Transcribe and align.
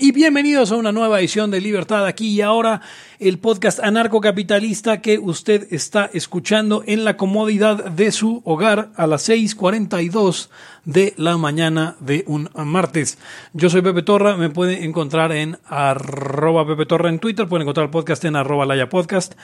Y 0.00 0.12
bienvenidos 0.12 0.70
a 0.70 0.76
una 0.76 0.92
nueva 0.92 1.18
edición 1.18 1.50
de 1.50 1.60
Libertad 1.60 2.06
aquí 2.06 2.28
y 2.28 2.40
ahora, 2.40 2.82
el 3.18 3.40
podcast 3.40 3.80
anarcocapitalista 3.80 5.00
que 5.00 5.18
usted 5.18 5.66
está 5.72 6.08
escuchando 6.14 6.84
en 6.86 7.04
la 7.04 7.16
comodidad 7.16 7.84
de 7.86 8.12
su 8.12 8.40
hogar 8.44 8.92
a 8.94 9.08
las 9.08 9.28
6:42 9.28 10.50
de 10.84 11.14
la 11.16 11.36
mañana 11.36 11.96
de 11.98 12.22
un 12.28 12.48
martes. 12.54 13.18
Yo 13.54 13.70
soy 13.70 13.82
Pepe 13.82 14.02
Torra, 14.02 14.36
me 14.36 14.50
puede 14.50 14.84
encontrar 14.84 15.32
en 15.32 15.58
arroba 15.66 16.64
Pepe 16.64 16.86
Torra 16.86 17.08
en 17.08 17.18
Twitter, 17.18 17.48
pueden 17.48 17.62
encontrar 17.62 17.86
el 17.86 17.90
podcast 17.90 18.24
en 18.24 18.36
arroba 18.36 18.66
Laya 18.66 18.88
Podcast 18.88 19.34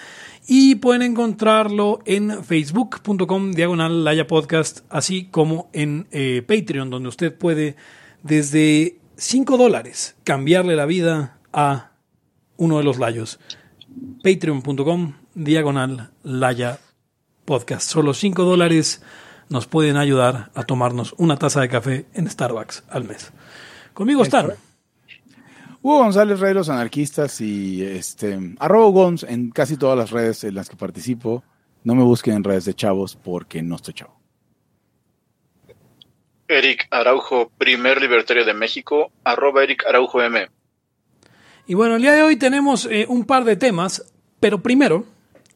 y 0.46 0.76
pueden 0.76 1.02
encontrarlo 1.02 1.98
en 2.06 2.44
facebook.com 2.44 3.50
diagonal 3.54 4.04
Laya 4.04 4.28
Podcast, 4.28 4.82
así 4.88 5.24
como 5.32 5.68
en 5.72 6.06
eh, 6.12 6.44
Patreon, 6.46 6.90
donde 6.90 7.08
usted 7.08 7.36
puede 7.36 7.74
desde 8.22 9.00
5 9.16 9.56
dólares 9.56 10.16
cambiarle 10.24 10.76
la 10.76 10.86
vida 10.86 11.38
a 11.52 11.92
uno 12.56 12.78
de 12.78 12.84
los 12.84 12.98
layos. 12.98 13.38
Patreon.com 14.22 15.14
diagonal 15.34 16.10
Laya 16.22 16.80
Podcast. 17.44 17.88
Solo 17.88 18.14
5 18.14 18.42
dólares 18.42 19.02
nos 19.48 19.66
pueden 19.66 19.96
ayudar 19.96 20.50
a 20.54 20.64
tomarnos 20.64 21.14
una 21.18 21.36
taza 21.36 21.60
de 21.60 21.68
café 21.68 22.06
en 22.14 22.28
Starbucks 22.28 22.84
al 22.88 23.04
mes. 23.04 23.32
Conmigo 23.92 24.22
están. 24.22 24.52
Hugo 25.82 25.98
González, 25.98 26.40
Rey 26.40 26.48
de 26.48 26.54
los 26.54 26.70
Anarquistas 26.70 27.40
y 27.40 27.82
este, 27.82 28.56
arroba 28.58 28.90
Gons 28.90 29.22
en 29.22 29.50
casi 29.50 29.76
todas 29.76 29.98
las 29.98 30.10
redes 30.10 30.42
en 30.42 30.54
las 30.54 30.68
que 30.68 30.76
participo. 30.76 31.44
No 31.84 31.94
me 31.94 32.02
busquen 32.02 32.36
en 32.36 32.44
redes 32.44 32.64
de 32.64 32.74
chavos 32.74 33.16
porque 33.16 33.62
no 33.62 33.76
estoy 33.76 33.94
chavo. 33.94 34.23
Eric 36.48 36.86
Araujo, 36.90 37.50
primer 37.58 38.00
libertario 38.00 38.44
de 38.44 38.54
México, 38.54 39.10
arroba 39.24 39.62
Eric 39.62 39.84
Araujo 39.86 40.22
M. 40.22 40.48
Y 41.66 41.74
bueno, 41.74 41.96
el 41.96 42.02
día 42.02 42.12
de 42.12 42.22
hoy 42.22 42.36
tenemos 42.36 42.86
eh, 42.86 43.06
un 43.08 43.24
par 43.24 43.44
de 43.44 43.56
temas, 43.56 44.04
pero 44.40 44.62
primero 44.62 45.04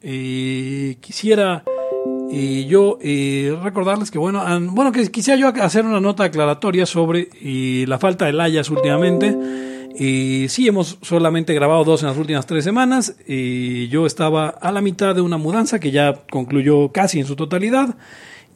eh, 0.01 0.97
quisiera 1.01 1.63
eh, 2.31 2.65
yo 2.67 2.97
eh, 3.01 3.55
recordarles 3.61 4.09
que 4.09 4.17
bueno, 4.17 4.43
bueno 4.71 4.91
que 4.91 5.09
quisiera 5.11 5.39
yo 5.39 5.47
hacer 5.63 5.85
una 5.85 5.99
nota 5.99 6.23
aclaratoria 6.23 6.85
sobre 6.85 7.29
eh, 7.41 7.85
la 7.87 7.99
falta 7.99 8.25
de 8.25 8.33
layas 8.33 8.69
últimamente. 8.69 9.35
Sí, 9.99 10.65
hemos 10.65 10.97
solamente 11.01 11.53
grabado 11.53 11.83
dos 11.83 12.03
en 12.03 12.07
las 12.07 12.17
últimas 12.17 12.45
tres 12.45 12.63
semanas. 12.63 13.17
Eh, 13.27 13.89
yo 13.91 14.05
estaba 14.05 14.47
a 14.47 14.71
la 14.71 14.79
mitad 14.79 15.13
de 15.13 15.19
una 15.19 15.37
mudanza 15.37 15.79
que 15.79 15.91
ya 15.91 16.13
concluyó 16.31 16.93
casi 16.93 17.19
en 17.19 17.25
su 17.25 17.35
totalidad. 17.35 17.97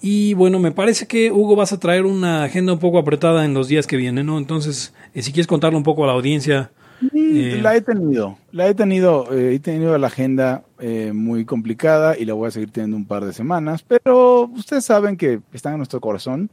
Y 0.06 0.34
bueno, 0.34 0.60
me 0.60 0.74
parece 0.74 1.08
que 1.08 1.32
Hugo 1.32 1.56
vas 1.56 1.72
a 1.72 1.80
traer 1.80 2.06
una 2.06 2.44
agenda 2.44 2.74
un 2.74 2.80
poco 2.80 2.98
apretada 2.98 3.46
en 3.46 3.54
los 3.54 3.70
días 3.70 3.88
que 3.88 3.96
vienen, 3.96 4.26
¿no? 4.26 4.38
Entonces, 4.38 4.94
eh, 5.14 5.22
si 5.22 5.32
quieres 5.32 5.48
contarle 5.48 5.78
un 5.78 5.84
poco 5.84 6.04
a 6.04 6.08
la 6.08 6.14
audiencia. 6.14 6.72
Eh, 7.16 7.60
La 7.62 7.74
he 7.78 7.80
tenido, 7.80 8.38
la 8.52 8.68
he 8.68 8.74
tenido, 8.76 9.34
eh, 9.34 9.56
he 9.56 9.60
tenido 9.60 9.98
la 9.98 10.08
agenda 10.08 10.66
muy 11.14 11.46
complicada 11.46 12.18
y 12.18 12.26
la 12.26 12.34
voy 12.34 12.50
a 12.50 12.52
seguir 12.52 12.70
teniendo 12.72 12.98
un 12.98 13.06
par 13.06 13.24
de 13.24 13.32
semanas, 13.32 13.82
pero 13.82 14.42
ustedes 14.54 14.84
saben 14.84 15.16
que 15.16 15.40
están 15.54 15.74
en 15.74 15.78
nuestro 15.78 16.02
corazón 16.02 16.50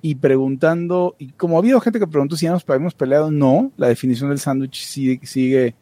y 0.00 0.14
preguntando, 0.14 1.14
y 1.18 1.28
como 1.32 1.56
ha 1.56 1.58
habido 1.58 1.80
gente 1.80 1.98
que 1.98 2.06
preguntó 2.06 2.36
si 2.36 2.46
ya 2.46 2.52
nos 2.52 2.64
habíamos 2.66 2.94
peleado, 2.94 3.30
no, 3.30 3.70
la 3.76 3.88
definición 3.88 4.30
del 4.30 4.38
sándwich 4.38 4.82
sigue, 4.82 5.20
sigue 5.26 5.74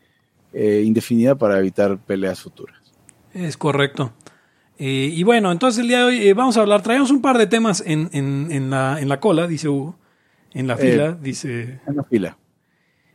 indefinida 0.53 1.37
para 1.37 1.61
evitar 1.61 1.99
peleas 1.99 2.41
futuras. 2.41 2.77
Es 3.33 3.57
correcto. 3.57 4.13
Eh, 4.85 5.11
y 5.15 5.23
bueno, 5.23 5.53
entonces 5.53 5.81
el 5.83 5.87
día 5.87 5.99
de 5.99 6.05
hoy 6.07 6.27
eh, 6.27 6.35
vamos 6.35 6.57
a 6.57 6.61
hablar, 6.61 6.83
traemos 6.83 7.13
un 7.13 7.23
par 7.23 7.39
de 7.39 7.47
temas 7.47 7.85
en, 7.87 8.11
en, 8.13 8.49
en, 8.51 8.69
la, 8.69 9.01
en 9.01 9.09
la 9.09 9.21
cola, 9.21 9.47
dice 9.47 9.69
Hugo, 9.69 9.95
en 10.55 10.67
la 10.67 10.75
Eh, 10.75 10.79
fila, 10.79 11.13
dice... 11.13 11.79
En 11.87 11.95
la 11.95 12.03
fila. 12.03 12.37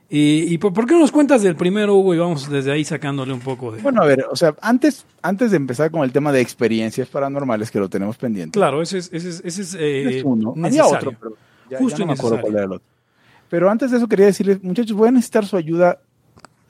Y, 0.09 0.43
y 0.53 0.57
por, 0.59 0.71
por 0.71 0.85
qué 0.87 0.93
no 0.93 1.01
nos 1.01 1.11
cuentas 1.11 1.43
del 1.43 1.57
primero, 1.57 1.93
Hugo, 1.95 2.15
y 2.15 2.19
vamos 2.19 2.49
desde 2.49 2.71
ahí 2.71 2.85
sacándole 2.85 3.33
un 3.33 3.41
poco 3.41 3.73
de... 3.73 3.81
Bueno, 3.81 4.01
a 4.01 4.05
ver, 4.05 4.25
o 4.31 4.35
sea, 4.37 4.55
antes, 4.61 5.05
antes 5.21 5.51
de 5.51 5.57
empezar 5.57 5.91
con 5.91 6.03
el 6.05 6.13
tema 6.13 6.31
de 6.31 6.39
experiencias 6.39 7.09
paranormales, 7.09 7.69
que 7.69 7.79
lo 7.79 7.89
tenemos 7.89 8.15
pendiente. 8.15 8.57
Claro, 8.57 8.81
ese 8.81 8.99
es, 8.99 9.09
ese 9.11 9.27
es, 9.27 9.41
ese 9.43 9.61
es, 9.63 9.73
es 9.75 10.23
uno. 10.23 10.51
Había 10.51 10.69
necesario. 10.69 11.09
otro, 11.09 11.15
pero 11.19 11.35
ya, 11.69 11.79
Justo 11.79 11.97
ya 11.99 12.05
no 12.05 12.13
me 12.13 12.17
acuerdo 12.17 12.39
cuál 12.39 12.53
era 12.53 12.63
el 12.63 12.71
otro. 12.71 12.87
Pero 13.49 13.69
antes 13.69 13.91
de 13.91 13.97
eso 13.97 14.07
quería 14.07 14.27
decirles, 14.27 14.63
muchachos, 14.63 14.95
voy 14.95 15.09
a 15.09 15.11
necesitar 15.11 15.45
su 15.45 15.57
ayuda 15.57 15.99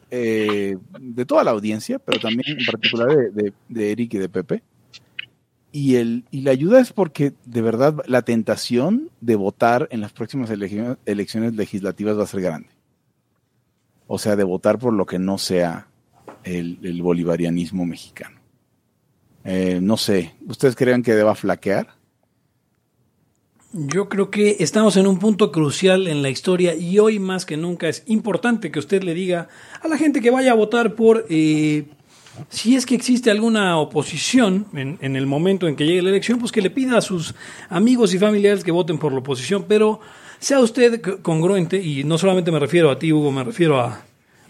de 0.09 1.25
toda 1.27 1.43
la 1.43 1.51
audiencia, 1.51 1.99
pero 1.99 2.19
también 2.19 2.57
en 2.57 2.65
particular 2.65 3.09
de, 3.15 3.29
de- 3.29 3.53
de 3.69 3.91
Eric 3.91 4.15
y 4.15 4.17
de 4.17 4.29
Pepe. 4.29 4.63
Y, 5.71 5.95
el, 5.95 6.25
y 6.31 6.41
la 6.41 6.51
ayuda 6.51 6.79
es 6.79 6.93
porque 6.93 7.33
de 7.45 7.61
verdad 7.61 7.95
la 8.07 8.21
tentación 8.21 9.09
de 9.21 9.35
votar 9.35 9.87
en 9.91 10.01
las 10.01 10.13
próximas 10.13 10.49
elecciones, 10.49 11.55
legislativas 11.55 12.17
va 12.17 12.23
a 12.23 12.27
ser 12.27 12.41
grande. 12.41 12.69
O 14.07 14.17
sea, 14.17 14.35
de 14.35 14.43
votar 14.43 14.79
por 14.79 14.93
lo 14.93 15.05
que 15.05 15.19
no 15.19 15.37
sea 15.37 15.87
el, 16.43 16.79
el 16.81 17.01
bolivarianismo 17.01 17.85
mexicano. 17.85 18.39
Eh, 19.43 19.79
no 19.81 19.97
sé, 19.97 20.33
¿ustedes 20.47 20.75
creen 20.75 21.03
que 21.03 21.13
deba 21.13 21.35
flaquear? 21.35 21.97
Yo 23.73 24.09
creo 24.09 24.31
que 24.31 24.57
estamos 24.59 24.97
en 24.97 25.07
un 25.07 25.19
punto 25.19 25.51
crucial 25.51 26.07
en 26.07 26.21
la 26.21 26.29
historia 26.29 26.73
y 26.73 26.99
hoy 26.99 27.19
más 27.19 27.45
que 27.45 27.57
nunca 27.57 27.89
es 27.89 28.03
importante 28.07 28.71
que 28.71 28.79
usted 28.79 29.03
le 29.03 29.13
diga 29.13 29.49
a 29.81 29.87
la 29.87 29.97
gente 29.97 30.21
que 30.21 30.31
vaya 30.31 30.51
a 30.51 30.55
votar 30.55 30.95
por 30.95 31.25
eh, 31.29 31.85
si 32.49 32.75
es 32.75 32.85
que 32.85 32.95
existe 32.95 33.31
alguna 33.31 33.77
oposición 33.77 34.65
en, 34.73 35.15
el 35.15 35.25
momento 35.25 35.67
en 35.67 35.75
que 35.75 35.85
llegue 35.85 36.01
la 36.01 36.09
elección, 36.09 36.39
pues 36.39 36.51
que 36.51 36.61
le 36.61 36.69
pida 36.69 36.97
a 36.97 37.01
sus 37.01 37.35
amigos 37.69 38.13
y 38.13 38.19
familiares 38.19 38.63
que 38.63 38.71
voten 38.71 38.97
por 38.97 39.11
la 39.11 39.19
oposición, 39.19 39.65
pero 39.67 39.99
sea 40.39 40.59
usted 40.59 41.01
congruente 41.21 41.81
y 41.81 42.03
no 42.03 42.17
solamente 42.17 42.51
me 42.51 42.59
refiero 42.59 42.91
a 42.91 42.99
ti, 42.99 43.11
Hugo, 43.11 43.31
me 43.31 43.43
refiero 43.43 43.79
a, 43.79 44.03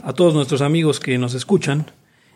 a 0.04 0.14
todos 0.14 0.34
nuestros 0.34 0.62
amigos 0.62 1.00
que 1.00 1.18
nos 1.18 1.34
escuchan. 1.34 1.92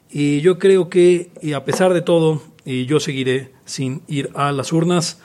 Y 0.10 0.42
yo 0.42 0.60
creo 0.60 0.90
que 0.90 1.32
eh, 1.42 1.56
a 1.56 1.64
pesar 1.64 1.94
de 1.94 2.02
todo, 2.02 2.44
eh, 2.66 2.86
yo 2.86 3.00
seguiré 3.00 3.54
sin 3.66 4.02
ir 4.08 4.30
a 4.36 4.52
las 4.52 4.74
urnas. 4.74 5.20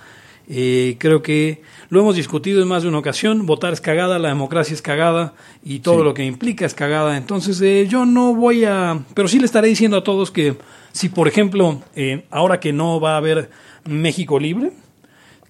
Eh, 0.49 0.97
creo 0.99 1.23
que 1.23 1.63
lo 1.89 2.01
hemos 2.01 2.17
discutido 2.17 2.63
en 2.63 2.69
más 2.69 2.83
de 2.83 2.89
una 2.89 2.99
ocasión. 2.99 3.47
Votar 3.47 3.73
es 3.73 3.81
cagada, 3.81 4.19
la 4.19 4.29
democracia 4.29 4.75
es 4.75 4.83
cagada 4.83 5.35
y 5.65 5.81
todo 5.81 5.99
Sí. 5.99 6.05
lo 6.05 6.15
que 6.15 6.25
implica 6.25 6.67
es 6.67 6.75
cagada. 6.75 7.17
Entonces 7.17 7.61
eh, 7.61 7.87
yo 7.89 8.07
no 8.07 8.35
voy 8.35 8.65
a... 8.65 9.01
Pero 9.15 9.29
sí 9.29 9.39
le 9.39 9.47
estaré 9.47 9.69
diciendo 9.69 9.97
a 9.97 10.05
todos 10.05 10.31
que 10.31 10.57
si, 10.93 11.09
por 11.09 11.29
ejemplo, 11.29 11.83
eh, 11.95 12.25
ahora 12.31 12.61
que 12.61 12.73
no 12.73 13.01
va 13.01 13.15
a 13.15 13.17
haber 13.19 13.51
México 13.85 14.39
libre, 14.39 14.73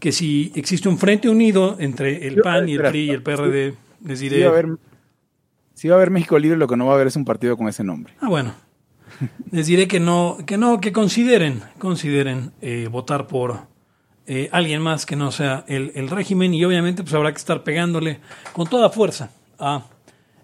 que 0.01 0.13
si 0.13 0.53
existe 0.55 0.89
un 0.89 0.99
frente 0.99 1.29
unido 1.29 1.77
entre 1.79 2.27
el 2.27 2.37
PAN 2.41 2.69
y 2.69 2.75
el 2.75 2.83
PRI 2.83 2.99
y 3.01 3.11
el 3.11 3.23
PRD, 3.23 3.75
les 4.05 4.21
diré... 4.21 4.41
va, 4.45 4.47
a 4.47 4.53
haber, 4.53 4.67
sí 5.75 5.89
va 5.89 5.95
a 5.95 5.99
haber 5.99 6.11
México 6.11 6.39
Libre, 6.39 6.59
lo 6.59 6.69
que 6.69 6.77
no 6.77 6.87
va 6.87 6.93
a 6.93 6.95
haber 6.97 7.07
es 7.07 7.17
un 7.17 7.25
partido 7.25 7.57
con 7.57 7.69
ese 7.69 7.85
nombre. 7.85 8.13
Ah, 8.21 8.29
bueno. 8.29 8.55
Les 9.53 9.67
diré 9.67 9.87
que 9.89 10.01
no, 10.01 10.37
que 10.47 10.59
no, 10.59 10.81
que 10.81 10.93
consideren, 10.93 11.63
consideren 11.79 12.53
eh, 12.61 12.89
votar 12.91 13.27
por 13.27 13.61
eh, 14.27 14.49
alguien 14.53 14.83
más 14.83 15.07
que 15.07 15.17
no 15.17 15.31
sea 15.33 15.65
el, 15.69 15.93
el 15.95 16.09
régimen 16.11 16.53
y 16.55 16.65
obviamente 16.65 17.03
pues 17.03 17.15
habrá 17.15 17.31
que 17.33 17.39
estar 17.39 17.63
pegándole 17.65 18.21
con 18.53 18.67
toda 18.69 18.91
fuerza. 18.91 19.31
a- 19.59 19.85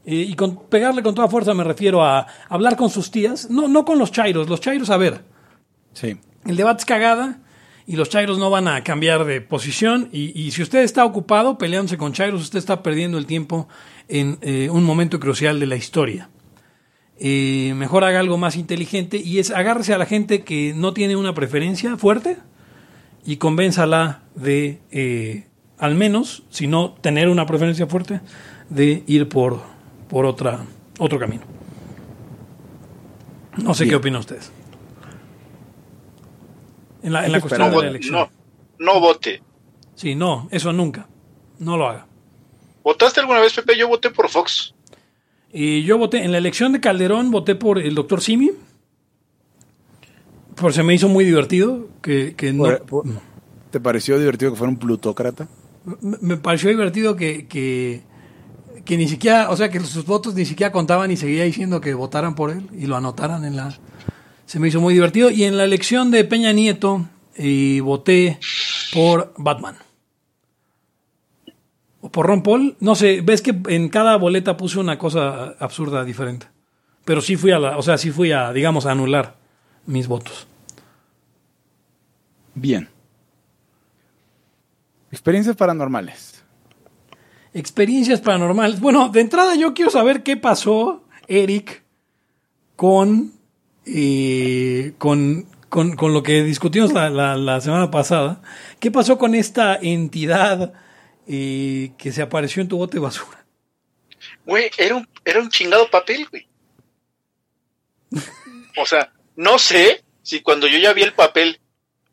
eh, 0.05 0.15
y 0.31 0.35
con 0.35 0.57
pegarle 0.69 1.03
con 1.03 1.15
toda 1.15 1.29
fuerza 1.29 1.55
me 1.55 1.63
refiero 1.65 2.05
a 2.05 2.27
hablar 2.49 2.77
con 2.77 2.91
sus 2.91 3.11
tías, 3.13 3.49
no, 3.51 3.69
no 3.69 3.85
con 3.85 3.99
los 3.99 4.11
chairos, 4.11 4.49
los 4.49 4.61
chairos 4.61 4.91
a 4.91 4.97
ver, 4.97 5.23
Sí. 5.93 6.17
el 6.47 6.57
debate 6.57 6.81
es 6.81 6.85
cagada 6.87 7.39
y 7.87 7.97
los 7.97 8.09
Chairos 8.09 8.39
no 8.39 8.49
van 8.49 8.69
a 8.69 8.83
cambiar 8.85 9.25
de 9.25 9.41
posición. 9.41 10.09
Y, 10.13 10.41
y 10.41 10.53
si 10.53 10.63
usted 10.63 10.81
está 10.83 11.05
ocupado 11.05 11.59
peleándose 11.59 11.99
con 11.99 12.13
Chairos, 12.13 12.41
usted 12.41 12.59
está 12.61 12.81
perdiendo 12.83 13.19
el 13.19 13.27
tiempo 13.27 13.69
en 14.09 14.39
eh, 14.41 14.69
un 14.71 14.85
momento 14.85 15.19
crucial 15.21 15.59
de 15.61 15.67
la 15.67 15.75
historia. 15.77 16.31
Eh, 17.19 17.75
mejor 17.77 18.05
haga 18.05 18.21
algo 18.21 18.39
más 18.39 18.57
inteligente 18.57 19.17
y 19.19 19.39
es 19.39 19.51
agárrese 19.51 19.95
a 19.95 19.99
la 19.99 20.07
gente 20.07 20.43
que 20.43 20.73
no 20.75 20.93
tiene 20.95 21.17
una 21.17 21.35
preferencia 21.35 21.97
fuerte 21.97 22.39
y 23.25 23.37
convénzala 23.37 24.23
de, 24.35 24.81
eh, 24.91 25.47
al 25.79 25.95
menos, 25.95 26.43
si 26.51 26.67
no 26.67 26.93
tener 26.93 27.29
una 27.29 27.47
preferencia 27.47 27.87
fuerte, 27.87 28.21
de 28.69 29.05
ir 29.07 29.29
por, 29.29 29.61
por 30.09 30.25
otra, 30.27 30.65
otro 30.99 31.19
camino. 31.19 31.43
No 33.59 33.75
sé 33.75 33.85
Bien. 33.85 33.91
qué 33.91 33.97
opina 33.97 34.19
usted. 34.19 34.41
En 37.03 37.13
la, 37.13 37.27
en 37.27 37.33
la 37.33 37.41
cuestión 37.41 37.71
No, 37.71 37.77
de 37.77 37.83
la 37.83 37.91
elección. 37.91 38.15
no, 38.15 38.31
no 38.79 39.01
vote. 39.01 39.43
Sí, 39.95 40.15
no, 40.15 40.49
eso 40.51 40.73
nunca. 40.73 41.09
No 41.59 41.77
lo 41.77 41.89
haga. 41.89 42.07
¿Votaste 42.83 43.21
alguna 43.21 43.41
vez, 43.41 43.53
Pepe? 43.55 43.77
Yo 43.77 43.89
voté 43.89 44.11
por 44.11 44.29
Fox. 44.29 44.75
Y 45.53 45.83
yo 45.83 45.99
voté, 45.99 46.25
en 46.25 46.33
la 46.33 46.39
elección 46.39 46.73
de 46.73 46.81
Calderón, 46.81 47.31
voté 47.31 47.55
por 47.55 47.79
el 47.79 47.95
doctor 47.95 48.21
Simi. 48.23 48.51
Por 50.63 50.73
se 50.73 50.85
me 50.85 50.95
hizo 50.95 51.09
muy 51.09 51.25
divertido. 51.25 51.89
Que, 52.01 52.37
no, 52.55 52.67
¿Te 53.73 53.81
pareció 53.81 54.17
divertido 54.17 54.53
que 54.53 54.57
fuera 54.57 54.71
un 54.71 54.79
plutócrata? 54.79 55.49
me 56.01 56.19
me 56.21 56.37
pareció 56.37 56.71
divertido 56.71 57.17
que, 57.17 57.49
que, 57.49 58.03
que 58.85 58.97
ni 58.97 59.09
siquiera, 59.09 59.51
o 59.51 59.57
sea, 59.57 59.71
que 59.71 59.81
sus 59.81 60.07
votos 60.07 60.37
ni 60.37 60.45
siquiera 60.45 60.71
contaban 60.71 61.11
y 61.11 61.17
seguía 61.17 61.43
diciendo 61.43 61.81
que 61.81 61.95
votaran 61.95 62.37
por 62.37 62.53
él 62.53 62.69
y 62.79 62.87
lo 62.87 62.95
anotaran 62.95 63.45
en 63.45 63.57
la. 63.57 63.77
Se 64.47 64.61
me 64.61 64.69
hizo 64.69 64.81
muy 64.81 64.95
divertido. 64.95 65.31
Y 65.31 65.43
en 65.43 65.57
la 65.57 65.65
elección 65.65 66.13
de 66.13 66.23
Peña 66.23 66.53
Nieto, 66.53 67.07
eh, 67.35 67.81
voté 67.83 68.39
por 68.95 69.35
Batman. 69.39 69.75
O 72.03 72.13
por 72.13 72.27
Ron 72.27 72.45
Paul. 72.45 72.77
No 72.79 72.95
sé, 72.95 73.21
ves 73.21 73.43
que 73.43 73.61
en 73.67 73.89
cada 73.89 74.15
boleta 74.15 74.57
puse 74.57 74.79
una 74.79 74.97
cosa 74.97 75.57
absurda 75.59 76.05
diferente. 76.05 76.47
Pero 77.05 77.21
sí 77.21 77.35
fui 77.35 77.51
a 77.51 77.59
la, 77.59 77.79
o 77.79 77.83
sea, 77.83 77.99
sí 77.99 78.13
fui 78.13 78.31
a, 78.31 78.53
digamos, 78.53 78.87
a 78.87 78.93
anular 78.93 79.43
mis 79.87 80.07
votos. 80.07 80.47
Bien. 82.55 82.89
Experiencias 85.11 85.57
paranormales. 85.57 86.45
Experiencias 87.55 88.21
paranormales. 88.21 88.81
Bueno, 88.81 89.09
de 89.11 89.21
entrada 89.21 89.55
yo 89.55 89.75
quiero 89.75 89.91
saber 89.91 90.23
qué 90.23 90.37
pasó, 90.37 91.05
Eric, 91.29 91.83
con, 92.77 93.33
eh, 93.85 94.95
con, 94.99 95.47
con, 95.69 95.97
con 95.97 96.15
lo 96.15 96.23
que 96.23 96.43
discutimos 96.43 96.93
la, 96.93 97.11
la- 97.11 97.37
la 97.37 97.61
semana 97.61 97.91
pasada. 97.91 98.41
¿Qué 98.81 98.91
pasó 98.91 99.19
con 99.19 99.35
esta 99.35 99.77
entidad 99.77 100.73
eh, 101.27 101.93
que 101.99 102.11
se 102.13 102.23
apareció 102.23 102.63
en 102.63 102.69
tu 102.69 102.79
bote 102.79 102.95
de 102.97 103.01
basura? 103.01 103.45
Güey, 104.47 104.71
era 104.79 104.97
un, 104.97 105.09
era 105.25 105.41
un 105.41 105.51
chingado 105.51 105.91
papel, 105.91 106.27
güey. 106.31 106.47
O 108.79 108.87
sea, 108.87 109.13
no 109.37 109.59
sé 109.59 110.05
si 110.23 110.41
cuando 110.41 110.67
yo 110.67 110.79
ya 110.79 110.93
vi 110.95 111.03
el 111.03 111.13
papel, 111.13 111.61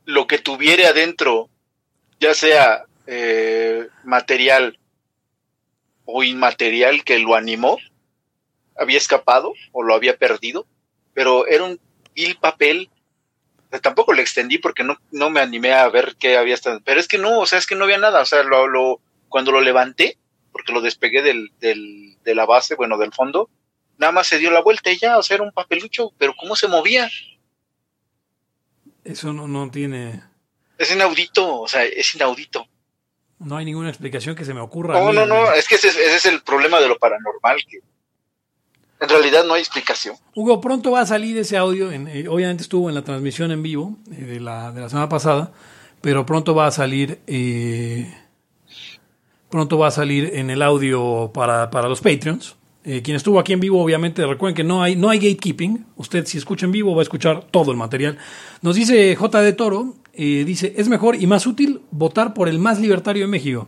lo 0.10 0.26
que 0.26 0.40
tuviera 0.40 0.90
adentro, 0.90 1.50
ya 2.20 2.34
sea 2.34 2.86
eh, 3.06 3.88
material 4.04 4.80
o 6.04 6.24
inmaterial 6.24 7.04
que 7.04 7.20
lo 7.20 7.36
animó, 7.36 7.78
había 8.76 8.98
escapado 8.98 9.54
o 9.72 9.84
lo 9.84 9.94
había 9.94 10.18
perdido, 10.18 10.66
pero 11.14 11.46
era 11.46 11.64
un 11.64 11.80
vil 12.16 12.38
papel. 12.38 12.90
Tampoco 13.84 14.14
lo 14.14 14.22
extendí 14.22 14.58
porque 14.58 14.84
no, 14.84 14.98
no 15.12 15.30
me 15.30 15.42
animé 15.42 15.74
a 15.74 15.88
ver 15.90 16.16
qué 16.18 16.38
había 16.38 16.56
estado. 16.56 16.82
Pero 16.84 17.00
es 17.00 17.08
que 17.08 17.20
no, 17.20 17.38
o 17.38 17.46
sea, 17.46 17.60
es 17.60 17.68
que 17.68 17.76
no 17.76 17.84
había 17.84 18.00
nada. 18.00 18.22
O 18.22 18.26
sea, 18.26 18.42
lo, 18.42 18.68
lo, 18.68 19.00
cuando 19.28 19.52
lo 19.52 19.62
levanté, 19.62 20.18
porque 20.52 20.74
lo 20.74 20.82
despegué 20.82 21.22
del, 21.22 21.52
del, 21.60 22.18
de 22.24 22.34
la 22.34 22.48
base, 22.48 22.74
bueno, 22.74 22.98
del 22.98 23.14
fondo, 23.14 23.48
nada 24.00 24.12
más 24.12 24.26
se 24.26 24.40
dio 24.40 24.50
la 24.50 24.62
vuelta 24.62 24.90
y 24.90 24.98
ya, 24.98 25.20
o 25.20 25.22
sea, 25.22 25.36
era 25.36 25.44
un 25.44 25.52
papelucho, 25.52 26.12
pero 26.18 26.34
¿cómo 26.36 26.56
se 26.56 26.68
movía? 26.68 27.08
Eso 29.12 29.34
no, 29.34 29.48
no 29.48 29.70
tiene, 29.72 30.22
Es 30.78 30.92
inaudito, 30.92 31.62
o 31.62 31.68
sea, 31.68 31.84
es 31.84 32.14
inaudito. 32.16 32.66
no 33.40 33.58
hay 33.58 33.66
ninguna 33.66 33.90
explicación 33.90 34.36
que 34.36 34.46
se 34.46 34.54
me 34.54 34.60
ocurra. 34.62 35.00
No, 35.00 35.12
no, 35.14 35.26
no, 35.26 35.52
es 35.54 35.68
que 35.68 35.76
ese, 35.76 35.88
es- 35.90 35.98
ese 35.98 36.16
es 36.16 36.26
el 36.26 36.42
problema 36.42 36.80
de 36.80 36.88
lo 36.88 36.98
paranormal, 36.98 37.58
que 37.68 37.80
en 39.02 39.10
realidad 39.10 39.46
no 39.46 39.54
hay 39.54 39.62
explicación. 39.62 40.16
Hugo, 40.36 40.60
pronto 40.60 40.92
va 40.92 41.02
a 41.02 41.06
salir 41.06 41.38
ese 41.38 41.56
audio. 41.58 41.92
en- 41.92 42.08
eh, 42.10 42.28
obviamente 42.28 42.64
estuvo 42.64 42.90
en 42.90 42.96
la 42.96 43.04
transmisión 43.04 43.52
en 43.52 43.64
vivo 43.64 43.98
eh, 44.12 44.16
de, 44.26 44.40
la, 44.40 44.72
de 44.72 44.82
la 44.82 44.90
semana 44.90 45.08
pasada, 45.10 45.52
pero 46.02 46.26
pronto 46.26 46.54
va 46.54 46.68
a 46.68 46.72
salir. 46.72 47.20
eh, 47.28 48.14
pronto 49.50 49.78
va 49.80 49.88
a 49.88 49.92
salir 49.92 50.32
en 50.36 50.50
el 50.52 50.62
audio 50.62 51.32
para, 51.34 51.72
para 51.72 51.88
los 51.90 52.02
Patreons. 52.02 52.56
Eh, 52.86 53.02
quien 53.02 53.18
estuvo 53.18 53.40
aquí 53.40 53.54
en 53.54 53.60
vivo, 53.60 53.84
obviamente, 53.84 54.26
recuerden 54.26 54.56
que 54.56 54.64
no 54.64 54.82
hay, 54.82 54.96
no 54.96 55.10
hay 55.10 55.20
gatekeeping. 55.20 55.86
Usted, 55.98 56.26
si 56.26 56.38
escucha 56.38 56.66
en 56.66 56.72
vivo, 56.72 56.96
va 56.96 57.02
a 57.02 57.04
escuchar 57.04 57.46
todo 57.52 57.72
el 57.72 57.78
material. 57.78 58.18
Nos 58.62 58.76
dice 58.76 59.16
J. 59.16 59.42
de 59.42 59.54
Toro: 59.54 59.96
eh, 60.14 60.44
dice, 60.46 60.74
es 60.78 60.88
mejor 60.88 61.16
y 61.16 61.28
más 61.28 61.46
útil 61.46 61.82
votar 61.92 62.34
por 62.34 62.48
el 62.48 62.60
más 62.60 62.80
libertario 62.80 63.24
de 63.24 63.28
México. 63.28 63.68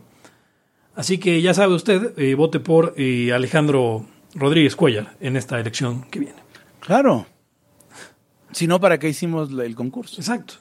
Así 0.94 1.18
que 1.18 1.40
ya 1.40 1.54
sabe 1.54 1.74
usted, 1.74 2.18
eh, 2.18 2.34
vote 2.34 2.60
por 2.60 2.94
eh, 2.96 3.32
Alejandro 3.32 4.06
Rodríguez 4.34 4.76
Cuellar 4.76 5.16
en 5.20 5.36
esta 5.36 5.58
elección 5.58 6.02
que 6.10 6.18
viene. 6.18 6.42
Claro. 6.80 7.26
Si 8.50 8.66
no, 8.66 8.80
¿para 8.80 8.98
qué 8.98 9.08
hicimos 9.08 9.50
el 9.52 9.74
concurso? 9.74 10.20
Exacto. 10.20 10.54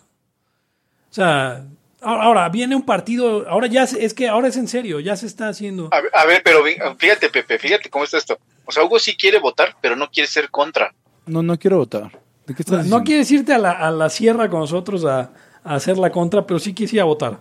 O 1.10 1.14
sea, 1.14 1.68
ahora, 2.02 2.50
viene 2.50 2.76
un 2.76 2.84
partido, 2.84 3.48
ahora 3.50 3.68
ya 3.68 3.84
es 3.84 4.14
que 4.14 4.28
ahora 4.28 4.48
es 4.48 4.58
en 4.58 4.68
serio, 4.68 5.00
ya 5.00 5.16
se 5.16 5.28
está 5.28 5.48
haciendo. 5.48 5.90
A 5.92 6.02
ver, 6.02 6.12
a 6.14 6.26
ver, 6.26 6.42
pero 6.44 6.64
fíjate, 6.98 7.30
Pepe, 7.30 7.58
fíjate 7.60 7.90
cómo 7.90 8.04
está 8.04 8.18
esto. 8.18 8.38
O 8.66 8.72
sea, 8.72 8.84
Hugo 8.84 9.00
sí 9.00 9.16
quiere 9.16 9.40
votar, 9.40 9.76
pero 9.82 9.96
no 9.96 10.10
quiere 10.10 10.28
ser 10.28 10.50
contra. 10.50 10.94
No, 11.26 11.42
no 11.44 11.58
quiero 11.58 11.78
votar. 11.78 12.12
¿De 12.48 12.56
qué 12.56 12.62
estás 12.64 12.72
No, 12.72 12.78
diciendo? 12.78 12.98
no 13.00 13.04
quieres 13.04 13.32
irte 13.32 13.54
a 13.54 13.58
la, 13.58 13.72
a 13.72 13.92
la 13.92 14.10
sierra 14.10 14.50
con 14.50 14.60
nosotros 14.62 15.06
a, 15.06 15.32
a 15.64 15.76
hacer 15.76 15.98
la 15.98 16.12
contra, 16.12 16.46
pero 16.46 16.60
sí 16.60 16.74
quieres 16.74 16.94
ir 16.94 17.02
a 17.02 17.06
votar. 17.06 17.40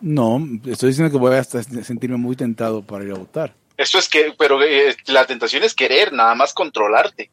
No, 0.00 0.40
estoy 0.66 0.88
diciendo 0.90 1.10
que 1.10 1.18
voy 1.18 1.34
a 1.34 1.38
hasta 1.38 1.62
sentirme 1.62 2.16
muy 2.16 2.36
tentado 2.36 2.82
para 2.82 3.04
ir 3.04 3.12
a 3.12 3.14
votar. 3.18 3.54
Eso 3.76 3.98
es 3.98 4.08
que, 4.08 4.34
pero 4.38 4.62
eh, 4.62 4.94
la 5.06 5.26
tentación 5.26 5.62
es 5.62 5.74
querer, 5.74 6.12
nada 6.12 6.34
más 6.34 6.52
controlarte. 6.52 7.30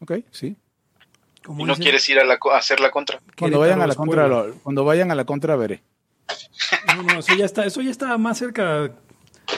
Ok, 0.00 0.12
sí. 0.30 0.56
Y 1.48 1.52
no 1.64 1.66
dice 1.74 1.82
quieres 1.82 2.08
ir 2.08 2.18
a, 2.20 2.24
la, 2.24 2.38
a 2.52 2.56
hacer 2.58 2.80
la 2.80 2.90
contra. 2.90 3.20
Cuando 3.38 3.58
vayan 3.60 3.80
a 3.82 3.86
la 3.86 3.94
contra, 3.94 4.28
lo- 4.28 4.54
cuando 4.62 4.84
vayan 4.84 5.10
a 5.10 5.14
la 5.14 5.24
contra 5.24 5.56
veré. 5.56 5.82
No, 6.96 7.02
no, 7.02 7.18
eso 7.20 7.34
ya 7.34 7.44
está, 7.44 7.64
eso 7.66 7.80
ya 7.82 7.90
está 7.90 8.16
más 8.18 8.38
cerca 8.38 8.82
de 8.82 8.92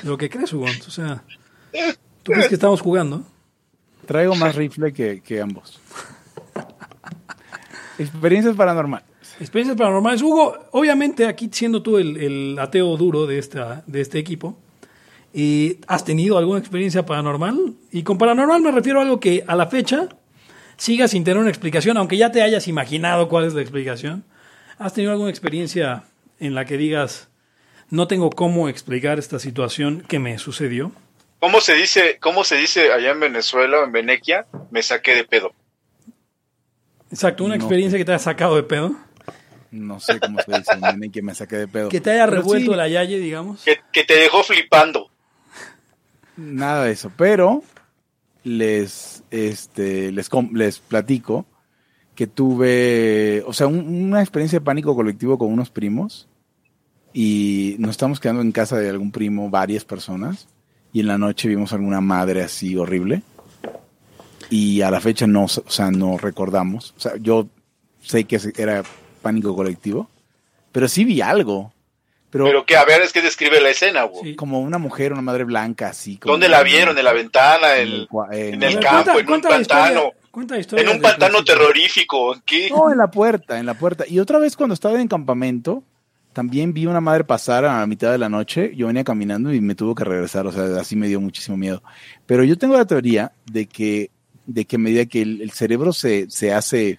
lo 0.02 0.16
que 0.16 0.28
crees, 0.30 0.52
Hugo. 0.52 0.66
O 0.86 0.90
sea, 0.90 1.22
¿tú 2.22 2.32
crees 2.32 2.48
que 2.48 2.54
estamos 2.54 2.80
jugando? 2.80 3.22
Traigo 4.06 4.34
más 4.34 4.54
rifle 4.54 4.92
que, 4.92 5.20
que 5.22 5.40
ambos. 5.40 5.80
Experiencias 7.98 8.56
paranormales. 8.56 9.06
Experiencias 9.40 9.76
paranormales. 9.76 10.22
Hugo, 10.22 10.56
obviamente 10.72 11.26
aquí 11.26 11.48
siendo 11.52 11.82
tú 11.82 11.98
el, 11.98 12.16
el 12.16 12.58
ateo 12.58 12.96
duro 12.96 13.26
de, 13.26 13.38
esta, 13.38 13.82
de 13.86 14.00
este 14.00 14.18
equipo, 14.18 14.56
eh, 15.32 15.78
¿has 15.86 16.04
tenido 16.04 16.38
alguna 16.38 16.58
experiencia 16.58 17.04
paranormal? 17.06 17.74
Y 17.92 18.02
con 18.02 18.18
paranormal 18.18 18.62
me 18.62 18.72
refiero 18.72 18.98
a 18.98 19.02
algo 19.02 19.20
que 19.20 19.44
a 19.46 19.54
la 19.54 19.66
fecha 19.66 20.08
siga 20.76 21.08
sin 21.08 21.24
tener 21.24 21.38
una 21.38 21.50
explicación, 21.50 21.96
aunque 21.96 22.16
ya 22.16 22.30
te 22.32 22.42
hayas 22.42 22.68
imaginado 22.68 23.28
cuál 23.28 23.44
es 23.44 23.54
la 23.54 23.60
explicación. 23.62 24.24
¿Has 24.78 24.92
tenido 24.94 25.12
alguna 25.12 25.30
experiencia 25.30 26.04
en 26.40 26.54
la 26.54 26.64
que 26.64 26.76
digas, 26.76 27.28
no 27.90 28.06
tengo 28.08 28.30
cómo 28.30 28.68
explicar 28.68 29.18
esta 29.18 29.38
situación 29.38 30.02
que 30.08 30.18
me 30.18 30.38
sucedió? 30.38 30.92
¿Cómo 31.40 31.60
se 31.60 31.74
dice, 31.74 32.18
cómo 32.20 32.42
se 32.42 32.56
dice 32.56 32.92
allá 32.92 33.10
en 33.10 33.20
Venezuela, 33.20 33.78
en 33.84 33.92
Venequia? 33.92 34.46
Me 34.70 34.82
saqué 34.82 35.14
de 35.14 35.24
pedo. 35.24 35.52
Exacto, 37.10 37.44
una 37.44 37.56
No. 37.56 37.62
experiencia 37.62 37.98
que 37.98 38.04
te 38.04 38.12
haya 38.12 38.18
sacado 38.18 38.56
de 38.56 38.62
pedo, 38.64 38.96
No 39.70 39.98
sé 40.00 40.18
cómo 40.20 40.40
se 40.40 40.52
dice, 40.58 40.76
nene, 40.76 41.10
que 41.10 41.20
me 41.22 41.34
saqué 41.34 41.56
de 41.56 41.68
pedo. 41.68 41.88
que 41.88 42.00
te 42.00 42.10
haya 42.12 42.26
Pero 42.26 42.36
revuelto 42.42 42.70
sí, 42.72 42.76
la 42.76 42.88
yaye, 42.88 43.18
digamos. 43.18 43.62
Que, 43.64 43.80
que 43.92 44.04
te 44.04 44.14
dejó 44.16 44.42
flipando. 44.42 45.10
Nada 46.36 46.84
de 46.84 46.92
eso, 46.92 47.12
pero 47.16 47.62
les, 48.44 49.22
este, 49.30 50.12
les, 50.12 50.30
les 50.52 50.78
platico 50.78 51.46
que 52.14 52.26
tuve, 52.28 53.42
o 53.46 53.52
sea, 53.52 53.66
un- 53.66 53.88
una 54.04 54.20
experiencia 54.20 54.60
de 54.60 54.64
pánico 54.64 54.94
colectivo 54.94 55.36
con 55.38 55.52
unos 55.52 55.70
primos 55.70 56.28
y 57.12 57.74
nos 57.78 57.90
estamos 57.92 58.20
quedando 58.20 58.42
en 58.42 58.52
casa 58.52 58.78
de 58.78 58.88
algún 58.90 59.10
primo, 59.10 59.50
varias 59.50 59.84
personas, 59.84 60.46
y 60.92 61.00
en 61.00 61.08
la 61.08 61.18
noche 61.18 61.48
vimos 61.48 61.72
alguna 61.72 62.00
madre 62.00 62.42
así 62.42 62.76
horrible 62.76 63.22
y 64.50 64.82
a 64.82 64.90
la 64.90 65.00
fecha 65.00 65.26
no, 65.26 65.44
o 65.44 65.48
sea, 65.48 65.90
no 65.90 66.18
recordamos, 66.18 66.94
o 66.96 67.00
sea, 67.00 67.16
yo 67.16 67.48
sé 68.02 68.24
que 68.24 68.38
era 68.56 68.82
pánico 69.22 69.56
colectivo, 69.56 70.08
pero 70.70 70.86
sí 70.86 71.04
vi 71.04 71.20
algo, 71.20 71.72
pero, 72.34 72.44
Pero 72.46 72.66
que, 72.66 72.76
a 72.76 72.84
ver, 72.84 73.00
es 73.02 73.12
que 73.12 73.22
describe 73.22 73.60
la 73.60 73.70
escena. 73.70 74.08
Sí. 74.20 74.34
como 74.34 74.60
una 74.60 74.78
mujer, 74.78 75.12
una 75.12 75.22
madre 75.22 75.44
blanca 75.44 75.88
así. 75.90 76.16
como- 76.16 76.32
¿Dónde 76.32 76.48
la 76.48 76.64
vieron? 76.64 76.98
¿En 76.98 77.04
la 77.04 77.12
ventana? 77.12 77.76
en 77.76 78.06
¿En, 78.32 78.60
el 78.62 78.72
en- 78.74 78.80
campo? 78.80 79.12
cuenta- 79.12 79.12
¿En 79.12 79.18
un 79.20 79.24
cuenta 79.26 79.48
pantano? 79.50 80.12
Cuenta 80.32 80.58
historia. 80.58 80.82
En 80.84 80.96
un 80.96 81.00
pantano 81.00 81.44
terrorífico, 81.44 82.36
¿qué? 82.44 82.68
No, 82.70 82.90
en 82.90 82.98
la 82.98 83.06
puerta, 83.08 83.58
en 83.60 83.66
la 83.66 83.74
puerta. 83.74 84.04
Y 84.08 84.18
otra 84.18 84.40
vez 84.40 84.56
cuando 84.56 84.74
estaba 84.74 85.00
en 85.00 85.06
campamento, 85.06 85.84
también 86.32 86.72
vi 86.74 86.86
una 86.86 87.00
madre 87.00 87.22
pasar 87.22 87.64
a 87.64 87.78
la 87.78 87.86
mitad 87.86 88.10
de 88.10 88.18
la 88.18 88.28
noche. 88.28 88.72
Yo 88.74 88.88
venía 88.88 89.04
caminando 89.04 89.54
y 89.54 89.60
me 89.60 89.76
tuvo 89.76 89.94
que 89.94 90.02
regresar. 90.02 90.44
O 90.48 90.50
sea, 90.52 90.64
así 90.80 90.96
me 90.96 91.06
dio 91.06 91.20
muchísimo 91.20 91.56
miedo. 91.56 91.82
Pero 92.26 92.42
yo 92.42 92.58
tengo 92.58 92.76
la 92.76 92.84
teoría 92.84 93.30
de 93.46 93.66
que, 93.66 94.10
de 94.46 94.64
que 94.64 94.74
a 94.74 94.78
medida 94.80 95.06
que 95.06 95.22
el, 95.22 95.40
el 95.40 95.52
cerebro 95.52 95.92
se, 95.92 96.28
se 96.28 96.52
hace 96.52 96.98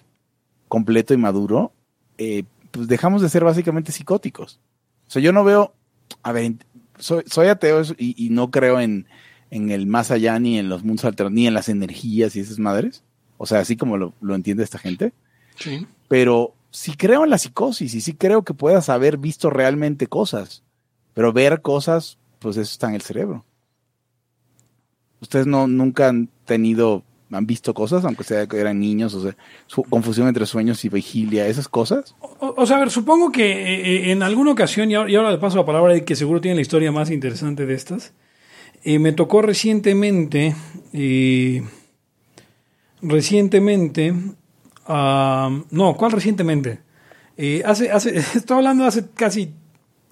completo 0.68 1.12
y 1.12 1.18
maduro, 1.18 1.72
eh, 2.16 2.44
pues 2.70 2.88
dejamos 2.88 3.20
de 3.20 3.28
ser 3.28 3.44
básicamente 3.44 3.92
psicóticos. 3.92 4.58
O 5.06 5.10
sea, 5.10 5.22
yo 5.22 5.32
no 5.32 5.44
veo, 5.44 5.74
a 6.22 6.32
ver, 6.32 6.54
soy, 6.98 7.24
soy 7.26 7.48
ateo 7.48 7.82
y, 7.96 8.26
y 8.26 8.30
no 8.30 8.50
creo 8.50 8.80
en, 8.80 9.06
en 9.50 9.70
el 9.70 9.86
más 9.86 10.10
allá, 10.10 10.38
ni 10.38 10.58
en 10.58 10.68
los 10.68 10.84
mundos 10.84 11.04
alternos, 11.04 11.32
ni 11.32 11.46
en 11.46 11.54
las 11.54 11.68
energías 11.68 12.36
y 12.36 12.40
esas 12.40 12.58
madres. 12.58 13.04
O 13.38 13.46
sea, 13.46 13.60
así 13.60 13.76
como 13.76 13.96
lo, 13.96 14.14
lo 14.20 14.34
entiende 14.34 14.64
esta 14.64 14.78
gente. 14.78 15.12
Sí. 15.56 15.86
Pero 16.08 16.54
sí 16.70 16.94
creo 16.94 17.24
en 17.24 17.30
la 17.30 17.38
psicosis 17.38 17.94
y 17.94 18.00
sí 18.00 18.14
creo 18.14 18.42
que 18.42 18.54
puedas 18.54 18.88
haber 18.88 19.18
visto 19.18 19.50
realmente 19.50 20.06
cosas. 20.06 20.62
Pero 21.14 21.32
ver 21.32 21.62
cosas, 21.62 22.18
pues 22.38 22.56
eso 22.56 22.70
está 22.70 22.88
en 22.88 22.94
el 22.94 23.02
cerebro. 23.02 23.44
Ustedes 25.20 25.46
no 25.46 25.66
nunca 25.66 26.08
han 26.08 26.28
tenido, 26.44 27.02
han 27.32 27.46
visto 27.46 27.74
cosas, 27.74 28.04
aunque 28.04 28.24
sea 28.24 28.46
que 28.46 28.58
eran 28.58 28.78
niños, 28.78 29.14
o 29.14 29.22
sea, 29.22 29.36
su 29.66 29.82
confusión 29.82 30.28
entre 30.28 30.46
sueños 30.46 30.84
y 30.84 30.88
vigilia, 30.88 31.46
esas 31.46 31.68
cosas. 31.68 32.14
O, 32.20 32.54
o 32.56 32.66
sea, 32.66 32.76
a 32.76 32.80
ver, 32.80 32.90
supongo 32.90 33.32
que 33.32 33.74
eh, 33.74 34.12
en 34.12 34.22
alguna 34.22 34.52
ocasión, 34.52 34.90
y 34.90 34.94
ahora, 34.94 35.10
y 35.10 35.16
ahora 35.16 35.30
le 35.30 35.38
paso 35.38 35.56
la 35.56 35.66
palabra 35.66 35.92
a 35.92 35.96
Ed, 35.96 36.04
que 36.04 36.16
seguro 36.16 36.40
tiene 36.40 36.54
la 36.54 36.62
historia 36.62 36.92
más 36.92 37.10
interesante 37.10 37.66
de 37.66 37.74
estas, 37.74 38.12
eh, 38.84 39.00
me 39.00 39.12
tocó 39.12 39.42
recientemente, 39.42 40.54
eh, 40.92 41.62
recientemente, 43.02 44.14
ah, 44.86 45.50
no, 45.70 45.96
¿cuál 45.96 46.12
recientemente? 46.12 46.78
Eh, 47.36 47.62
hace, 47.64 47.90
hace, 47.90 48.16
estoy 48.34 48.58
hablando 48.58 48.84
de 48.84 48.88
hace 48.88 49.04
casi 49.14 49.52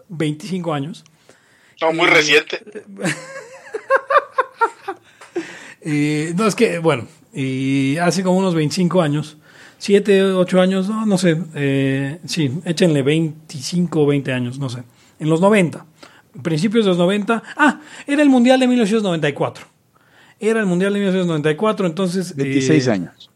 25 0.09 0.75
años. 0.75 1.05
No, 1.81 1.93
muy 1.93 2.09
reciente. 2.09 2.63
Eh, 5.85 6.33
no, 6.37 6.47
es 6.47 6.55
que, 6.55 6.79
bueno, 6.79 7.07
y 7.33 7.97
hace 7.99 8.23
como 8.23 8.39
unos 8.39 8.55
25 8.55 9.03
años, 9.03 9.37
7, 9.79 10.33
8 10.33 10.61
años, 10.61 10.89
no, 10.89 11.05
no 11.05 11.19
sé, 11.19 11.37
eh, 11.55 12.21
sí, 12.25 12.51
échenle 12.65 13.03
25 13.03 14.03
o 14.03 14.07
20 14.07 14.33
años, 14.33 14.59
no 14.59 14.71
sé, 14.71 14.83
en 15.19 15.29
los 15.29 15.41
90, 15.41 15.85
principios 16.43 16.87
de 16.87 16.91
los 16.91 16.99
90, 16.99 17.43
ah, 17.57 17.81
era 18.07 18.23
el 18.23 18.31
Mundial 18.31 18.61
de 18.61 18.67
1994, 18.67 19.67
era 20.41 20.61
el 20.61 20.67
Mundial 20.67 20.95
de 20.95 21.01
1994, 21.01 21.87
entonces... 21.87 22.35
26 22.35 22.87
eh, 22.87 22.91
años. 22.91 23.31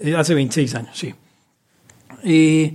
eh, 0.00 0.14
hace 0.14 0.34
26 0.34 0.74
años, 0.74 0.98
sí. 0.98 1.14
Eh, 2.24 2.74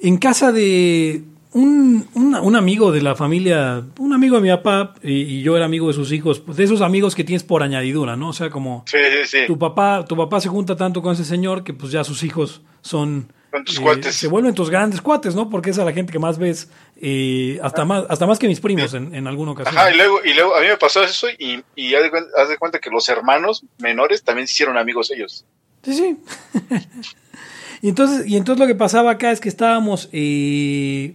en 0.00 0.16
casa 0.18 0.52
de 0.52 1.22
un, 1.58 2.06
un- 2.14 2.34
un 2.34 2.56
amigo 2.56 2.92
de 2.92 3.00
la 3.02 3.14
familia, 3.14 3.82
un 3.98 4.12
amigo 4.12 4.36
de 4.36 4.42
mi 4.42 4.48
papá, 4.50 4.94
y, 5.02 5.12
y 5.22 5.42
yo 5.42 5.56
era 5.56 5.64
amigo 5.66 5.88
de 5.88 5.94
sus 5.94 6.12
hijos, 6.12 6.40
pues 6.40 6.56
de 6.56 6.64
esos 6.64 6.80
amigos 6.80 7.14
que 7.14 7.24
tienes 7.24 7.42
por 7.44 7.62
añadidura, 7.62 8.16
¿no? 8.16 8.28
O 8.28 8.32
sea, 8.32 8.50
como 8.50 8.84
Sí, 8.86 8.98
sí, 9.24 9.38
sí. 9.40 9.46
tu 9.46 9.58
papá, 9.58 10.04
tu 10.06 10.16
papá 10.16 10.40
se 10.40 10.48
junta 10.48 10.76
tanto 10.76 11.02
con 11.02 11.12
ese 11.14 11.24
señor 11.24 11.64
que 11.64 11.72
pues 11.74 11.92
ya 11.92 12.04
sus 12.04 12.22
hijos 12.22 12.62
son 12.82 13.32
Con 13.50 13.64
tus 13.64 13.78
eh, 13.78 13.82
cuates. 13.82 14.14
se 14.14 14.28
vuelven 14.28 14.54
tus 14.54 14.70
grandes 14.70 15.00
cuates, 15.00 15.34
¿no? 15.34 15.48
Porque 15.50 15.70
es 15.70 15.78
a 15.78 15.84
la 15.84 15.92
gente 15.92 16.12
que 16.12 16.18
más 16.18 16.38
ves, 16.38 16.70
eh, 17.00 17.58
hasta 17.62 17.84
más, 17.84 18.04
hasta 18.08 18.26
más 18.26 18.38
que 18.38 18.46
mis 18.48 18.60
primos 18.60 18.94
en, 18.94 19.14
en 19.14 19.26
alguna 19.26 19.52
ocasión. 19.52 19.76
Ajá, 19.76 19.90
y 19.92 19.96
luego, 19.96 20.20
y 20.24 20.34
luego 20.34 20.54
a 20.56 20.60
mí 20.60 20.66
me 20.68 20.76
pasó 20.76 21.02
eso 21.02 21.26
y, 21.38 21.62
y 21.74 21.94
haz, 21.94 22.02
de 22.02 22.10
cuen- 22.12 22.28
haz 22.36 22.48
de 22.48 22.56
cuenta 22.58 22.78
que 22.78 22.90
los 22.90 23.08
hermanos 23.08 23.64
menores 23.78 24.22
también 24.22 24.46
se 24.46 24.52
hicieron 24.52 24.76
amigos 24.78 25.10
ellos. 25.10 25.44
Sí, 25.82 25.92
sí. 25.94 26.16
y, 27.82 27.88
entonces, 27.88 28.26
y 28.26 28.36
entonces 28.36 28.60
lo 28.60 28.66
que 28.66 28.74
pasaba 28.74 29.12
acá 29.12 29.30
es 29.30 29.40
que 29.40 29.48
estábamos 29.48 30.08
eh, 30.12 31.14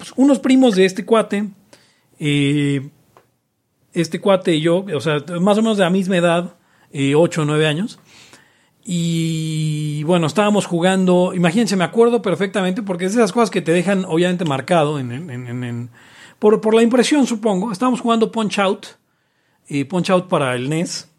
pues, 0.00 0.14
unos 0.16 0.38
primos 0.38 0.76
de 0.76 0.86
este 0.86 1.04
cuate, 1.04 1.50
eh, 2.18 2.88
este 3.92 4.18
cuate 4.18 4.54
y 4.54 4.62
yo, 4.62 4.86
o 4.94 5.00
sea, 5.00 5.18
más 5.42 5.58
o 5.58 5.62
menos 5.62 5.76
de 5.76 5.84
la 5.84 5.90
misma 5.90 6.16
edad, 6.16 6.54
eh, 6.90 7.14
8 7.14 7.42
o 7.42 7.44
9 7.44 7.66
años. 7.66 8.00
Y 8.82 10.02
bueno, 10.04 10.26
estábamos 10.26 10.64
jugando, 10.64 11.34
imagínense, 11.34 11.76
me 11.76 11.84
acuerdo 11.84 12.22
perfectamente, 12.22 12.82
porque 12.82 13.04
es 13.04 13.14
de 13.14 13.20
esas 13.20 13.32
cosas 13.32 13.50
que 13.50 13.60
te 13.60 13.72
dejan 13.72 14.06
obviamente 14.06 14.46
marcado 14.46 14.98
en, 14.98 15.90
por, 16.38 16.62
por 16.62 16.74
la 16.74 16.82
impresión, 16.82 17.26
supongo. 17.26 17.70
Estábamos 17.70 18.00
jugando 18.00 18.32
Punch 18.32 18.58
Out, 18.58 18.86
eh, 19.68 19.84
Punch 19.84 20.08
Out 20.08 20.28
para 20.28 20.54
el 20.54 20.70
NES. 20.70 21.09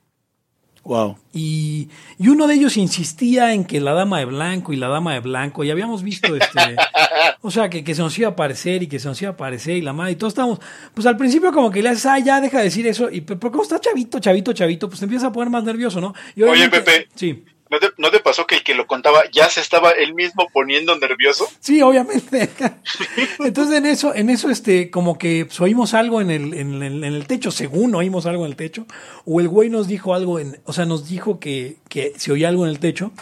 Wow. 0.84 1.18
Y, 1.32 1.90
y 2.18 2.30
uno 2.30 2.48
de 2.48 2.56
ellos 2.56 2.76
insistía 2.76 3.54
en 3.54 3.66
que 3.66 3.80
la 3.80 3.94
dama 3.94 4.18
de 4.18 4.26
blanco 4.26 4.74
y 4.74 4.78
la 4.78 4.88
dama 4.88 5.14
de 5.14 5.20
blanco, 5.20 5.64
y 5.64 5.70
habíamos 5.70 6.02
visto 6.02 6.36
este, 6.36 6.76
o 7.42 7.52
sea, 7.52 7.70
que, 7.70 7.84
que 7.84 7.94
se 7.94 8.02
nos 8.02 8.18
iba 8.18 8.30
a 8.30 8.32
aparecer 8.32 8.82
y 8.82 8.88
que 8.88 8.98
se 9.00 9.08
nos 9.08 9.22
iba 9.22 9.30
a 9.30 9.34
aparecer 9.34 9.78
y 9.78 9.82
la 9.82 9.94
madre, 9.94 10.14
y 10.14 10.16
todos 10.16 10.32
estábamos, 10.32 10.60
pues 10.94 11.06
al 11.06 11.18
principio 11.18 11.52
como 11.52 11.70
que 11.70 11.84
le 11.84 11.90
haces, 11.90 12.08
ah, 12.08 12.18
ya 12.20 12.42
deja 12.42 12.58
de 12.58 12.66
decir 12.66 12.88
eso, 12.88 13.12
y 13.12 13.22
pero 13.22 13.40
como 13.52 13.62
está 13.62 13.80
chavito, 13.80 14.20
chavito, 14.20 14.54
chavito, 14.54 14.88
pues 14.88 15.00
te 15.00 15.06
empiezas 15.06 15.30
a 15.30 15.32
poner 15.32 15.52
más 15.52 15.64
nervioso, 15.64 16.02
¿no? 16.02 16.16
Y 16.36 16.44
Oye, 16.44 16.68
Pepe. 16.68 17.08
Sí, 17.14 17.44
¿No 17.72 17.80
te, 17.80 17.88
¿No 17.98 18.12
te 18.12 18.20
pasó 18.20 18.46
que 18.46 18.56
el 18.56 18.64
que 18.64 18.76
lo 18.76 18.86
contaba 18.86 19.22
ya 19.32 19.50
se 19.50 19.62
estaba 19.62 19.92
él 19.92 20.14
mismo 20.14 20.46
poniendo 20.52 20.94
nervioso? 20.98 21.48
sí, 21.62 21.82
obviamente. 21.82 22.50
Entonces 23.40 23.78
en 23.78 23.86
eso, 23.86 24.14
en 24.14 24.30
eso, 24.30 24.50
este, 24.50 24.92
como 24.92 25.18
que 25.18 25.46
pues, 25.46 25.60
oímos 25.62 25.94
algo 25.94 26.20
en 26.20 26.32
el, 26.32 26.54
en, 26.54 26.84
en 26.84 27.04
el 27.06 27.28
techo, 27.28 27.50
según 27.50 27.96
oímos 27.96 28.26
algo 28.26 28.46
en 28.46 28.52
el 28.52 28.58
techo, 28.58 28.86
o 29.26 29.40
el 29.40 29.48
güey 29.48 29.70
nos 29.70 29.88
dijo 29.88 30.14
algo 30.14 30.38
en, 30.38 30.60
o 30.66 30.74
sea, 30.74 30.86
nos 30.86 31.08
dijo 31.08 31.40
que, 31.40 31.78
que 31.88 32.12
se 32.18 32.34
oía 32.34 32.50
algo 32.50 32.66
en 32.66 32.72
el 32.72 32.80
techo. 32.80 33.14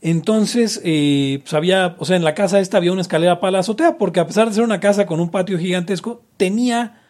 Entonces, 0.00 0.80
eh, 0.84 1.40
pues 1.42 1.52
había, 1.54 1.96
o 1.98 2.04
sea, 2.04 2.16
en 2.16 2.24
la 2.24 2.34
casa 2.34 2.60
esta 2.60 2.76
había 2.76 2.92
una 2.92 3.02
escalera 3.02 3.40
para 3.40 3.50
la 3.50 3.58
azotea, 3.60 3.98
porque 3.98 4.20
a 4.20 4.26
pesar 4.28 4.48
de 4.48 4.54
ser 4.54 4.62
una 4.62 4.78
casa 4.78 5.06
con 5.06 5.18
un 5.18 5.30
patio 5.30 5.58
gigantesco, 5.58 6.22
tenía. 6.36 7.01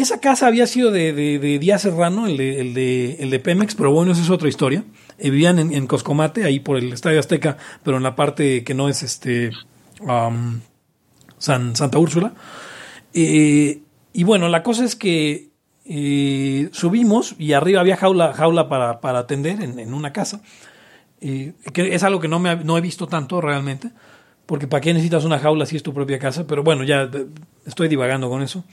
Esa 0.00 0.18
casa 0.18 0.46
había 0.46 0.66
sido 0.66 0.90
de, 0.90 1.12
de, 1.12 1.58
Díaz 1.58 1.82
Serrano, 1.82 2.26
el 2.26 2.38
de, 2.38 2.58
el, 2.62 2.72
de, 2.72 3.16
el 3.20 3.28
de 3.28 3.38
Pemex, 3.38 3.74
pero 3.74 3.92
bueno, 3.92 4.12
esa 4.12 4.22
es 4.22 4.30
otra 4.30 4.48
historia. 4.48 4.82
Eh, 5.18 5.28
vivían 5.28 5.58
en, 5.58 5.74
en 5.74 5.86
Coscomate, 5.86 6.44
ahí 6.44 6.58
por 6.58 6.78
el 6.78 6.90
Estadio 6.94 7.20
Azteca, 7.20 7.58
pero 7.82 7.98
en 7.98 8.02
la 8.02 8.16
parte 8.16 8.64
que 8.64 8.72
no 8.72 8.88
es 8.88 9.02
este 9.02 9.50
San, 11.36 11.76
Santa 11.76 11.98
Úrsula. 11.98 12.32
Eh, 13.12 13.82
y 14.14 14.24
bueno, 14.24 14.48
la 14.48 14.62
cosa 14.62 14.86
es 14.86 14.96
que 14.96 15.50
eh, 15.84 16.70
subimos 16.72 17.34
y 17.38 17.52
arriba 17.52 17.82
había 17.82 17.98
jaula, 17.98 18.32
jaula 18.32 18.70
para, 18.70 19.02
para 19.02 19.18
atender 19.18 19.60
en, 19.60 19.92
una 19.92 20.14
casa. 20.14 20.40
Que 21.20 21.54
es 21.76 22.02
algo 22.04 22.20
que 22.20 22.28
no, 22.28 22.38
me, 22.38 22.56
no 22.56 22.78
he 22.78 22.80
visto 22.80 23.06
tanto 23.06 23.42
realmente, 23.42 23.90
porque 24.46 24.66
¿para 24.66 24.80
qué 24.80 24.94
necesitas 24.94 25.26
una 25.26 25.38
jaula 25.38 25.66
si 25.66 25.76
es 25.76 25.82
tu 25.82 25.92
propia 25.92 26.18
casa? 26.18 26.46
Pero 26.46 26.62
bueno, 26.62 26.84
ya 26.84 27.10
estoy 27.66 27.88
divagando 27.88 28.30
con 28.30 28.40
eso. 28.40 28.64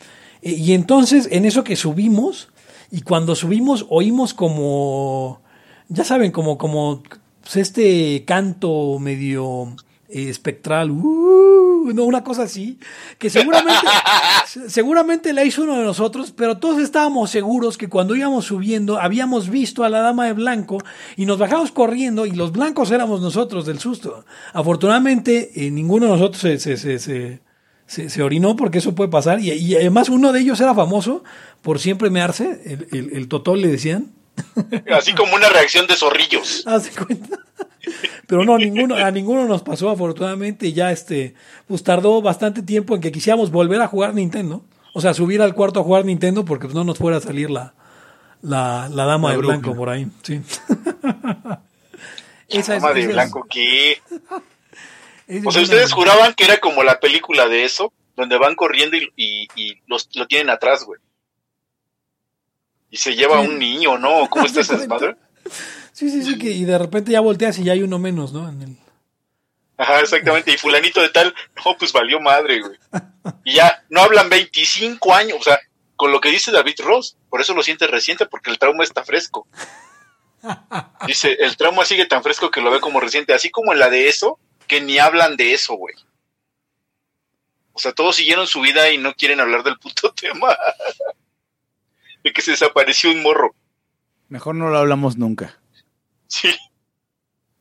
Eh, 0.41 0.51
y 0.57 0.73
entonces, 0.73 1.27
en 1.31 1.45
eso 1.45 1.63
que 1.63 1.75
subimos, 1.75 2.49
y 2.91 3.01
cuando 3.01 3.35
subimos 3.35 3.85
oímos 3.89 4.33
como, 4.33 5.41
ya 5.89 6.03
saben, 6.03 6.31
como, 6.31 6.57
como 6.57 7.03
pues, 7.41 7.57
este 7.57 8.23
canto 8.25 8.97
medio 8.99 9.75
eh, 10.09 10.29
espectral, 10.29 10.91
uh, 10.91 11.91
no, 11.93 12.03
una 12.05 12.23
cosa 12.23 12.43
así, 12.43 12.77
que 13.17 13.29
seguramente, 13.29 13.81
se- 14.47 14.69
seguramente 14.69 15.33
la 15.33 15.43
hizo 15.43 15.63
uno 15.63 15.77
de 15.77 15.83
nosotros, 15.83 16.31
pero 16.35 16.57
todos 16.57 16.81
estábamos 16.81 17.29
seguros 17.29 17.77
que 17.77 17.87
cuando 17.89 18.15
íbamos 18.15 18.45
subiendo 18.45 18.99
habíamos 18.99 19.49
visto 19.49 19.83
a 19.83 19.89
la 19.89 19.99
dama 19.99 20.25
de 20.25 20.33
blanco 20.33 20.77
y 21.17 21.25
nos 21.25 21.37
bajamos 21.37 21.71
corriendo 21.71 22.25
y 22.25 22.31
los 22.31 22.51
blancos 22.53 22.91
éramos 22.91 23.19
nosotros 23.21 23.65
del 23.65 23.79
susto. 23.79 24.23
Afortunadamente, 24.53 25.51
eh, 25.65 25.71
ninguno 25.71 26.05
de 26.05 26.11
nosotros 26.13 26.41
se, 26.41 26.57
se, 26.59 26.77
se, 26.77 26.99
se- 26.99 27.39
se- 27.87 28.09
se 28.09 28.21
orinó 28.21 28.55
porque 28.55 28.77
eso 28.77 28.93
puede 28.93 29.09
pasar 29.09 29.39
y, 29.39 29.51
y 29.51 29.75
además 29.75 30.09
uno 30.09 30.31
de 30.33 30.41
ellos 30.41 30.59
era 30.61 30.75
famoso 30.75 31.23
por 31.61 31.79
siempre 31.79 32.09
mearse, 32.11 32.61
el, 32.65 32.87
el, 32.91 33.09
el 33.17 33.27
totol 33.27 33.61
le 33.61 33.67
decían. 33.69 34.11
Así 34.95 35.13
como 35.13 35.35
una 35.35 35.49
reacción 35.49 35.87
de 35.87 35.95
zorrillos. 35.95 36.63
Haz 36.67 36.85
de 36.95 37.03
cuenta. 37.05 37.39
Pero 38.27 38.43
no, 38.45 38.57
ninguno, 38.57 38.95
a 38.95 39.09
ninguno 39.09 39.45
nos 39.45 39.63
pasó, 39.63 39.89
afortunadamente. 39.89 40.73
Ya 40.73 40.91
este, 40.91 41.33
pues 41.67 41.81
tardó 41.83 42.21
bastante 42.21 42.61
tiempo 42.61 42.93
en 42.93 43.01
que 43.01 43.11
quisiéramos 43.11 43.49
volver 43.49 43.81
a 43.81 43.87
jugar 43.87 44.13
Nintendo. 44.13 44.63
O 44.93 45.01
sea, 45.01 45.13
subir 45.13 45.41
al 45.41 45.53
cuarto 45.55 45.79
a 45.79 45.83
jugar 45.83 46.03
Nintendo 46.05 46.43
porque 46.45 46.65
pues, 46.67 46.75
no 46.75 46.83
nos 46.83 46.97
fuera 46.97 47.17
a 47.17 47.21
salir 47.21 47.49
la, 47.49 47.73
la, 48.41 48.89
la 48.93 49.05
dama 49.05 49.29
La 49.29 49.35
de 49.35 49.41
blanco 49.41 49.73
por 49.75 49.89
ahí. 49.89 50.07
Sí. 50.23 50.41
Esa 52.49 52.75
es- 52.75 52.81
Dama 52.81 52.93
de 52.93 52.99
esa 53.01 53.09
es- 53.09 53.15
blanco, 53.15 53.47
¿qué? 53.49 53.97
O 55.45 55.51
sea, 55.51 55.61
ustedes 55.61 55.91
juraban 55.91 56.33
que 56.33 56.45
era 56.45 56.57
como 56.59 56.83
la 56.83 56.99
película 56.99 57.47
de 57.47 57.65
eso, 57.65 57.91
donde 58.15 58.37
van 58.37 58.55
corriendo 58.55 58.95
y, 58.97 59.11
y, 59.15 59.47
y 59.55 59.81
los, 59.87 60.09
lo 60.15 60.25
tienen 60.27 60.49
atrás, 60.49 60.83
güey. 60.85 60.99
Y 62.89 62.97
se 62.97 63.15
lleva 63.15 63.41
Sí. 63.41 63.47
un 63.47 63.59
niño, 63.59 63.97
¿no? 63.97 64.29
¿Cómo 64.29 64.45
está 64.45 64.61
ese 64.61 64.77
desmadre? 64.77 65.15
Sí, 65.91 66.09
sí, 66.09 66.23
sí, 66.23 66.37
que 66.37 66.51
y 66.51 66.63
de 66.65 66.77
repente 66.77 67.11
ya 67.11 67.19
volteas 67.21 67.57
y 67.59 67.63
ya 67.63 67.73
hay 67.73 67.83
uno 67.83 67.99
menos, 67.99 68.31
¿no? 68.33 68.47
En 68.47 68.61
el- 68.61 68.77
Ajá, 69.77 69.99
exactamente. 69.99 70.51
Y 70.51 70.57
fulanito 70.57 71.01
de 71.01 71.09
tal, 71.09 71.35
no, 71.65 71.77
pues 71.77 71.91
valió 71.93 72.19
madre, 72.19 72.61
güey. 72.61 72.77
Y 73.43 73.53
ya, 73.55 73.83
no 73.89 74.01
hablan 74.01 74.29
25 74.29 75.13
años, 75.13 75.37
o 75.39 75.43
sea, 75.43 75.59
con 75.95 76.11
lo 76.11 76.21
que 76.21 76.29
dice 76.31 76.51
David 76.51 76.79
Ross, 76.83 77.17
por 77.29 77.41
eso 77.41 77.53
lo 77.53 77.61
siente 77.61 77.85
reciente, 77.87 78.25
porque 78.25 78.49
el 78.49 78.57
trauma 78.59 78.83
está 78.83 79.03
fresco. 79.03 79.47
Dice, 81.07 81.35
el 81.39 81.57
trauma 81.57 81.83
sigue 81.85 82.05
tan 82.05 82.23
fresco 82.23 82.49
que 82.51 82.61
lo 82.61 82.71
ve 82.71 82.79
como 82.79 82.99
reciente, 82.99 83.33
así 83.33 83.49
como 83.49 83.73
en 83.73 83.79
la 83.79 83.89
de 83.89 84.07
eso, 84.07 84.39
que 84.67 84.81
ni 84.81 84.99
hablan 84.99 85.37
de 85.37 85.53
eso, 85.53 85.75
güey. 85.75 85.95
O 87.73 87.79
sea, 87.79 87.91
todos 87.93 88.15
siguieron 88.15 88.47
su 88.47 88.61
vida 88.61 88.91
y 88.91 88.97
no 88.97 89.13
quieren 89.13 89.39
hablar 89.39 89.63
del 89.63 89.77
puto 89.77 90.11
tema. 90.21 90.55
de 92.23 92.33
que 92.33 92.41
se 92.41 92.51
desapareció 92.51 93.11
un 93.11 93.21
morro. 93.21 93.55
Mejor 94.29 94.55
no 94.55 94.69
lo 94.69 94.77
hablamos 94.77 95.17
nunca. 95.17 95.59
Sí. 96.27 96.53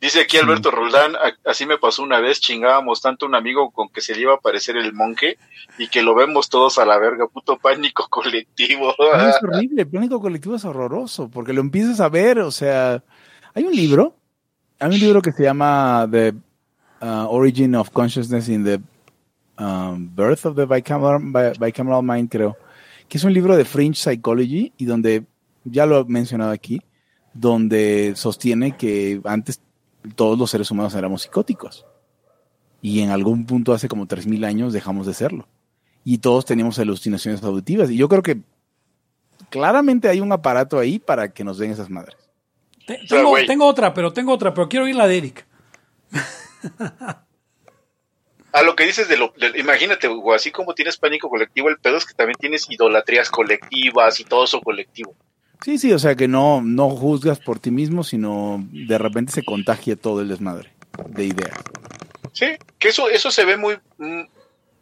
Dice 0.00 0.20
aquí 0.22 0.36
Alberto 0.36 0.70
Roldán, 0.70 1.14
"A- 1.16 1.36
así 1.50 1.64
me 1.66 1.78
pasó 1.78 2.02
una 2.02 2.20
vez, 2.20 2.40
chingábamos 2.40 3.00
tanto 3.00 3.24
un 3.26 3.34
amigo 3.34 3.70
con 3.70 3.88
que 3.88 4.00
se 4.00 4.14
le 4.14 4.22
iba 4.22 4.32
a 4.32 4.36
aparecer 4.36 4.76
el 4.76 4.92
monje 4.92 5.38
y 5.78 5.88
que 5.88 6.02
lo 6.02 6.14
vemos 6.14 6.48
todos 6.48 6.78
a 6.78 6.84
la 6.84 6.98
verga, 6.98 7.28
puto 7.28 7.56
pánico 7.58 8.06
colectivo. 8.10 8.94
No, 8.98 9.28
es 9.28 9.36
horrible, 9.42 9.82
el 9.82 9.88
pánico 9.88 10.20
colectivo 10.20 10.56
es 10.56 10.64
horroroso, 10.64 11.28
porque 11.30 11.52
lo 11.52 11.60
empiezas 11.60 12.00
a 12.00 12.08
ver, 12.08 12.40
o 12.40 12.50
sea, 12.50 13.02
hay 13.54 13.64
un 13.64 13.74
libro, 13.74 14.16
hay 14.80 14.88
un 14.88 14.98
libro 15.00 15.22
que 15.22 15.32
se 15.32 15.44
llama 15.44 16.06
The 16.10 16.34
uh, 17.02 17.26
Origin 17.28 17.74
of 17.74 17.90
Consciousness 17.92 18.48
in 18.48 18.64
the 18.64 18.80
um, 19.58 20.08
Birth 20.14 20.46
of 20.46 20.56
the 20.56 20.66
Bicameral, 20.66 21.20
Bi- 21.32 21.52
Bicameral 21.58 22.02
Mind, 22.02 22.28
creo, 22.30 22.56
que 23.08 23.18
es 23.18 23.24
un 23.24 23.32
libro 23.32 23.56
de 23.56 23.64
Fringe 23.64 23.96
Psychology 23.98 24.72
y 24.76 24.84
donde, 24.84 25.24
ya 25.64 25.86
lo 25.86 26.00
he 26.00 26.04
mencionado 26.04 26.50
aquí, 26.50 26.80
donde 27.32 28.14
sostiene 28.16 28.76
que 28.76 29.20
antes 29.24 29.60
todos 30.14 30.38
los 30.38 30.50
seres 30.50 30.70
humanos 30.70 30.94
éramos 30.94 31.22
psicóticos 31.22 31.84
y 32.80 33.00
en 33.00 33.10
algún 33.10 33.46
punto 33.46 33.72
hace 33.72 33.88
como 33.88 34.06
3.000 34.06 34.44
años 34.46 34.72
dejamos 34.72 35.06
de 35.06 35.14
serlo 35.14 35.48
y 36.04 36.18
todos 36.18 36.44
teníamos 36.44 36.78
alucinaciones 36.78 37.42
auditivas 37.42 37.90
y 37.90 37.96
yo 37.96 38.08
creo 38.08 38.22
que 38.22 38.40
claramente 39.50 40.08
hay 40.08 40.20
un 40.20 40.30
aparato 40.32 40.78
ahí 40.78 40.98
para 40.98 41.32
que 41.32 41.42
nos 41.44 41.58
den 41.58 41.72
esas 41.72 41.90
madres. 41.90 42.16
Tengo, 43.08 43.34
tengo 43.46 43.66
otra, 43.66 43.92
pero 43.92 44.12
tengo 44.12 44.32
otra, 44.32 44.54
pero 44.54 44.68
quiero 44.68 44.84
oír 44.86 44.94
la 44.94 45.08
de 45.08 45.18
Eric. 45.18 45.46
A 48.52 48.62
lo 48.62 48.74
que 48.74 48.86
dices 48.86 49.08
de 49.08 49.16
lo, 49.18 49.34
de- 49.36 49.58
imagínate, 49.58 50.08
Hugo, 50.08 50.32
así 50.34 50.50
como 50.50 50.74
tienes 50.74 50.96
pánico 50.96 51.28
colectivo, 51.28 51.68
el 51.68 51.78
pedo 51.78 51.98
es 51.98 52.06
que 52.06 52.14
también 52.14 52.38
tienes 52.38 52.70
idolatrías 52.70 53.30
colectivas 53.30 54.18
y 54.20 54.24
todo 54.24 54.44
eso 54.44 54.60
colectivo. 54.62 55.14
Sí, 55.62 55.78
sí, 55.78 55.92
o 55.92 55.98
sea 55.98 56.14
que 56.14 56.28
no, 56.28 56.62
no 56.62 56.88
juzgas 56.90 57.38
por 57.38 57.58
ti 57.58 57.70
mismo, 57.70 58.02
sino 58.04 58.64
de 58.70 58.98
repente 58.98 59.32
se 59.32 59.44
contagia 59.44 59.96
todo 59.96 60.20
el 60.22 60.28
desmadre 60.28 60.72
de 61.08 61.24
ideas. 61.24 61.58
Sí, 62.32 62.56
que 62.78 62.88
eso, 62.88 63.08
eso 63.10 63.30
se 63.30 63.44
ve 63.44 63.56
muy, 63.56 63.78
mm, 63.98 64.22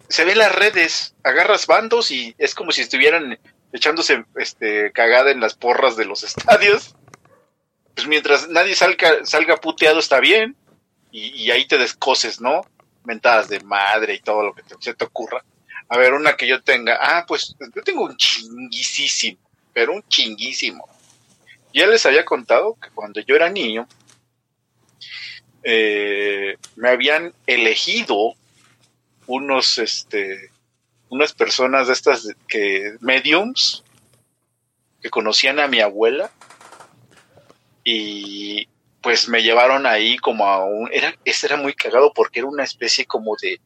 se 0.08 0.24
ve 0.24 0.32
en 0.32 0.38
las 0.38 0.54
redes, 0.54 1.14
agarras 1.24 1.66
bandos 1.66 2.10
y 2.10 2.34
es 2.38 2.54
como 2.54 2.70
si 2.72 2.82
estuvieran 2.82 3.38
echándose 3.72 4.24
este 4.36 4.92
cagada 4.92 5.30
en 5.32 5.40
las 5.40 5.54
porras 5.54 5.96
de 5.96 6.04
los 6.04 6.22
estadios. 6.24 6.94
Pues 7.94 8.06
mientras 8.08 8.48
nadie 8.48 8.74
salga, 8.74 9.24
salga 9.24 9.56
puteado 9.56 9.98
está 10.00 10.18
bien, 10.20 10.56
y, 11.16 11.48
ahí 11.52 11.64
te 11.64 11.78
descoses, 11.78 12.40
¿no? 12.40 12.66
Mentadas 13.04 13.48
de 13.48 13.60
madre 13.60 14.14
y 14.14 14.20
todo 14.20 14.42
lo 14.42 14.52
que 14.52 14.62
se 14.80 14.94
te 14.94 15.04
ocurra. 15.04 15.44
A 15.88 15.96
ver, 15.96 16.12
una 16.12 16.36
que 16.36 16.48
yo 16.48 16.60
tenga, 16.60 16.98
ah, 17.00 17.24
pues 17.26 17.54
yo 17.60 17.82
tengo 17.84 18.02
un 18.02 18.16
chinguisísimo, 18.16 19.38
pero 19.72 19.92
un 19.92 20.02
chinguísimo. 20.08 20.88
Ya 21.72 21.86
les 21.86 22.04
había 22.04 22.24
contado 22.24 22.76
que 22.82 22.90
cuando 22.90 23.20
yo 23.20 23.36
era 23.36 23.48
niño, 23.48 23.86
eh, 25.62 26.56
me 26.74 26.88
habían 26.88 27.32
elegido 27.46 28.34
unos, 29.28 29.78
este, 29.78 30.50
unas 31.10 31.32
personas 31.32 31.86
de 31.86 31.92
estas 31.92 32.28
que 32.48 32.96
mediums 33.00 33.84
que 35.00 35.10
conocían 35.10 35.60
a 35.60 35.68
mi 35.68 35.80
abuela 35.80 36.32
y 37.84 38.66
pues 39.04 39.28
me 39.28 39.42
llevaron 39.42 39.86
ahí 39.86 40.16
como 40.16 40.46
a 40.48 40.64
un, 40.64 40.88
era, 40.92 41.14
ese 41.24 41.46
era 41.46 41.56
muy 41.56 41.74
cagado 41.74 42.12
porque 42.12 42.40
era 42.40 42.48
una 42.48 42.64
especie 42.64 43.04
como 43.04 43.36
de 43.40 43.60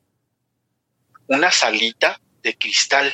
una 1.28 1.50
salita 1.52 2.20
de 2.42 2.58
cristal 2.58 3.12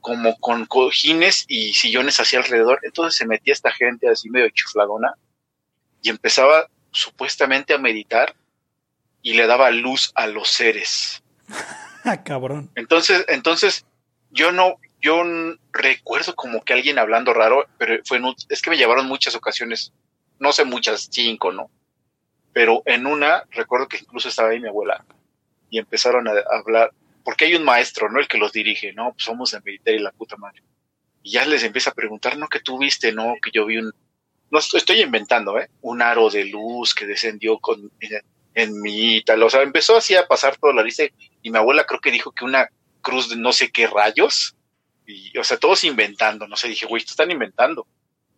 como 0.00 0.36
con 0.40 0.66
cojines 0.66 1.44
y 1.46 1.72
sillones 1.74 2.18
hacia 2.18 2.40
alrededor. 2.40 2.80
Entonces 2.82 3.16
se 3.16 3.26
metía 3.26 3.52
esta 3.52 3.70
gente 3.70 4.08
así 4.08 4.28
medio 4.28 4.48
chufladona 4.50 5.14
y 6.02 6.08
empezaba 6.10 6.68
supuestamente 6.90 7.72
a 7.74 7.78
meditar 7.78 8.34
y 9.22 9.34
le 9.34 9.46
daba 9.46 9.70
luz 9.70 10.10
a 10.14 10.26
los 10.26 10.50
seres. 10.50 11.22
Ah, 12.02 12.24
cabrón. 12.24 12.70
Entonces, 12.76 13.26
entonces 13.28 13.84
yo 14.30 14.52
no, 14.52 14.76
yo 15.02 15.22
recuerdo 15.70 16.34
como 16.34 16.62
que 16.62 16.72
alguien 16.72 16.98
hablando 16.98 17.34
raro, 17.34 17.66
pero 17.76 18.02
fue 18.06 18.16
en 18.16 18.24
un- 18.24 18.34
es 18.48 18.62
que 18.62 18.70
me 18.70 18.78
llevaron 18.78 19.04
muchas 19.06 19.34
ocasiones, 19.34 19.92
no 20.40 20.52
sé 20.52 20.64
muchas, 20.64 21.08
cinco, 21.10 21.52
¿no? 21.52 21.70
Pero 22.52 22.82
en 22.86 23.06
una 23.06 23.44
recuerdo 23.50 23.86
que 23.86 23.98
incluso 23.98 24.28
estaba 24.28 24.50
ahí 24.50 24.60
mi 24.60 24.68
abuela 24.68 25.04
y 25.70 25.78
empezaron 25.78 26.26
a, 26.26 26.32
hablar, 26.50 26.92
porque 27.22 27.44
hay 27.44 27.54
un 27.54 27.62
maestro, 27.62 28.10
¿no? 28.10 28.18
El 28.18 28.26
que 28.26 28.38
los 28.38 28.52
dirige, 28.52 28.92
¿no? 28.92 29.12
Pues 29.12 29.24
somos 29.24 29.52
de 29.52 29.60
militar 29.60 29.94
y 29.94 30.00
la 30.00 30.10
puta 30.10 30.36
madre. 30.36 30.62
Y 31.22 31.32
ya 31.32 31.46
les 31.46 31.62
empieza 31.62 31.90
a 31.90 31.94
preguntar, 31.94 32.36
¿no? 32.36 32.48
Que 32.48 32.60
tú 32.60 32.78
viste, 32.78 33.12
¿no? 33.12 33.36
Que 33.40 33.52
yo 33.52 33.66
vi 33.66 33.76
un, 33.76 33.92
no 34.50 34.58
estoy, 34.58 35.00
inventando, 35.00 35.58
¿eh? 35.58 35.70
Un 35.82 36.02
aro 36.02 36.28
de 36.28 36.46
luz 36.46 36.94
que 36.94 37.06
descendió 37.06 37.58
con, 37.58 37.92
en, 38.00 38.20
en 38.54 38.80
mí 38.80 39.16
y 39.16 39.22
tal. 39.22 39.42
O 39.42 39.50
sea, 39.50 39.62
empezó 39.62 39.96
así 39.96 40.16
a 40.16 40.26
pasar 40.26 40.56
toda 40.56 40.72
la 40.72 40.82
lista 40.82 41.04
y 41.42 41.50
mi 41.50 41.58
abuela 41.58 41.84
creo 41.84 42.00
que 42.00 42.10
dijo 42.10 42.32
que 42.32 42.44
una 42.44 42.68
cruz 43.00 43.28
de 43.28 43.36
no 43.36 43.52
sé 43.52 43.70
qué 43.70 43.86
rayos. 43.86 44.56
Y, 45.06 45.36
o 45.38 45.44
sea, 45.44 45.56
todos 45.56 45.84
inventando, 45.84 46.48
no 46.48 46.56
sé, 46.56 46.68
dije, 46.68 46.86
güey, 46.86 47.02
están 47.02 47.30
inventando. 47.30 47.86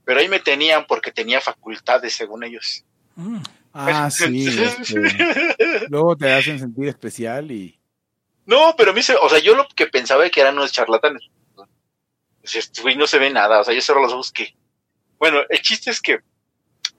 Pero 0.04 0.20
ahí 0.20 0.28
me 0.28 0.40
tenían 0.40 0.86
porque 0.86 1.12
tenía 1.12 1.40
facultades, 1.40 2.12
según 2.12 2.44
ellos. 2.44 2.84
Mm. 3.16 3.42
Ah, 3.72 4.10
sí. 4.10 4.46
este, 4.48 5.88
luego 5.88 6.16
te 6.16 6.32
hacen 6.32 6.58
sentir 6.58 6.88
especial 6.88 7.50
y... 7.50 7.78
No, 8.44 8.74
pero 8.76 8.90
a 8.90 8.94
mí 8.94 9.02
se, 9.02 9.14
o 9.14 9.28
sea, 9.28 9.38
yo 9.38 9.54
lo 9.54 9.66
que 9.68 9.86
pensaba 9.86 10.28
que 10.28 10.40
eran 10.40 10.56
unos 10.56 10.72
charlatanes. 10.72 11.22
O 11.56 11.66
sea, 12.42 12.58
este 12.58 12.82
güey 12.82 12.96
no 12.96 13.06
se 13.06 13.18
ve 13.18 13.30
nada, 13.30 13.60
o 13.60 13.64
sea, 13.64 13.72
yo 13.72 13.80
cerro 13.80 14.02
los 14.02 14.12
ojos 14.12 14.32
que. 14.32 14.56
Bueno, 15.18 15.38
el 15.48 15.62
chiste 15.62 15.90
es 15.92 16.00
que, 16.00 16.18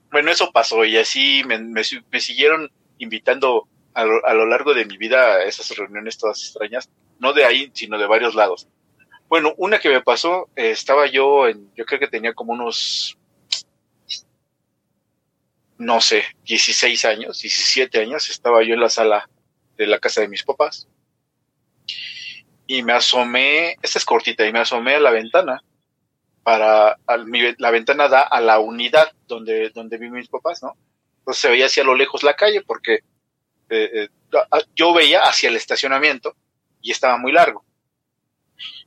bueno, 0.10 0.32
eso 0.32 0.52
pasó 0.54 0.86
y 0.86 0.96
así 0.98 1.44
me, 1.46 1.60
me, 1.60 1.82
me 2.10 2.20
siguieron 2.22 2.72
invitando 2.98 3.68
a 3.94 4.06
lo, 4.06 4.26
a 4.26 4.34
lo 4.34 4.46
largo 4.46 4.74
de 4.74 4.86
mi 4.86 4.98
vida 4.98 5.36
a 5.36 5.44
esas 5.44 5.70
reuniones 5.76 6.18
todas 6.18 6.42
extrañas, 6.42 6.90
no 7.20 7.34
de 7.34 7.44
ahí, 7.44 7.72
sino 7.74 7.98
de 7.98 8.08
varios 8.08 8.36
lados. 8.36 8.70
Bueno, 9.34 9.56
una 9.58 9.80
que 9.80 9.90
me 9.90 10.02
pasó, 10.04 10.52
eh, 10.56 10.70
estaba 10.70 11.08
yo 11.08 11.48
en, 11.48 11.74
yo 11.74 11.86
creo 11.86 12.00
que 12.00 12.08
tenía 12.08 12.36
como 12.36 12.54
unos, 12.54 13.18
no 15.78 16.02
sé, 16.02 16.24
16 16.46 17.06
años, 17.06 17.40
17 17.40 18.00
años, 18.02 18.28
estaba 18.32 18.64
yo 18.64 18.74
en 18.74 18.80
la 18.80 18.90
sala 18.90 19.30
de 19.78 19.86
la 19.88 20.00
casa 20.00 20.22
de 20.22 20.28
mis 20.28 20.44
papás 20.44 20.88
y 22.68 22.82
me 22.84 22.94
asomé, 22.94 23.76
esta 23.82 24.00
es 24.00 24.06
cortita, 24.06 24.46
y 24.46 24.54
me 24.54 24.60
asomé 24.60 24.96
a 24.96 25.00
la 25.00 25.12
ventana 25.12 25.62
para, 26.44 26.98
mi- 27.26 27.56
la 27.58 27.72
ventana 27.72 28.08
da 28.10 28.22
a 28.24 28.42
la 28.42 28.60
unidad 28.60 29.12
donde, 29.28 29.70
donde 29.72 29.98
viven 29.98 30.16
mis 30.20 30.30
papás, 30.30 30.64
¿no? 30.64 30.76
Entonces 31.20 31.42
se 31.42 31.50
veía 31.50 31.68
hacia 31.68 31.84
lo 31.84 31.96
lejos 31.96 32.24
la 32.24 32.36
calle 32.36 32.62
porque 32.64 32.96
eh, 33.70 33.92
eh, 34.06 34.10
yo 34.76 34.94
veía 34.94 35.22
hacia 35.22 35.50
el 35.50 35.56
estacionamiento 35.58 36.36
y 36.82 36.92
estaba 36.92 37.18
muy 37.18 37.32
largo. 37.32 37.66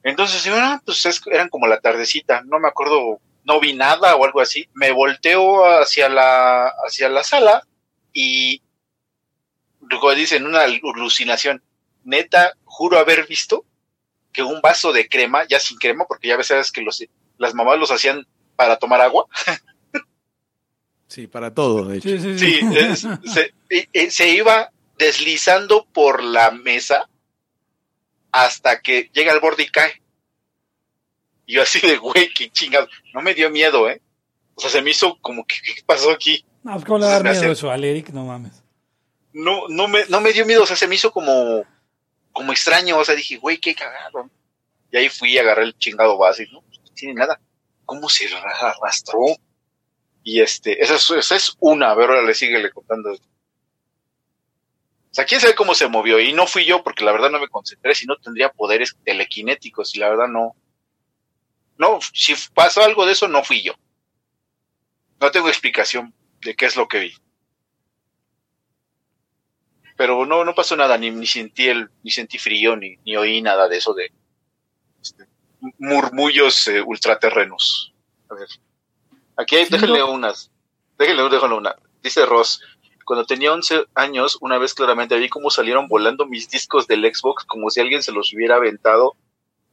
Entonces, 0.03 0.47
ah, 0.53 0.81
pues 0.85 1.05
es- 1.07 1.21
eran 1.27 1.49
como 1.49 1.67
la 1.67 1.81
tardecita, 1.81 2.43
no 2.43 2.59
me 2.59 2.69
acuerdo, 2.69 3.21
no 3.45 3.61
vi 3.61 3.73
nada 3.75 4.15
o 4.17 4.25
algo 4.25 4.41
así. 4.41 4.69
Me 4.75 4.93
volteo 4.93 5.65
hacia 5.81 6.09
la, 6.09 6.69
hacia 6.87 7.09
la 7.09 7.25
sala 7.25 7.67
y, 8.13 8.63
como 9.89 10.15
dicen, 10.15 10.47
una 10.47 10.61
alucinación. 10.63 11.63
Neta, 12.05 12.53
juro 12.65 12.99
haber 12.99 13.27
visto 13.27 13.65
que 14.33 14.43
un 14.43 14.61
vaso 14.61 14.93
de 14.93 15.09
crema, 15.09 15.45
ya 15.49 15.59
sin 15.59 15.79
crema, 15.79 16.05
porque 16.07 16.29
ya 16.29 16.37
ves 16.37 16.49
sabes 16.49 16.71
que 16.71 16.83
los, 16.83 17.03
las 17.39 17.55
mamás 17.55 17.79
los 17.79 17.91
hacían 17.91 18.27
para 18.55 18.77
tomar 18.79 19.01
agua. 19.01 19.27
Sí, 21.09 21.27
para 21.27 21.55
todo, 21.55 21.85
de 21.87 21.99
hecho. 21.99 22.09
Sí, 22.09 22.19
sí, 22.19 22.39
sí. 22.39 22.61
Sí, 22.61 22.61
es- 22.77 23.07
se, 23.33 24.11
se 24.11 24.29
iba 24.31 24.71
deslizando 24.99 25.87
por 25.93 26.23
la 26.23 26.51
mesa 26.51 27.09
hasta 28.45 28.81
que 28.81 29.11
llega 29.15 29.33
al 29.33 29.41
borde 29.41 29.63
y 29.65 29.69
cae. 29.69 30.03
Y 31.47 31.55
yo 31.55 31.63
así 31.63 31.81
de, 31.81 31.97
güey, 31.97 32.33
qué 32.35 32.51
chingado. 32.51 32.89
No 33.15 33.23
me 33.23 33.35
dio 33.35 33.51
miedo, 33.51 33.89
¿eh? 33.89 34.01
O 34.55 34.61
sea, 34.61 34.71
se 34.71 34.83
me 34.83 34.91
hizo 34.91 35.19
como 35.21 35.47
que, 35.47 35.57
¿qué 35.65 35.83
pasó 35.85 36.11
aquí? 36.11 36.45
No, 36.63 36.83
¿cómo 36.85 36.99
le 36.99 37.05
va 37.05 37.11
a 37.11 37.15
dar 37.15 37.25
Me 37.25 37.31
miedo 37.31 37.43
hace- 37.43 37.53
eso 37.53 37.71
al 37.71 37.85
Eric? 37.85 38.09
No 38.11 38.25
mames. 38.25 38.63
No, 39.33 39.69
no 39.69 39.87
me, 39.87 40.05
no 40.07 40.21
me 40.21 40.33
dio 40.33 40.45
miedo, 40.47 40.63
o 40.63 40.67
sea, 40.67 40.77
se 40.77 40.89
me 40.89 40.95
hizo 40.95 41.13
como, 41.13 41.65
como 42.33 42.53
extraño, 42.53 42.99
o 42.99 43.05
sea, 43.05 43.15
dije, 43.15 43.37
güey, 43.37 43.59
qué 43.59 43.75
cagado. 43.75 44.31
Y 44.91 44.97
ahí 44.97 45.09
fui, 45.09 45.37
agarré 45.39 45.65
el 45.65 45.77
chingado 45.79 46.17
vaso 46.17 46.43
y 46.43 46.51
no, 46.51 46.63
pues, 46.63 46.81
no 46.81 46.91
tiene 46.95 47.15
nada. 47.15 47.39
¿Cómo 47.85 48.09
se 48.09 48.27
arrastró? 48.35 49.19
Y 50.25 50.41
este, 50.41 50.83
esa 50.83 50.95
es, 50.97 51.11
esa 51.11 51.37
es 51.37 51.55
una, 51.61 51.91
a 51.91 51.95
ver, 51.95 52.09
ahora 52.11 52.23
le 52.23 52.35
sigue 52.35 52.59
le 52.59 52.71
contando. 52.71 53.13
O 53.13 53.19
sea, 55.17 55.25
quién 55.25 55.41
sabe 55.41 55.55
cómo 55.55 55.75
se 55.75 55.89
movió. 55.89 56.21
Y 56.21 56.35
no 56.35 56.47
fui 56.47 56.67
yo, 56.67 56.83
porque 56.83 57.05
la 57.05 57.13
verdad 57.13 57.31
no 57.31 57.41
me 57.41 57.49
concentré, 57.49 57.95
si 57.95 58.05
no 58.05 58.17
tendría 58.17 58.53
poderes 58.53 58.97
telequinéticos, 59.03 59.97
y 59.97 59.99
la 59.99 60.11
verdad 60.11 60.29
no. 60.29 60.55
No, 61.79 61.99
si 62.13 62.35
pasó 62.53 62.83
algo 62.83 63.07
de 63.07 63.13
eso, 63.13 63.27
no 63.27 63.43
fui 63.43 63.63
yo. 63.63 63.73
No 65.19 65.31
tengo 65.31 65.49
explicación 65.49 66.15
de 66.43 66.55
qué 66.55 66.67
es 66.67 66.77
lo 66.77 66.87
que 66.87 67.01
vi. 67.01 67.15
Pero 69.97 70.27
no, 70.27 70.45
no 70.45 70.55
pasó 70.55 70.77
nada, 70.77 70.99
ni, 70.99 71.11
ni 71.11 71.27
sentí 71.27 71.69
el, 71.69 71.91
ni 72.03 72.11
sentí 72.11 72.39
frío, 72.39 72.77
ni, 72.77 72.97
ni 73.05 73.17
oí 73.17 73.41
nada 73.41 73.69
de 73.69 73.79
eso 73.79 73.95
de 73.95 74.13
este, 75.01 75.27
murmullos 75.79 76.69
eh, 76.69 76.83
ultraterrenos. 76.83 77.95
A 78.29 78.35
ver. 78.35 78.49
Aquí 79.39 79.57
hay, 79.57 79.65
déjenle 79.65 80.03
unas. 80.03 80.51
Déjenle, 80.99 81.23
déjenle 81.31 81.57
una. 81.57 81.75
Dice 82.03 82.27
Ross, 82.27 82.61
cuando 83.07 83.25
tenía 83.25 83.53
11 83.53 83.87
años, 83.95 84.37
una 84.41 84.59
vez 84.59 84.75
claramente 84.75 85.17
vi 85.17 85.29
cómo 85.31 85.49
salieron 85.49 85.87
volando 85.89 86.27
mis 86.27 86.51
discos 86.51 86.87
del 86.87 87.03
Xbox 87.05 87.45
como 87.45 87.71
si 87.71 87.81
alguien 87.81 88.03
se 88.03 88.13
los 88.13 88.35
hubiera 88.35 88.57
aventado 88.57 89.15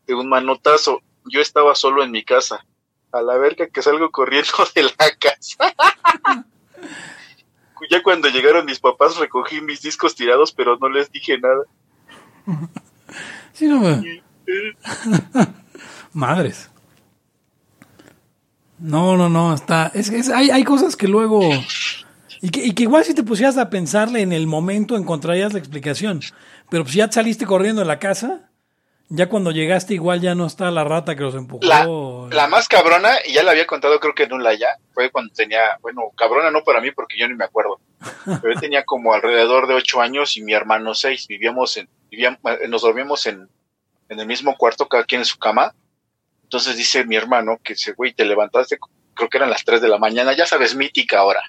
de 0.07 0.13
un 0.13 0.29
manotazo. 0.29 1.01
Yo 1.25 1.41
estaba 1.41 1.73
solo 1.75 2.03
en 2.03 2.11
mi 2.11 2.23
casa. 2.23 2.65
A 3.11 3.21
la 3.21 3.35
verga 3.37 3.67
que 3.67 3.81
salgo 3.81 4.11
corriendo 4.11 4.51
de 4.75 4.83
la 4.83 5.15
casa. 5.19 5.73
ya 7.89 8.01
cuando 8.03 8.29
llegaron 8.29 8.65
mis 8.65 8.79
papás 8.79 9.17
recogí 9.17 9.61
mis 9.61 9.81
discos 9.81 10.15
tirados, 10.15 10.51
pero 10.53 10.77
no 10.77 10.87
les 10.89 11.11
dije 11.11 11.37
nada. 11.39 11.63
Sí, 13.53 13.67
no, 13.67 13.79
me- 13.79 14.23
Madres. 16.13 16.69
No, 18.79 19.15
no, 19.17 19.29
no, 19.29 19.53
está. 19.53 19.91
Es, 19.93 20.09
es- 20.09 20.29
hay, 20.29 20.49
hay 20.49 20.63
cosas 20.63 20.95
que 20.95 21.07
luego. 21.07 21.41
Y 22.43 22.49
que, 22.49 22.83
igual 22.83 23.05
si 23.05 23.13
te 23.13 23.23
pusieras 23.23 23.57
a 23.57 23.69
pensarle 23.69 24.19
en 24.19 24.33
el 24.33 24.47
momento 24.47 24.97
encontrarías 24.97 25.53
la 25.53 25.59
explicación. 25.59 26.19
Pero 26.69 26.83
pues 26.83 26.93
ya 26.93 27.09
saliste 27.09 27.45
corriendo 27.45 27.79
de 27.79 27.87
la 27.87 27.99
casa. 27.99 28.51
Ya 29.07 29.29
cuando 29.29 29.51
llegaste, 29.51 29.93
igual 29.93 30.19
ya 30.19 30.35
no 30.35 30.45
está 30.45 30.69
la 30.69 30.83
rata 30.83 31.15
que 31.15 31.21
los 31.21 31.35
empujó. 31.35 32.27
La, 32.29 32.47
más 32.47 32.67
cabrona, 32.67 33.11
y 33.25 33.31
ya 33.31 33.43
la 33.43 33.51
había 33.51 33.65
contado 33.65 33.97
creo 34.01 34.13
que 34.13 34.23
en 34.23 34.33
un 34.33 34.43
laya, 34.43 34.75
fue 34.91 35.09
cuando 35.09 35.33
tenía, 35.33 35.77
bueno, 35.81 36.01
cabrona 36.17 36.51
no 36.51 36.65
para 36.65 36.81
mí 36.81 36.91
porque 36.91 37.17
yo 37.17 37.29
ni 37.29 37.33
me 37.33 37.45
acuerdo, 37.45 37.79
pero 38.25 38.53
yo 38.53 38.59
tenía 38.59 38.83
como 38.83 39.13
alrededor 39.13 39.67
de 39.67 39.75
ocho 39.75 40.01
años 40.01 40.35
y 40.35 40.43
mi 40.43 40.53
hermano 40.53 40.93
seis, 40.95 41.27
vivíamos 41.27 41.77
en, 41.77 41.87
vivíamos, 42.11 42.39
nos 42.67 42.81
dormíamos 42.81 43.25
en, 43.25 43.47
en 44.09 44.19
el 44.19 44.27
mismo 44.27 44.57
cuarto, 44.57 44.89
cada 44.89 45.05
quien 45.05 45.21
en 45.21 45.25
su 45.25 45.37
cama, 45.37 45.73
entonces 46.43 46.75
dice 46.75 47.05
mi 47.05 47.15
hermano 47.15 47.59
que 47.63 47.73
ese 47.73 47.93
güey 47.93 48.13
te 48.13 48.25
levantaste, 48.25 48.79
creo 49.13 49.29
que 49.29 49.37
eran 49.37 49.49
las 49.49 49.63
tres 49.63 49.79
de 49.79 49.87
la 49.87 49.97
mañana, 49.97 50.33
ya 50.33 50.45
sabes, 50.45 50.75
mítica 50.75 51.19
ahora, 51.19 51.43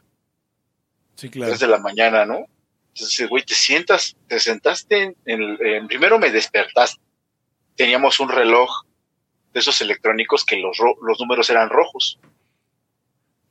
Sí, 1.17 1.31
claro. 1.31 1.51
tres 1.53 1.61
de 1.61 1.69
la 1.69 1.79
mañana, 1.79 2.25
¿no? 2.27 2.47
Entonces, 2.95 3.29
güey, 3.29 3.45
te 3.45 3.55
sientas, 3.55 4.17
te 4.29 4.39
sentaste 4.41 5.03
en, 5.03 5.17
en- 5.27 5.67
en- 5.67 5.87
primero 5.89 6.19
me 6.19 6.31
despertaste, 6.31 7.01
teníamos 7.77 8.21
un 8.21 8.29
reloj 8.29 8.71
de 9.53 9.61
esos 9.61 9.81
electrónicos 9.81 10.45
que 10.45 10.57
los, 10.57 10.77
ro- 10.79 10.97
los 11.03 11.19
números 11.21 11.49
eran 11.51 11.69
rojos. 11.71 12.19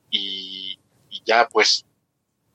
Y, 0.09 0.77
y 1.09 1.21
ya 1.25 1.47
pues, 1.49 1.85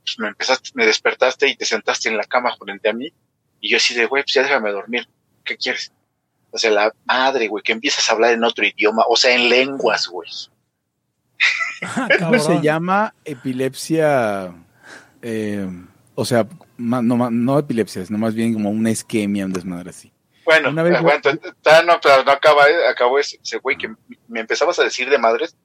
pues, 0.05 0.19
me 0.19 0.29
empezaste, 0.29 0.71
me 0.75 0.87
despertaste 0.87 1.49
y 1.49 1.57
te 1.57 1.65
sentaste 1.65 2.09
en 2.09 2.17
la 2.17 2.25
cama 2.25 2.55
frente 2.57 2.89
a 2.89 2.93
mí. 2.93 3.13
Y 3.61 3.71
yo 3.71 3.77
así 3.79 3.95
de, 3.95 4.07
güey, 4.07 4.23
pues 4.23 4.35
ya 4.35 4.43
déjame 4.43 4.71
dormir. 4.71 5.09
¿Qué 5.45 5.57
quieres? 5.57 5.93
O 6.51 6.59
sea, 6.59 6.71
la 6.71 6.95
madre, 7.05 7.49
güey, 7.49 7.63
que 7.63 7.73
empiezas 7.73 8.09
a 8.09 8.13
hablar 8.13 8.33
en 8.33 8.45
otro 8.45 8.65
idioma, 8.65 9.03
o 9.09 9.17
sea, 9.17 9.35
en 9.35 9.49
lenguas, 9.49 10.07
güey. 10.09 10.31
Ah, 11.81 12.39
se 12.41 12.61
llama 12.61 13.15
epilepsia, 13.25 14.53
eh, 15.23 15.69
o 16.15 16.25
sea, 16.25 16.47
no, 16.77 17.17
ma- 17.17 17.31
no 17.31 17.59
epilepsia, 17.59 18.05
sino 18.05 18.19
más 18.19 18.35
bien 18.35 18.53
como 18.55 18.71
una 18.71 18.91
isquemia, 18.91 19.47
un 19.47 19.53
desmadre 19.53 19.91
así. 19.91 20.13
Bueno, 20.45 20.71
Una 20.71 20.83
vez- 20.83 20.97
aguanta, 20.97 21.37
ta- 21.63 21.83
no, 21.83 22.01
pero 22.03 22.25
no 22.25 22.31
acaba, 22.33 22.69
eh, 22.69 22.87
acabó 22.89 23.19
ese, 23.19 23.39
ese 23.43 23.59
güey 23.59 23.77
que 23.77 23.89
me 24.29 24.41
empezabas 24.41 24.79
a 24.79 24.85
decir 24.85 25.11
de 25.11 25.19
madres, 25.19 25.57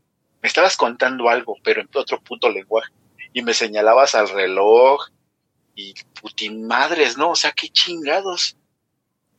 me 0.42 0.48
estabas 0.48 0.76
contando 0.76 1.30
algo, 1.30 1.56
pero 1.63 1.82
en 1.82 1.89
otro 1.94 2.20
puto 2.22 2.50
lenguaje, 2.50 2.92
y 3.32 3.42
me 3.42 3.54
señalabas 3.54 4.13
al 4.16 4.30
reloj, 4.30 5.08
y 5.76 5.94
putin 6.22 6.68
madres, 6.68 7.18
¿no? 7.18 7.30
O 7.32 7.36
sea, 7.36 7.52
qué 7.52 7.70
chingados. 7.70 8.58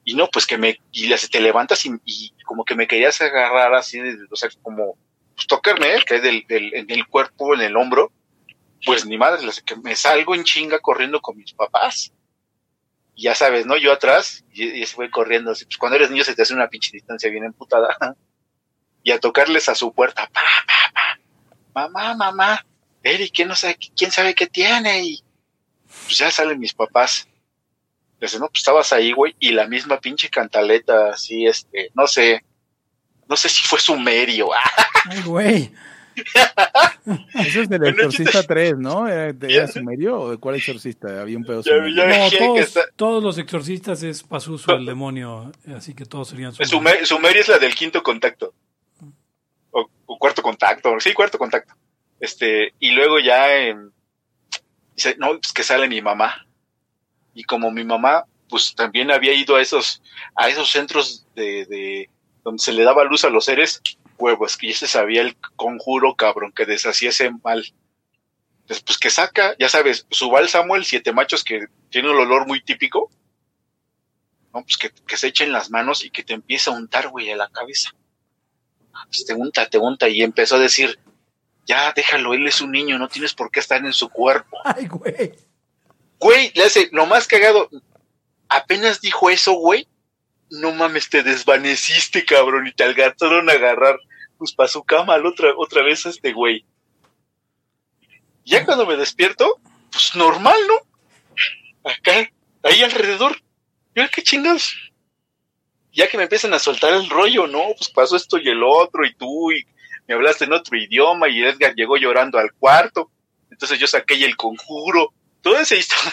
Y 0.04 0.14
no, 0.14 0.28
pues 0.28 0.46
que 0.46 0.58
me, 0.58 0.80
y 0.92 1.08
te 1.30 1.40
levantas 1.40 1.84
y, 1.86 1.92
y 2.04 2.32
como 2.44 2.64
que 2.64 2.74
me 2.74 2.86
querías 2.86 3.20
agarrar 3.20 3.74
así, 3.74 4.00
de- 4.00 4.16
o 4.30 4.36
sea, 4.36 4.48
como, 4.62 4.96
pues 5.34 5.46
tocarme, 5.46 5.94
¿eh? 5.94 6.00
que 6.06 6.20
del, 6.20 6.44
del, 6.48 6.74
en 6.74 6.90
el 6.90 7.06
cuerpo, 7.06 7.54
en 7.54 7.60
el 7.60 7.76
hombro, 7.76 8.10
pues 8.84 9.06
ni 9.06 9.18
madre, 9.18 9.46
me 9.82 9.96
salgo 9.96 10.34
en 10.34 10.44
chinga 10.44 10.78
corriendo 10.78 11.20
con 11.20 11.36
mis 11.36 11.52
papás. 11.52 12.12
Y 13.14 13.24
ya 13.24 13.34
sabes, 13.34 13.64
¿no? 13.64 13.76
Yo 13.76 13.92
atrás, 13.92 14.44
y, 14.52 14.78
y 14.78 14.82
ese 14.82 14.96
güey 14.96 15.10
corriendo, 15.10 15.52
así, 15.52 15.64
pues 15.64 15.78
cuando 15.78 15.96
eres 15.96 16.10
niño 16.10 16.24
se 16.24 16.34
te 16.34 16.42
hace 16.42 16.54
una 16.54 16.68
pinche 16.68 16.90
distancia 16.92 17.30
bien 17.30 17.44
emputada. 17.44 17.96
Y 19.06 19.10
a 19.10 19.20
tocarles 19.20 19.68
a 19.68 19.74
su 19.74 19.92
puerta, 19.92 20.30
pa, 20.32 20.40
pa, 20.66 20.92
pa, 20.94 21.18
mamá, 21.74 22.14
mamá, 22.14 22.66
Eric, 23.02 23.32
¿quién, 23.34 23.48
no 23.48 23.54
sabe, 23.54 23.76
quién 23.94 24.10
sabe 24.10 24.34
qué 24.34 24.46
tiene? 24.46 25.02
Y 25.02 25.24
pues 26.06 26.16
ya 26.16 26.30
salen 26.30 26.58
mis 26.58 26.72
papás. 26.72 27.28
Les 28.18 28.32
digo, 28.32 28.44
no, 28.44 28.48
pues 28.48 28.60
estabas 28.60 28.94
ahí, 28.94 29.12
güey, 29.12 29.36
y 29.38 29.52
la 29.52 29.66
misma 29.66 30.00
pinche 30.00 30.30
cantaleta, 30.30 31.10
así, 31.10 31.46
este, 31.46 31.90
no 31.94 32.06
sé, 32.06 32.44
no 33.28 33.36
sé 33.36 33.50
si 33.50 33.62
fue 33.64 33.78
sumerio, 33.78 34.48
Ay, 35.10 35.22
güey. 35.22 35.74
Eso 37.34 37.60
es 37.62 37.68
del 37.68 37.80
Bueno, 37.80 37.96
Exorcista 37.96 38.42
3, 38.42 38.78
¿no? 38.78 39.06
¿Era, 39.08 39.66
sumerio 39.68 40.18
o 40.20 40.30
de 40.32 40.36
cuál 40.38 40.56
exorcista? 40.56 41.20
Había 41.20 41.36
un 41.36 41.44
pedo 41.44 41.62
sumerio. 41.62 42.06
No, 42.06 42.12
dije 42.24 42.30
que 42.30 42.44
todos, 42.44 42.60
está- 42.60 42.84
todos 42.96 43.22
los 43.22 43.38
exorcistas 43.38 44.02
es 44.02 44.22
Pazuzu, 44.22 44.72
el 44.72 44.86
demonio. 44.86 45.52
Así 45.76 45.94
que 45.94 46.04
todos 46.06 46.28
serían 46.28 46.52
sus. 46.52 46.68
Sumer- 46.68 47.04
sumerio 47.06 47.40
es 47.42 47.48
la 47.48 47.58
del 47.58 47.74
quinto 47.74 48.02
contacto. 48.02 48.54
O, 49.70 49.88
o 50.06 50.18
cuarto 50.18 50.40
contacto, 50.42 50.94
sí, 51.00 51.12
cuarto 51.12 51.36
contacto. 51.38 51.74
Este, 52.20 52.72
y 52.78 52.92
luego 52.92 53.18
ya 53.18 53.54
em, 53.56 53.90
dice, 54.94 55.16
no, 55.18 55.28
pues 55.40 55.52
que 55.52 55.62
sale 55.62 55.88
mi 55.88 56.00
mamá. 56.00 56.46
Y 57.34 57.42
como 57.44 57.70
mi 57.70 57.84
mamá, 57.84 58.24
pues 58.48 58.74
también 58.76 59.10
había 59.10 59.34
ido 59.34 59.56
a 59.56 59.60
esos, 59.62 60.00
a 60.36 60.48
esos 60.48 60.70
centros 60.70 61.26
de, 61.34 61.66
de 61.66 62.08
donde 62.44 62.62
se 62.62 62.72
le 62.72 62.84
daba 62.84 63.02
luz 63.04 63.24
a 63.24 63.30
los 63.30 63.44
seres, 63.46 63.82
huevos, 64.18 64.56
que 64.56 64.68
ya 64.68 64.76
se 64.76 64.86
sabía 64.86 65.22
el 65.22 65.36
conjuro, 65.56 66.14
cabrón, 66.14 66.52
que 66.52 66.66
deshacía 66.66 67.10
ese 67.10 67.30
mal. 67.30 67.64
Pues 68.66 68.98
que 68.98 69.10
saca, 69.10 69.54
ya 69.58 69.68
sabes, 69.68 70.06
su 70.10 70.30
bálsamo, 70.30 70.76
el 70.76 70.84
siete 70.84 71.12
machos, 71.12 71.44
que 71.44 71.66
tiene 71.90 72.10
un 72.10 72.16
olor 72.16 72.46
muy 72.46 72.62
típico, 72.62 73.10
¿no? 74.52 74.62
Pues 74.62 74.78
que, 74.78 74.90
que 75.06 75.16
se 75.16 75.28
echen 75.28 75.52
las 75.52 75.70
manos 75.70 76.04
y 76.04 76.10
que 76.10 76.22
te 76.22 76.32
empieza 76.32 76.70
a 76.70 76.74
untar, 76.74 77.08
güey, 77.08 77.30
a 77.30 77.36
la 77.36 77.50
cabeza. 77.50 77.90
Pues 79.06 79.26
te 79.26 79.34
unta, 79.34 79.68
te 79.68 79.78
unta, 79.78 80.08
y 80.08 80.22
empezó 80.22 80.56
a 80.56 80.60
decir, 80.60 80.98
ya 81.66 81.92
déjalo, 81.92 82.34
él 82.34 82.46
es 82.46 82.60
un 82.60 82.72
niño, 82.72 82.98
no 82.98 83.08
tienes 83.08 83.34
por 83.34 83.50
qué 83.50 83.60
estar 83.60 83.84
en 83.84 83.92
su 83.92 84.08
cuerpo. 84.08 84.58
Ay, 84.64 84.86
güey. 84.86 85.34
Güey, 86.18 86.52
le 86.54 86.64
hace, 86.64 86.88
lo 86.92 87.06
más 87.06 87.26
cagado, 87.26 87.68
apenas 88.48 89.00
dijo 89.00 89.28
eso, 89.30 89.52
güey, 89.52 89.86
no 90.50 90.72
mames, 90.72 91.08
te 91.08 91.22
desvaneciste, 91.22 92.24
cabrón, 92.24 92.66
y 92.66 92.72
te 92.72 92.84
alcanzaron 92.84 93.48
a 93.48 93.54
agarrar, 93.54 93.98
pues, 94.38 94.52
para 94.52 94.68
su 94.68 94.82
cama 94.84 95.16
otra, 95.24 95.52
otra 95.56 95.82
vez 95.82 96.06
a 96.06 96.10
este 96.10 96.32
güey. 96.32 96.64
Ya 98.44 98.64
cuando 98.64 98.86
me 98.86 98.96
despierto, 98.96 99.60
pues 99.90 100.14
normal, 100.16 100.58
¿no? 100.68 101.90
Acá, 101.90 102.30
ahí 102.62 102.82
alrededor. 102.82 103.40
Mira 103.94 104.08
qué 104.08 104.22
chingados. 104.22 104.74
Ya 105.92 106.08
que 106.08 106.16
me 106.16 106.24
empiezan 106.24 106.52
a 106.52 106.58
soltar 106.58 106.92
el 106.92 107.08
rollo, 107.08 107.46
¿no? 107.46 107.62
Pues 107.78 107.88
pasó 107.90 108.16
esto 108.16 108.38
y 108.38 108.48
el 108.48 108.62
otro, 108.62 109.06
y 109.06 109.14
tú, 109.14 109.52
y 109.52 109.64
me 110.06 110.14
hablaste 110.14 110.44
en 110.44 110.52
otro 110.52 110.76
idioma, 110.76 111.28
y 111.28 111.42
Edgar 111.42 111.74
llegó 111.74 111.96
llorando 111.96 112.38
al 112.38 112.52
cuarto. 112.52 113.10
Entonces 113.50 113.78
yo 113.78 113.86
saqué 113.86 114.22
el 114.24 114.36
conjuro. 114.36 115.14
Toda 115.40 115.62
esa 115.62 115.76
historia. 115.76 116.12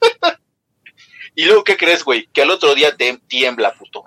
y 1.38 1.44
luego, 1.44 1.62
¿qué 1.62 1.76
crees, 1.76 2.02
güey? 2.02 2.28
Que 2.32 2.42
al 2.42 2.50
otro 2.50 2.74
día 2.74 2.96
te 2.96 3.16
tiembla, 3.28 3.72
puto. 3.74 4.02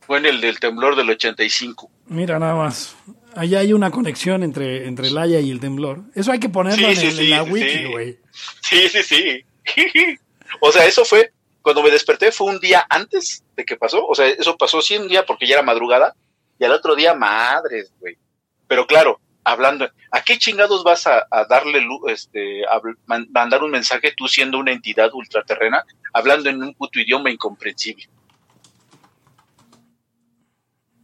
Fue 0.00 0.16
en 0.16 0.24
el 0.24 0.40
del 0.40 0.58
temblor 0.58 0.96
del 0.96 1.10
85. 1.10 1.90
Mira 2.06 2.38
nada 2.38 2.54
más. 2.54 2.96
Allá 3.36 3.58
hay 3.58 3.74
una 3.74 3.90
conexión 3.90 4.42
entre, 4.42 4.86
entre 4.86 5.08
el 5.08 5.18
Haya 5.18 5.40
y 5.40 5.50
el 5.50 5.60
temblor. 5.60 6.00
Eso 6.14 6.32
hay 6.32 6.40
que 6.40 6.48
ponerlo 6.48 6.88
Sí, 6.88 6.94
en, 6.94 6.96
sí, 6.96 7.12
sí, 7.12 7.28
la 7.28 7.44
sí, 7.44 7.50
wiki, 7.50 7.68
sí. 7.68 7.84
güey. 7.84 8.18
Sí, 8.62 8.88
sí, 8.88 9.02
sí. 9.02 9.44
o 10.60 10.72
sea, 10.72 10.86
eso 10.86 11.04
fue, 11.04 11.30
cuando 11.60 11.82
me 11.82 11.90
desperté 11.90 12.32
fue 12.32 12.46
un 12.46 12.58
día 12.58 12.86
antes 12.88 13.44
de 13.54 13.66
que 13.66 13.76
pasó. 13.76 14.06
O 14.06 14.14
sea, 14.14 14.26
eso 14.26 14.56
pasó 14.56 14.80
sí 14.80 14.96
un 14.96 15.08
día 15.08 15.26
porque 15.26 15.46
ya 15.46 15.56
era 15.56 15.62
madrugada. 15.62 16.14
Y 16.58 16.64
al 16.64 16.72
otro 16.72 16.96
día, 16.96 17.12
madres, 17.12 17.92
güey. 18.00 18.16
Pero 18.66 18.86
claro, 18.86 19.20
hablando, 19.44 19.88
¿a 20.10 20.22
qué 20.22 20.38
chingados 20.38 20.82
vas 20.84 21.06
a, 21.06 21.26
a 21.30 21.44
darle, 21.44 21.86
este, 22.08 22.64
a 22.66 22.80
mandar 23.32 23.62
un 23.62 23.70
mensaje 23.70 24.12
tú 24.16 24.26
siendo 24.28 24.58
una 24.58 24.72
entidad 24.72 25.12
ultraterrena, 25.12 25.84
hablando 26.12 26.48
en 26.50 26.62
un 26.62 26.74
puto 26.74 26.98
idioma 27.00 27.30
incomprensible? 27.30 28.08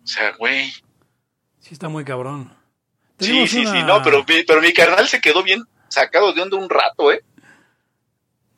O 0.02 0.06
sea, 0.06 0.32
güey. 0.38 0.70
Sí, 1.60 1.72
está 1.72 1.88
muy 1.88 2.04
cabrón. 2.04 2.50
Sí, 3.18 3.26
Tenemos 3.28 3.50
sí, 3.50 3.58
una- 3.60 3.72
sí, 3.72 3.82
no, 3.84 4.02
pero, 4.02 4.24
mi- 4.26 4.42
pero 4.46 4.60
mi 4.60 4.72
carnal 4.72 5.06
se 5.06 5.20
quedó 5.20 5.42
bien 5.42 5.62
sacado 5.88 6.32
de 6.32 6.42
onda 6.42 6.56
un 6.56 6.70
rato, 6.70 7.12
¿eh? 7.12 7.22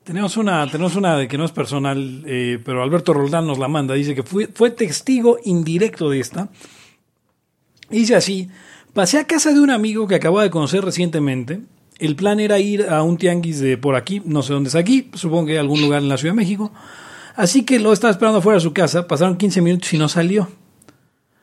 Tenemos 0.04 0.36
una, 0.36 0.66
tenemos 0.66 0.96
una 0.96 1.16
de 1.16 1.28
que 1.28 1.38
no 1.38 1.44
es 1.44 1.52
personal, 1.52 2.24
eh, 2.26 2.58
pero 2.64 2.82
Alberto 2.82 3.12
Roldán 3.12 3.46
nos 3.46 3.58
la 3.58 3.68
manda. 3.68 3.94
Dice 3.94 4.14
que 4.16 4.24
fue, 4.24 4.48
fue 4.48 4.70
testigo 4.70 5.38
indirecto 5.44 6.10
de 6.10 6.18
esta. 6.20 6.48
Dice 7.88 8.16
así: 8.16 8.48
Pasé 8.92 9.18
a 9.18 9.26
casa 9.26 9.55
de 9.55 9.61
un 9.61 9.70
amigo 9.70 10.07
que 10.07 10.16
acababa 10.16 10.42
de 10.42 10.50
conocer 10.50 10.85
recientemente. 10.85 11.62
El 11.98 12.14
plan 12.14 12.40
era 12.40 12.59
ir 12.59 12.90
a 12.90 13.02
un 13.02 13.16
tianguis 13.16 13.59
de 13.59 13.78
por 13.78 13.96
aquí, 13.96 14.20
no 14.26 14.42
sé 14.42 14.52
dónde 14.52 14.68
es 14.68 14.74
aquí, 14.74 15.11
supongo 15.14 15.46
que 15.46 15.59
algún 15.59 15.81
lugar 15.81 16.02
en 16.02 16.11
la 16.11 16.18
Ciudad 16.18 16.35
de 16.35 16.40
México. 16.40 16.72
Así 17.35 17.64
que 17.64 17.78
lo 17.78 17.94
estaba 17.94 18.11
esperando 18.11 18.40
afuera 18.40 18.59
de 18.59 18.62
su 18.62 18.74
casa, 18.74 19.07
pasaron 19.07 19.38
15 19.38 19.62
minutos 19.62 19.90
y 19.94 19.96
no 19.96 20.11
salió. 20.11 20.48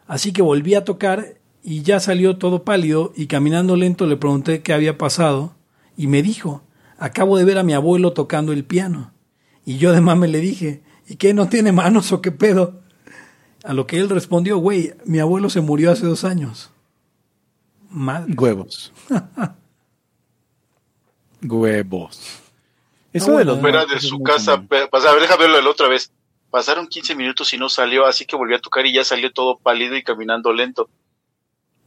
Así 0.06 0.32
que 0.32 0.44
volví 0.44 0.76
a 0.76 0.86
tocar 0.86 1.40
y 1.64 1.82
ya 1.82 2.00
salió 2.00 2.38
todo 2.38 2.64
pálido 2.64 3.14
y 3.16 3.26
caminando 3.26 3.76
lento 3.76 4.06
le 4.06 4.16
pregunté 4.16 4.62
qué 4.62 4.72
había 4.72 5.00
pasado 5.00 5.56
y 5.98 6.06
me 6.06 6.22
dijo, 6.22 6.62
acabo 7.00 7.36
de 7.36 7.46
ver 7.46 7.58
a 7.58 7.64
mi 7.64 7.74
abuelo 7.74 8.14
tocando 8.14 8.54
el 8.54 8.64
piano. 8.64 9.12
Y 9.66 9.80
yo 9.80 9.92
de 9.92 10.02
mame 10.02 10.28
le 10.28 10.40
dije, 10.40 10.84
¿y 11.08 11.16
qué 11.16 11.34
no 11.34 11.50
tiene 11.50 11.72
manos 11.72 12.12
o 12.12 12.22
qué 12.22 12.32
pedo? 12.32 12.82
A 13.64 13.74
lo 13.74 13.88
que 13.88 13.98
él 13.98 14.08
respondió, 14.08 14.60
güey, 14.60 14.94
mi 15.06 15.18
abuelo 15.18 15.50
se 15.50 15.62
murió 15.62 15.92
hace 15.92 16.06
dos 16.06 16.24
años. 16.24 16.70
Madre. 17.90 18.34
Huevos. 18.38 18.94
Huevos. 21.42 22.22
Eso 23.12 23.38
de 23.38 23.46
los 23.46 23.60
Fuera 23.60 23.86
de 23.86 24.00
su 24.00 24.22
casa. 24.22 24.62
pues, 24.62 25.06
a 25.06 25.14
ver, 25.14 25.22
déjame 25.22 25.44
verlo 25.44 25.62
la 25.62 25.70
otra 25.70 25.88
vez. 25.88 26.12
Pasaron 26.52 26.88
15 26.88 27.16
minutos 27.16 27.54
y 27.54 27.58
no 27.58 27.70
salió, 27.70 28.06
así 28.06 28.26
que 28.26 28.36
volví 28.36 28.56
a 28.56 28.60
tocar 28.60 28.86
y 28.86 28.94
ya 28.94 29.04
salió 29.04 29.32
todo 29.32 29.58
pálido 29.58 29.96
y 29.96 30.04
caminando 30.04 30.52
lento. 30.52 30.90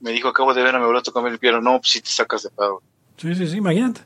Me 0.00 0.10
dijo, 0.10 0.28
acabo 0.28 0.54
de 0.54 0.62
ver 0.62 0.74
a 0.74 0.78
mi 0.78 0.84
abuelo 0.84 1.02
tocando 1.02 1.28
el 1.28 1.38
piano. 1.38 1.60
No, 1.60 1.78
pues 1.78 1.92
sí 1.92 2.00
te 2.00 2.08
sacas 2.08 2.42
de 2.42 2.50
pago. 2.50 2.82
Sí, 3.16 3.34
sí, 3.34 3.46
sí, 3.46 3.56
imagínate. 3.56 4.00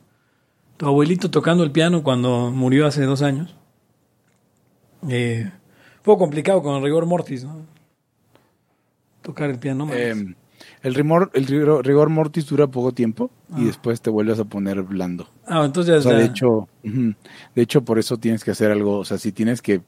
Tu 0.77 0.87
abuelito 0.87 1.31
tocando 1.31 1.65
el 1.65 1.73
piano 1.73 2.03
cuando 2.03 2.51
murió 2.51 2.87
hace 2.87 3.05
dos 3.05 3.23
años. 3.23 3.55
Eh, 5.09 5.51
fue 6.03 6.19
complicado 6.19 6.63
con 6.63 6.77
el 6.77 6.83
rigor 6.83 7.07
mortis, 7.07 7.45
¿no? 7.45 7.65
Tocar 9.23 9.51
el 9.51 9.59
piano. 9.59 9.89
Eh, 9.93 10.35
el, 10.87 10.95
rigor, 10.95 11.31
el 11.35 11.47
rigor, 11.47 11.87
rigor 11.87 12.09
mortis 12.11 12.47
dura 12.47 12.67
poco 12.67 12.93
tiempo 12.93 13.31
y 13.57 13.63
Ah. 13.63 13.67
después 13.67 14.01
te 14.01 14.11
vuelves 14.11 14.39
a 14.39 14.45
poner 14.45 14.83
blando. 14.83 15.29
ah, 15.47 15.65
entonces 15.65 15.93
ya 15.93 15.99
O 15.99 16.03
sea, 16.13 16.19
de 16.19 16.25
hecho, 16.27 16.69
de 16.83 17.63
hecho 17.63 17.83
por 17.85 17.99
eso 17.99 18.17
tienes 18.19 18.45
que 18.45 18.51
hacer 18.53 18.71
algo, 18.71 18.99
o 18.99 19.05
sea, 19.05 19.19
si 19.19 19.33
tienes 19.33 19.61
que 19.63 19.83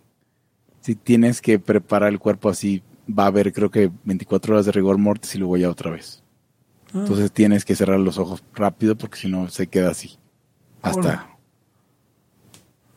si 0.80 0.94
tienes 0.94 1.40
que 1.40 1.58
preparar 1.58 2.08
el 2.11 2.18
cuerpo 2.18 2.48
así, 2.48 2.82
va 3.08 3.24
a 3.24 3.26
haber 3.28 3.52
creo 3.52 3.70
que 3.70 3.90
24 4.04 4.54
horas 4.54 4.66
de 4.66 4.72
rigor 4.72 4.96
mortis 4.98 5.34
y 5.34 5.38
luego 5.38 5.56
ya 5.56 5.68
otra 5.70 5.90
vez. 5.90 6.22
Ah. 6.94 6.98
Entonces 7.00 7.30
tienes 7.32 7.64
que 7.64 7.74
cerrar 7.76 8.00
los 8.00 8.16
ojos 8.18 8.42
rápido 8.54 8.96
porque 8.96 9.18
si 9.18 9.28
no 9.28 9.48
se 9.48 9.66
queda 9.66 9.90
así. 9.90 10.18
Hasta. 10.82 11.28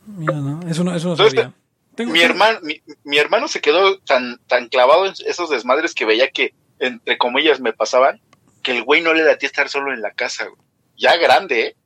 Mira, 0.06 0.34
no, 0.40 0.60
eso 0.68 0.84
no, 0.84 0.94
eso 0.94 1.08
no 1.08 1.12
Entonces, 1.14 1.34
sabía. 1.40 1.54
Tengo- 1.94 2.12
Mi 2.12 2.20
hermano, 2.20 2.58
mi, 2.62 2.80
mi 3.04 3.18
hermano 3.18 3.48
se 3.48 3.60
quedó 3.60 3.98
tan, 3.98 4.38
tan 4.46 4.68
clavado 4.68 5.06
en 5.06 5.12
esos 5.26 5.50
desmadres 5.50 5.94
que 5.94 6.06
veía 6.06 6.30
que, 6.30 6.54
entre 6.82 7.16
comillas, 7.16 7.60
me 7.60 7.72
pasaban, 7.72 8.20
que 8.62 8.72
el 8.72 8.82
güey 8.82 9.00
no 9.00 9.14
le 9.14 9.24
latía 9.24 9.46
estar 9.46 9.68
solo 9.68 9.92
en 9.92 10.02
la 10.02 10.12
casa, 10.12 10.46
güey. 10.46 10.60
Ya 10.96 11.16
grande, 11.16 11.60
¿eh? 11.66 11.76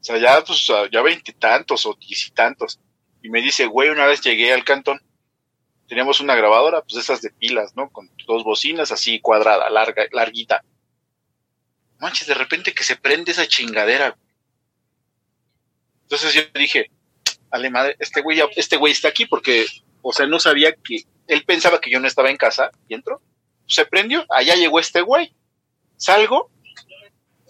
O 0.00 0.04
sea, 0.04 0.18
ya, 0.18 0.42
pues, 0.42 0.66
ya 0.90 1.02
veintitantos 1.02 1.86
o 1.86 1.94
diez 1.94 2.26
y 2.26 2.30
tantos. 2.30 2.80
Y 3.22 3.30
me 3.30 3.40
dice, 3.40 3.66
güey, 3.66 3.90
una 3.90 4.06
vez 4.06 4.20
llegué 4.20 4.52
al 4.52 4.64
cantón, 4.64 5.00
teníamos 5.88 6.20
una 6.20 6.34
grabadora, 6.34 6.82
pues 6.82 7.02
esas 7.02 7.20
de 7.22 7.30
pilas, 7.30 7.74
¿no? 7.76 7.90
Con 7.90 8.10
dos 8.26 8.44
bocinas 8.44 8.92
así 8.92 9.20
cuadrada, 9.20 9.68
larga, 9.70 10.04
larguita. 10.12 10.64
Manches, 11.98 12.26
de 12.26 12.34
repente 12.34 12.74
que 12.74 12.84
se 12.84 12.96
prende 12.96 13.32
esa 13.32 13.46
chingadera. 13.46 14.10
güey. 14.10 14.24
Entonces 16.02 16.34
yo 16.34 16.42
dije, 16.58 16.90
ale 17.50 17.70
madre, 17.70 17.96
este 17.98 18.20
güey, 18.20 18.40
este 18.56 18.76
güey 18.76 18.92
está 18.92 19.08
aquí 19.08 19.26
porque, 19.26 19.66
o 20.02 20.12
sea, 20.12 20.26
no 20.26 20.38
sabía 20.38 20.74
que, 20.74 21.04
él 21.26 21.44
pensaba 21.44 21.80
que 21.80 21.90
yo 21.90 22.00
no 22.00 22.06
estaba 22.06 22.30
en 22.30 22.36
casa 22.36 22.70
y 22.88 22.94
entró. 22.94 23.22
Se 23.66 23.86
prendió, 23.86 24.24
allá 24.28 24.54
llegó 24.54 24.78
este 24.78 25.00
güey. 25.00 25.34
Salgo, 25.96 26.50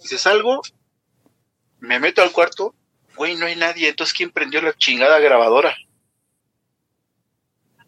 dice, 0.01 0.17
salgo, 0.17 0.61
me 1.79 1.99
meto 1.99 2.21
al 2.21 2.31
cuarto, 2.31 2.75
güey, 3.15 3.35
no 3.35 3.45
hay 3.45 3.55
nadie, 3.55 3.89
entonces 3.89 4.15
¿quién 4.15 4.31
prendió 4.31 4.61
la 4.61 4.73
chingada 4.73 5.19
grabadora? 5.19 5.75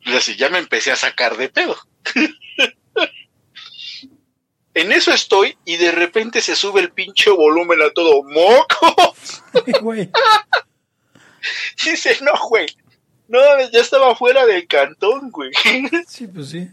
Y 0.02 0.16
así, 0.16 0.36
ya 0.36 0.50
me 0.50 0.58
empecé 0.58 0.92
a 0.92 0.96
sacar 0.96 1.38
de 1.38 1.50
pedo. 1.50 1.78
en 4.74 4.92
eso 4.92 5.12
estoy 5.12 5.58
y 5.66 5.78
de 5.78 5.92
repente 5.92 6.42
se 6.42 6.56
sube 6.56 6.82
el 6.82 6.92
pinche 6.92 7.30
volumen 7.30 7.82
a 7.82 7.92
todo 7.92 8.24
moco. 8.24 9.16
Güey, 9.82 10.10
Dice, 11.84 12.18
no, 12.22 12.32
güey. 12.48 12.68
No, 13.28 13.40
ya 13.72 13.82
estaba 13.82 14.16
fuera 14.16 14.46
del 14.46 14.68
cantón, 14.68 15.32
güey. 15.32 15.52
sí, 16.08 16.28
pues 16.28 16.50
sí. 16.50 16.70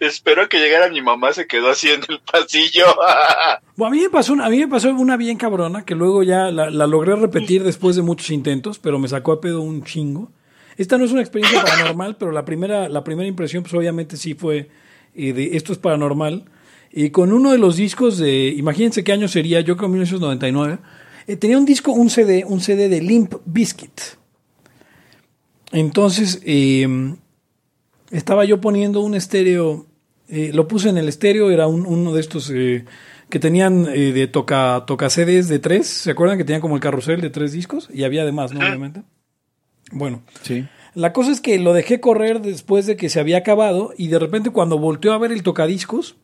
Espero 0.00 0.48
que 0.48 0.58
llegara 0.58 0.90
mi 0.90 1.00
mamá, 1.00 1.32
se 1.32 1.46
quedó 1.46 1.70
así 1.70 1.88
en 1.88 2.02
el 2.08 2.20
pasillo. 2.20 2.84
A 3.04 3.90
mí 3.90 4.00
me 4.00 4.10
pasó 4.10 4.32
una, 4.32 4.48
me 4.48 4.68
pasó 4.68 4.90
una 4.90 5.16
bien 5.16 5.36
cabrona 5.36 5.84
que 5.84 5.94
luego 5.94 6.22
ya 6.22 6.50
la, 6.50 6.70
logré 6.70 7.16
repetir 7.16 7.64
después 7.64 7.96
de 7.96 8.02
muchos 8.02 8.30
intentos, 8.30 8.78
pero 8.78 8.98
me 8.98 9.08
sacó 9.08 9.32
a 9.32 9.40
pedo 9.40 9.62
un 9.62 9.82
chingo. 9.82 10.30
Esta 10.76 10.98
no 10.98 11.04
es 11.04 11.12
una 11.12 11.22
experiencia 11.22 11.62
paranormal, 11.62 12.16
pero 12.16 12.30
la 12.30 12.44
primera, 12.44 12.88
la 12.88 13.02
primera 13.02 13.28
impresión, 13.28 13.62
pues 13.62 13.74
obviamente 13.74 14.16
sí 14.16 14.34
fue 14.34 14.68
eh, 15.14 15.32
de 15.32 15.56
esto 15.56 15.72
es 15.72 15.78
paranormal. 15.78 16.44
Y 16.92 17.10
con 17.10 17.32
uno 17.32 17.50
de 17.50 17.58
los 17.58 17.76
discos 17.76 18.18
de, 18.18 18.48
imagínense 18.48 19.02
qué 19.02 19.12
año 19.12 19.26
sería, 19.26 19.60
yo 19.60 19.76
creo 19.76 19.88
1999, 19.88 20.78
eh, 21.26 21.36
tenía 21.36 21.58
un 21.58 21.64
disco, 21.64 21.90
un 21.92 22.10
CD, 22.10 22.44
un 22.46 22.60
CD 22.60 22.88
de 22.88 23.00
Limp 23.00 23.34
Bizkit. 23.44 24.00
Entonces, 25.72 26.40
eh, 26.44 27.16
estaba 28.16 28.44
yo 28.44 28.60
poniendo 28.60 29.00
un 29.00 29.14
estéreo, 29.14 29.86
eh, 30.28 30.50
lo 30.54 30.66
puse 30.68 30.88
en 30.88 30.98
el 30.98 31.08
estéreo, 31.08 31.50
era 31.50 31.66
un- 31.66 31.86
uno 31.86 32.12
de 32.14 32.20
estos 32.20 32.50
eh, 32.50 32.84
que 33.28 33.38
tenían 33.38 33.86
eh, 33.92 34.12
de 34.12 34.26
toca, 34.26 34.84
toca 34.86 35.10
CDs 35.10 35.48
de 35.48 35.58
tres, 35.58 35.86
¿se 35.88 36.10
acuerdan 36.12 36.38
que 36.38 36.44
tenían 36.44 36.60
como 36.60 36.76
el 36.76 36.80
carrusel 36.80 37.20
de 37.20 37.30
tres 37.30 37.52
discos? 37.52 37.88
Y 37.92 38.04
había 38.04 38.22
además, 38.22 38.52
¿no? 38.52 38.60
Obviamente. 38.60 39.02
Bueno, 39.92 40.22
Sí. 40.42 40.66
la 40.94 41.12
cosa 41.12 41.30
es 41.32 41.40
que 41.40 41.58
lo 41.58 41.72
dejé 41.74 42.00
correr 42.00 42.40
después 42.40 42.86
de 42.86 42.96
que 42.96 43.08
se 43.08 43.20
había 43.20 43.38
acabado 43.38 43.92
y 43.98 44.08
de 44.08 44.18
repente 44.18 44.50
cuando 44.50 44.78
volteó 44.78 45.12
a 45.12 45.18
ver 45.18 45.32
el 45.32 45.42
tocadiscos, 45.42 46.16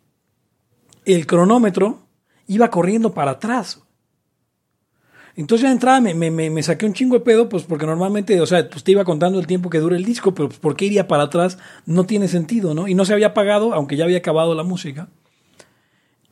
el 1.04 1.26
cronómetro 1.26 2.06
iba 2.46 2.70
corriendo 2.70 3.12
para 3.12 3.32
atrás. 3.32 3.82
Entonces 5.40 5.62
ya 5.62 5.68
de 5.68 5.74
entrada 5.74 6.02
me, 6.02 6.30
me, 6.30 6.62
saqué 6.62 6.84
un 6.84 6.92
chingo 6.92 7.14
de 7.14 7.24
pedo, 7.24 7.48
pues 7.48 7.62
porque 7.62 7.86
normalmente, 7.86 8.38
o 8.42 8.46
sea, 8.46 8.68
pues 8.68 8.84
te 8.84 8.92
iba 8.92 9.04
contando 9.04 9.40
el 9.40 9.46
tiempo 9.46 9.70
que 9.70 9.78
dura 9.78 9.96
el 9.96 10.04
disco, 10.04 10.34
pero 10.34 10.50
pues, 10.50 10.60
¿por 10.60 10.76
qué 10.76 10.84
iría 10.84 11.08
para 11.08 11.22
atrás? 11.22 11.56
No 11.86 12.04
tiene 12.04 12.28
sentido, 12.28 12.74
¿no? 12.74 12.88
Y 12.88 12.94
no 12.94 13.06
se 13.06 13.14
había 13.14 13.28
apagado, 13.28 13.72
aunque 13.72 13.96
ya 13.96 14.04
había 14.04 14.18
acabado 14.18 14.54
la 14.54 14.64
música. 14.64 15.08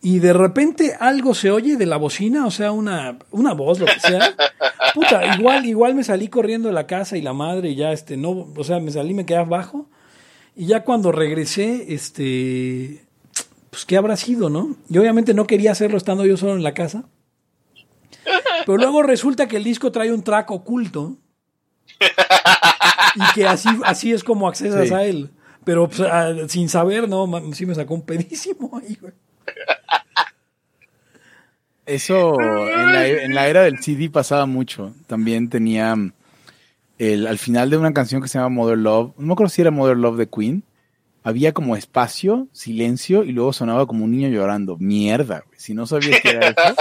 Y 0.03 0.19
de 0.19 0.35
repente 0.35 0.95
algo 1.01 1.33
se 1.33 1.51
oye 1.51 1.77
de 1.77 1.87
la 1.87 1.97
bocina, 1.97 2.45
o 2.45 2.51
sea, 2.51 2.71
una, 2.71 3.19
una 3.31 3.55
voz, 3.55 3.81
lo 3.81 3.87
que 3.87 3.99
sea. 3.99 4.37
Puta, 4.95 5.39
igual, 5.39 5.65
igual 5.65 5.95
me 5.95 6.05
salí 6.05 6.29
corriendo 6.29 6.69
de 6.69 6.75
la 6.75 6.87
casa 6.87 7.17
y 7.17 7.23
la 7.23 7.33
madre, 7.33 7.71
y 7.71 7.77
ya 7.77 7.93
este, 7.93 8.19
no, 8.19 8.53
o 8.55 8.63
sea, 8.63 8.79
me 8.79 8.91
salí, 8.91 9.15
me 9.15 9.25
quedé 9.25 9.39
abajo. 9.39 9.89
Y 10.55 10.67
ya 10.67 10.85
cuando 10.85 11.13
regresé, 11.13 11.95
este, 11.95 13.07
pues 13.71 13.87
qué 13.87 13.97
habrá 13.97 14.19
sido, 14.19 14.51
¿no? 14.51 14.77
Y 14.91 14.99
obviamente 14.99 15.33
no 15.33 15.47
quería 15.47 15.73
hacerlo 15.73 15.97
estando 15.97 16.27
yo 16.27 16.37
solo 16.37 16.57
en 16.57 16.63
la 16.63 16.75
casa. 16.75 17.05
Pero 18.67 18.77
luego 18.79 19.03
resulta 19.03 19.47
que 19.49 19.57
el 19.57 19.65
disco 19.65 19.91
trae 19.93 20.13
un 20.13 20.23
track 20.23 20.51
oculto. 20.51 21.17
Y 22.01 23.35
que 23.35 23.47
así, 23.47 23.69
así 23.85 24.13
es 24.13 24.23
como 24.23 24.49
accesas 24.49 24.89
Sí. 24.89 24.95
a 24.95 25.05
él. 25.05 25.31
Pero 25.65 25.89
pues, 25.89 26.03
sin 26.51 26.69
saber, 26.69 27.09
no, 27.09 27.27
sí 27.53 27.67
me 27.67 27.75
sacó 27.75 27.95
un 27.95 28.03
pedísimo 28.03 28.71
ahí, 28.83 28.97
güey. 29.01 29.13
Eso 31.87 32.39
en 32.41 32.93
la, 32.93 33.07
en 33.07 33.35
la 33.35 33.49
era 33.49 33.63
del 33.63 33.79
CD 33.83 34.11
pasaba 34.11 34.45
mucho. 34.47 34.93
También 35.07 35.49
tenía 35.49 35.97
mm, 35.97 36.13
el, 36.99 37.27
al 37.27 37.39
final 37.39 37.71
de 37.71 37.79
una 37.79 37.95
canción 37.95 38.21
que 38.21 38.29
se 38.29 38.39
llama 38.39 38.51
Mother 38.51 38.77
Love, 38.79 39.13
no 39.17 39.27
me 39.27 39.33
acuerdo 39.33 39.49
si 39.51 39.63
era 39.63 39.71
Mother 39.71 39.97
Love 39.97 40.19
de 40.19 40.29
Queen, 40.29 40.65
había 41.25 41.53
como 41.53 41.77
espacio, 41.77 42.47
silencio 42.53 43.25
y 43.25 43.33
luego 43.33 43.53
sonaba 43.55 43.87
como 43.87 44.05
un 44.05 44.11
niño 44.11 44.29
llorando. 44.29 44.77
Mierda, 44.79 45.43
güey. 45.47 45.59
Si 45.59 45.73
no 45.75 45.87
sabías 45.87 46.21
que 46.21 46.31
era 46.31 46.49
eso, 46.49 46.57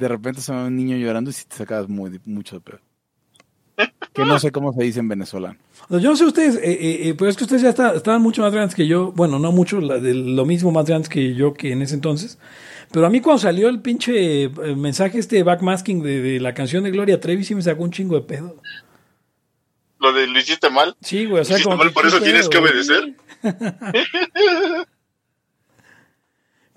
de 0.00 0.08
repente 0.08 0.40
sonaba 0.40 0.66
un 0.66 0.76
niño 0.76 0.96
llorando 0.96 1.30
y 1.30 1.32
si 1.34 1.44
te 1.44 1.56
sacabas 1.56 1.88
muy, 1.88 2.20
mucho 2.24 2.56
de 2.56 2.60
pedo. 2.62 2.80
Que 4.12 4.24
no 4.24 4.38
sé 4.38 4.50
cómo 4.52 4.72
se 4.74 4.82
dice 4.82 5.00
en 5.00 5.08
venezolano. 5.08 5.58
Yo 5.88 6.10
no 6.10 6.16
sé 6.16 6.24
ustedes, 6.26 6.56
eh, 6.56 6.60
eh, 6.64 7.08
eh, 7.08 7.14
pero 7.16 7.30
es 7.30 7.36
que 7.36 7.44
ustedes 7.44 7.62
ya 7.62 7.70
está- 7.70 7.94
estaban 7.94 8.20
mucho 8.20 8.42
más 8.42 8.52
grandes 8.52 8.74
que 8.74 8.86
yo. 8.86 9.12
Bueno, 9.12 9.38
no 9.38 9.52
mucho, 9.52 9.80
la- 9.80 9.98
de 9.98 10.12
lo 10.14 10.44
mismo 10.44 10.70
más 10.70 10.84
grandes 10.86 11.08
que 11.08 11.34
yo 11.34 11.54
que 11.54 11.72
en 11.72 11.80
ese 11.82 11.94
entonces. 11.94 12.38
Pero 12.92 13.06
a 13.06 13.10
mí 13.10 13.20
cuando 13.20 13.38
salió 13.40 13.68
el 13.68 13.80
pinche 13.80 14.44
eh, 14.44 14.48
mensaje 14.76 15.18
este 15.18 15.42
backmasking 15.42 16.02
de, 16.02 16.20
de 16.20 16.40
la 16.40 16.52
canción 16.54 16.84
de 16.84 16.90
Gloria 16.90 17.20
Trevi 17.20 17.44
sí 17.44 17.54
me 17.54 17.62
sacó 17.62 17.82
un 17.84 17.90
chingo 17.92 18.16
de 18.16 18.22
pedo. 18.22 18.56
Lo 19.98 20.12
de 20.12 20.26
lo 20.26 20.38
hiciste 20.38 20.68
mal. 20.70 20.96
Sí, 21.00 21.24
güey, 21.26 21.42
o 21.42 21.44
sea, 21.44 21.56
Hiciste 21.56 21.70
como 21.70 21.82
mal, 21.82 21.92
por 21.92 22.06
eso 22.06 22.18
¿qué 22.18 22.24
tienes 22.24 22.48
que 22.48 22.58
obedecer. 22.58 23.14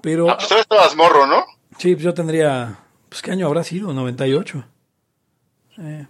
Pero, 0.01 0.29
Ah, 0.29 0.37
pues 0.37 0.51
estabas 0.59 0.95
morro, 0.95 1.25
¿no? 1.25 1.43
sí, 1.77 1.93
pues 1.93 2.03
yo 2.03 2.13
tendría, 2.13 2.77
pues 3.13 3.21
qué 3.21 3.29
año 3.29 3.45
habrá 3.45 3.63
sido, 3.63 3.93
98. 3.93 4.65
Eh. 5.77 6.07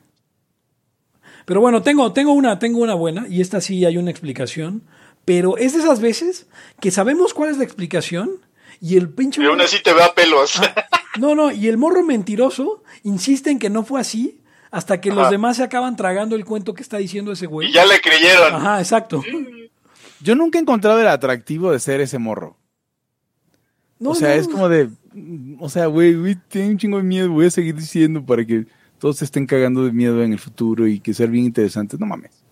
Pero 1.44 1.60
bueno, 1.60 1.82
tengo, 1.82 2.14
tengo 2.14 2.32
una, 2.32 2.60
tengo 2.60 2.80
una 2.80 2.94
buena, 2.94 3.28
y 3.28 3.42
esta 3.42 3.60
sí 3.60 3.84
hay 3.84 3.98
una 3.98 4.10
explicación, 4.10 4.84
pero 5.26 5.58
es 5.58 5.74
de 5.74 5.80
esas 5.80 6.00
veces 6.00 6.48
que 6.80 6.92
sabemos 6.92 7.34
cuál 7.34 7.50
es 7.50 7.58
la 7.58 7.66
explicación, 7.66 8.40
Y 8.80 8.96
el 8.96 9.10
pinche... 9.10 9.44
Y 9.44 9.46
aún 9.48 9.60
así 9.60 9.84
te 9.84 9.94
da 9.94 10.16
pelos. 10.16 10.62
No, 11.20 11.36
no, 11.36 11.52
y 11.52 11.68
el 11.68 11.78
morro 11.78 12.04
mentiroso 12.04 12.84
insiste 13.04 13.52
en 13.52 13.60
que 13.60 13.70
no 13.70 13.84
fue 13.84 14.00
así 14.00 14.42
hasta 14.72 15.02
que 15.02 15.12
los 15.12 15.30
demás 15.30 15.58
se 15.58 15.64
acaban 15.64 15.98
tragando 15.98 16.38
el 16.38 16.46
cuento 16.46 16.74
que 16.74 16.82
está 16.82 16.98
diciendo 16.98 17.34
ese 17.34 17.48
güey. 17.48 17.68
y 17.68 17.74
ya 17.74 17.86
le 17.86 18.00
creyeron. 18.00 18.56
Ajá, 18.56 18.80
exacto. 18.80 19.22
Yo 20.22 20.36
nunca 20.36 20.58
he 20.58 20.62
encontrado 20.62 21.02
el 21.02 21.08
atractivo 21.08 21.72
de 21.72 21.80
ser 21.80 22.00
ese 22.00 22.18
morro. 22.18 22.58
No, 24.00 24.12
o 24.12 24.16
sea, 24.16 24.30
no. 24.30 24.42
es 24.42 24.48
como 24.48 24.70
de. 24.70 24.90
O 25.60 25.70
sea, 25.70 25.88
güey, 25.88 26.16
güey, 26.16 26.38
tengo 26.48 26.70
un 26.70 26.78
chingo 26.78 26.98
de 26.98 27.04
miedo. 27.04 27.32
Voy 27.32 27.46
a 27.46 27.52
seguir 27.52 27.76
diciendo 27.76 28.26
para 28.26 28.46
que 28.46 28.66
todos 29.00 29.18
se 29.18 29.26
estén 29.26 29.46
cagando 29.46 29.86
de 29.86 29.92
miedo 29.92 30.24
en 30.24 30.34
el 30.34 30.40
futuro 30.40 30.88
y 30.88 31.00
que 31.00 31.14
sea 31.14 31.28
bien 31.28 31.46
interesante. 31.46 31.98
No 32.00 32.06
mames. 32.06 32.44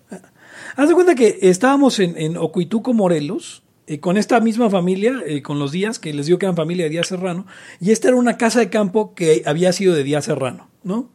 Haz 0.76 0.90
de 0.90 0.96
cuenta 0.96 1.16
que 1.16 1.40
estábamos 1.42 2.00
en, 2.00 2.18
en 2.18 2.38
Ocuituco, 2.38 2.94
Morelos, 2.94 3.64
eh, 3.88 4.00
con 4.00 4.16
esta 4.16 4.40
misma 4.40 4.70
familia, 4.70 5.22
eh, 5.26 5.42
con 5.42 5.60
los 5.60 5.72
Díaz, 5.72 6.00
que 6.00 6.14
les 6.14 6.28
digo 6.28 6.40
que 6.40 6.46
eran 6.46 6.56
familia 6.56 6.86
de 6.86 6.92
Díaz 6.92 7.08
Serrano, 7.08 7.46
y 7.80 7.92
esta 7.92 8.08
era 8.08 8.16
una 8.16 8.38
casa 8.38 8.60
de 8.60 8.70
campo 8.70 9.14
que 9.16 9.44
había 9.46 9.74
sido 9.74 9.94
de 9.96 10.04
Díaz 10.04 10.26
Serrano, 10.26 10.70
¿no? 10.84 11.10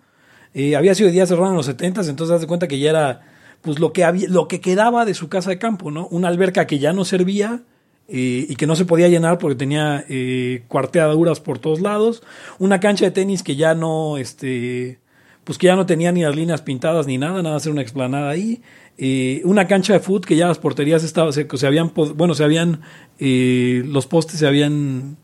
Eh, 0.53 0.77
había 0.77 0.95
sido 0.95 1.07
de 1.07 1.15
Díaz 1.15 1.29
Serrano 1.29 1.51
en 1.51 1.57
los 1.57 1.67
70 1.67 2.03
entonces 2.03 2.35
haz 2.35 2.41
de 2.41 2.47
cuenta 2.47 2.69
que 2.69 2.79
ya 2.79 2.91
era 2.91 3.21
pues 3.63 3.79
lo 3.79 3.93
que 3.93 4.05
había, 4.05 4.29
lo 4.29 4.49
que 4.49 4.61
quedaba 4.61 5.05
de 5.05 5.15
su 5.15 5.29
casa 5.29 5.51
de 5.51 5.59
campo, 5.59 5.91
¿no? 5.91 6.07
Una 6.09 6.29
alberca 6.29 6.67
que 6.67 6.79
ya 6.79 6.93
no 6.93 7.05
servía 7.05 7.63
eh, 8.09 8.47
y 8.49 8.57
que 8.57 8.67
no 8.67 8.77
se 8.77 8.85
podía 8.85 9.09
llenar 9.09 9.39
porque 9.39 9.57
tenía 9.57 10.05
eh, 10.09 10.65
cuarteaduras 10.69 11.41
por 11.41 11.59
todos 11.59 11.81
lados, 11.81 12.23
una 12.59 12.81
cancha 12.81 13.05
de 13.07 13.11
tenis 13.11 13.43
que 13.43 13.57
ya 13.57 13.75
no, 13.75 14.17
este, 14.19 14.99
pues 15.45 15.59
que 15.59 15.67
ya 15.67 15.77
no 15.77 15.87
tenía 15.87 16.13
ni 16.13 16.23
las 16.23 16.35
líneas 16.37 16.63
pintadas 16.63 17.07
ni 17.07 17.19
nada, 17.19 17.43
nada, 17.43 17.57
hacer 17.57 17.73
una 17.73 17.83
explanada 17.83 18.31
ahí, 18.31 18.63
una 19.45 19.67
cancha 19.67 19.93
de 19.93 20.01
fútbol 20.01 20.23
que 20.23 20.37
ya 20.37 20.49
las 20.49 20.59
porterías 20.59 21.05
estaban, 21.05 21.33
se, 21.33 21.47
se 21.53 21.67
habían, 21.67 21.93
bueno, 22.15 22.35
se 22.35 22.45
habían, 22.45 22.81
eh, 23.19 23.83
los 23.87 24.07
postes 24.07 24.39
se 24.39 24.47
habían, 24.47 25.17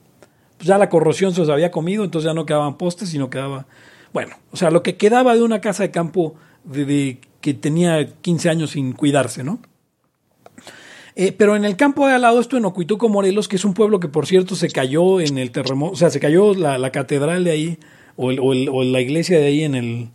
pues 0.58 0.68
ya 0.68 0.76
la 0.78 0.88
corrosión 0.88 1.32
se 1.32 1.40
los 1.40 1.48
había 1.48 1.70
comido, 1.70 2.04
entonces 2.04 2.26
ya 2.26 2.34
no 2.34 2.44
quedaban 2.46 2.76
postes, 2.78 3.08
sino 3.08 3.30
quedaba, 3.30 3.66
bueno, 4.12 4.36
o 4.50 4.56
sea, 4.56 4.70
lo 4.70 4.82
que 4.82 4.96
quedaba 4.96 5.34
de 5.34 5.42
una 5.42 5.60
casa 5.60 5.84
de 5.84 5.90
campo 5.90 6.34
de, 6.64 6.84
de- 6.84 7.20
que 7.40 7.54
tenía 7.54 8.06
15 8.20 8.50
años 8.50 8.70
sin 8.70 8.92
cuidarse, 8.92 9.42
¿no? 9.42 9.58
Eh, 11.14 11.32
pero 11.32 11.56
en 11.56 11.64
el 11.64 11.76
campo 11.76 12.06
de 12.06 12.14
al 12.14 12.22
lado, 12.22 12.40
esto 12.40 12.56
en 12.56 12.64
Ocuituco, 12.64 13.08
Morelos, 13.08 13.46
que 13.48 13.56
es 13.56 13.64
un 13.64 13.74
pueblo 13.74 14.00
que 14.00 14.08
por 14.08 14.26
cierto 14.26 14.54
se 14.56 14.70
cayó 14.70 15.20
en 15.20 15.36
el 15.38 15.50
terremoto, 15.50 15.92
o 15.92 15.96
sea, 15.96 16.08
se 16.10 16.20
cayó 16.20 16.54
la, 16.54 16.78
la 16.78 16.90
catedral 16.90 17.44
de 17.44 17.50
ahí, 17.50 17.78
o, 18.16 18.30
el- 18.30 18.40
o 18.40 18.52
el- 18.52 18.68
o 18.70 18.82
la 18.82 19.00
iglesia 19.00 19.38
de 19.38 19.46
ahí 19.46 19.62
en 19.64 19.74
el, 19.74 20.08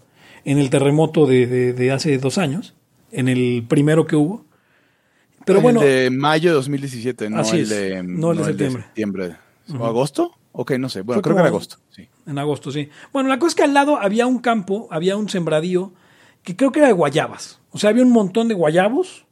en 0.45 0.57
el 0.57 0.69
terremoto 0.69 1.25
de, 1.27 1.45
de- 1.45 1.73
de 1.73 1.91
hace 1.91 2.17
dos 2.17 2.37
años, 2.39 2.73
en 3.11 3.27
el 3.27 3.63
primero 3.67 4.07
que 4.07 4.15
hubo. 4.15 4.45
Pero 5.45 5.59
El 5.59 5.63
bueno, 5.63 5.81
de 5.81 6.09
mayo 6.09 6.49
de 6.49 6.55
2017, 6.55 7.29
no 7.29 7.39
Así 7.39 7.57
el 7.57 7.61
es, 7.63 7.69
de. 7.69 8.03
no 8.03 8.31
el 8.31 8.39
de 8.39 8.43
septiembre. 8.45 8.83
septiembre. 8.83 9.35
¿O 9.79 9.85
agosto? 9.85 10.31
Ok, 10.51 10.71
no 10.79 10.89
sé. 10.89 11.01
Bueno, 11.01 11.17
Fue 11.17 11.23
creo 11.23 11.35
que 11.35 11.41
era 11.41 11.49
como- 11.49 11.57
agosto. 11.57 11.77
Sí. 11.91 12.07
En 12.25 12.37
agosto, 12.39 12.71
sí. 12.71 12.89
Bueno, 13.13 13.29
la 13.29 13.37
cosa 13.37 13.49
es 13.49 13.55
que 13.55 13.63
al 13.63 13.73
lado 13.75 13.97
había 13.97 14.25
un 14.25 14.39
campo, 14.39 14.87
había 14.91 15.15
un 15.15 15.29
sembradío 15.29 15.93
que 16.43 16.55
creo 16.55 16.71
que 16.71 16.79
era 16.79 16.87
de 16.87 16.93
guayabas. 16.93 17.59
O 17.71 17.77
sea, 17.77 17.91
había 17.91 18.03
un 18.03 18.11
montón 18.11 18.47
de 18.47 18.55
guayabos 18.55 19.25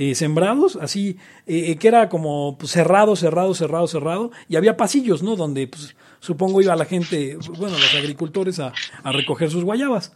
eh, 0.00 0.14
sembrados, 0.14 0.76
así, 0.80 1.18
eh, 1.46 1.72
eh, 1.72 1.76
que 1.76 1.86
era 1.86 2.08
como 2.08 2.56
pues, 2.56 2.72
cerrado, 2.72 3.16
cerrado, 3.16 3.52
cerrado, 3.52 3.86
cerrado. 3.86 4.30
Y 4.48 4.56
había 4.56 4.78
pasillos, 4.78 5.22
¿no? 5.22 5.36
Donde, 5.36 5.66
pues, 5.68 5.94
supongo 6.20 6.62
iba 6.62 6.74
la 6.74 6.86
gente, 6.86 7.36
bueno, 7.58 7.76
los 7.76 7.94
agricultores 7.94 8.60
a, 8.60 8.72
a 9.02 9.12
recoger 9.12 9.50
sus 9.50 9.62
guayabas. 9.62 10.14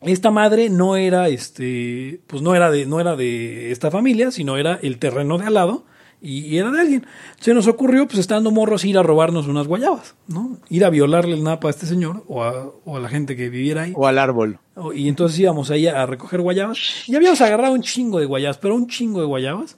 Esta 0.00 0.32
madre 0.32 0.70
no 0.70 0.96
era, 0.96 1.28
este, 1.28 2.20
pues 2.26 2.42
no 2.42 2.56
era 2.56 2.68
de, 2.72 2.84
no 2.84 2.98
era 2.98 3.14
de 3.14 3.70
esta 3.70 3.92
familia, 3.92 4.32
sino 4.32 4.56
era 4.56 4.80
el 4.82 4.98
terreno 4.98 5.38
de 5.38 5.46
al 5.46 5.54
lado 5.54 5.84
y, 6.20 6.40
y 6.46 6.58
era 6.58 6.70
de 6.70 6.80
alguien. 6.80 7.06
Se 7.40 7.54
nos 7.54 7.66
ocurrió, 7.66 8.06
pues 8.06 8.18
estando 8.18 8.50
morros, 8.50 8.84
ir 8.84 8.98
a 8.98 9.02
robarnos 9.02 9.46
unas 9.46 9.66
guayabas, 9.66 10.14
¿no? 10.26 10.58
Ir 10.68 10.84
a 10.84 10.90
violarle 10.90 11.34
el 11.34 11.44
napa 11.44 11.68
a 11.68 11.70
este 11.70 11.86
señor 11.86 12.24
o 12.28 12.42
a, 12.42 12.72
o 12.84 12.96
a 12.96 13.00
la 13.00 13.08
gente 13.08 13.36
que 13.36 13.48
viviera 13.48 13.82
ahí. 13.82 13.92
O 13.96 14.06
al 14.06 14.18
árbol. 14.18 14.58
O- 14.74 14.92
Y 14.92 15.08
entonces 15.08 15.38
íbamos 15.38 15.70
ahí 15.70 15.86
a 15.86 16.04
recoger 16.06 16.40
guayabas. 16.40 16.78
Y 17.06 17.14
habíamos 17.14 17.40
agarrado 17.40 17.74
un 17.74 17.82
chingo 17.82 18.18
de 18.18 18.26
guayabas, 18.26 18.58
pero 18.58 18.74
un 18.74 18.86
chingo 18.88 19.20
de 19.20 19.26
guayabas. 19.26 19.76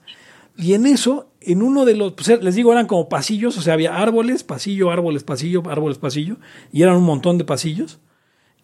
Y 0.57 0.73
en 0.73 0.85
eso, 0.85 1.29
en 1.39 1.61
uno 1.63 1.85
de 1.85 1.95
los, 1.95 2.13
pues 2.13 2.27
les 2.41 2.55
digo, 2.55 2.71
eran 2.73 2.85
como 2.85 3.07
pasillos, 3.07 3.57
o 3.57 3.61
sea, 3.61 3.73
había 3.73 3.95
árboles, 3.97 4.43
pasillo, 4.43 4.91
árboles, 4.91 5.23
pasillo, 5.23 5.63
árboles, 5.69 5.97
pasillo. 5.97 6.37
Y 6.73 6.81
eran 6.83 6.97
un 6.97 7.03
montón 7.03 7.37
de 7.37 7.45
pasillos. 7.45 7.99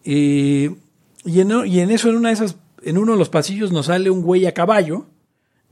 Eh, 0.04 0.74
y, 1.24 1.40
en, 1.40 1.50
y 1.66 1.80
en 1.80 1.90
eso, 1.90 2.08
en 2.10 2.16
una 2.16 2.28
de 2.28 2.34
esas, 2.34 2.56
en 2.82 2.98
uno 2.98 3.12
de 3.12 3.18
los 3.18 3.28
pasillos 3.30 3.72
nos 3.72 3.86
sale 3.86 4.10
un 4.10 4.22
güey 4.22 4.46
a 4.46 4.52
caballo, 4.54 5.06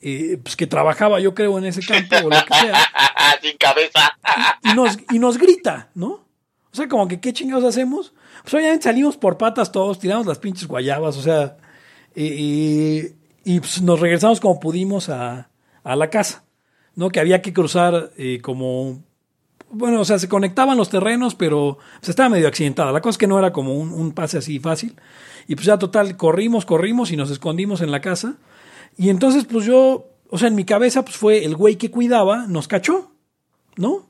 eh, 0.00 0.38
pues 0.42 0.56
que 0.56 0.66
trabajaba, 0.66 1.20
yo 1.20 1.34
creo, 1.34 1.58
en 1.58 1.64
ese 1.64 1.80
campo 1.80 2.16
o 2.16 2.30
lo 2.30 2.44
que 2.44 2.54
sea 2.54 2.88
Sin 3.42 3.56
cabeza. 3.56 4.18
y 4.62 4.74
nos, 4.74 4.98
y 5.10 5.18
nos 5.18 5.38
grita, 5.38 5.90
¿no? 5.94 6.08
O 6.08 6.76
sea, 6.76 6.88
como 6.88 7.08
que, 7.08 7.20
¿qué 7.20 7.32
chingados 7.32 7.64
hacemos? 7.64 8.12
Pues 8.42 8.54
obviamente 8.54 8.84
salimos 8.84 9.16
por 9.16 9.38
patas 9.38 9.72
todos, 9.72 9.98
tiramos 9.98 10.26
las 10.26 10.38
pinches 10.38 10.68
guayabas, 10.68 11.16
o 11.16 11.22
sea, 11.22 11.56
y 12.14 13.60
pues, 13.60 13.80
nos 13.82 14.00
regresamos 14.00 14.40
como 14.40 14.60
pudimos 14.60 15.08
a, 15.08 15.50
a 15.86 15.94
la 15.94 16.10
casa, 16.10 16.44
¿no? 16.96 17.10
Que 17.10 17.20
había 17.20 17.40
que 17.42 17.52
cruzar 17.52 18.10
eh, 18.16 18.40
como, 18.42 19.04
bueno, 19.70 20.00
o 20.00 20.04
sea, 20.04 20.18
se 20.18 20.28
conectaban 20.28 20.76
los 20.76 20.90
terrenos, 20.90 21.36
pero 21.36 21.78
se 22.00 22.10
estaba 22.10 22.28
medio 22.28 22.48
accidentada. 22.48 22.90
La 22.90 23.00
cosa 23.00 23.10
es 23.10 23.18
que 23.18 23.28
no 23.28 23.38
era 23.38 23.52
como 23.52 23.72
un, 23.72 23.92
un 23.92 24.10
pase 24.12 24.38
así 24.38 24.58
fácil. 24.58 24.96
Y 25.46 25.54
pues 25.54 25.64
ya 25.64 25.78
total, 25.78 26.16
corrimos, 26.16 26.66
corrimos 26.66 27.12
y 27.12 27.16
nos 27.16 27.30
escondimos 27.30 27.82
en 27.82 27.92
la 27.92 28.00
casa. 28.00 28.34
Y 28.96 29.10
entonces, 29.10 29.44
pues 29.44 29.66
yo, 29.66 30.08
o 30.30 30.38
sea, 30.38 30.48
en 30.48 30.54
mi 30.54 30.64
cabeza, 30.64 31.04
pues 31.04 31.16
fue 31.16 31.44
el 31.44 31.54
güey 31.54 31.76
que 31.76 31.90
cuidaba, 31.90 32.46
nos 32.46 32.68
cachó, 32.68 33.12
¿no? 33.76 34.08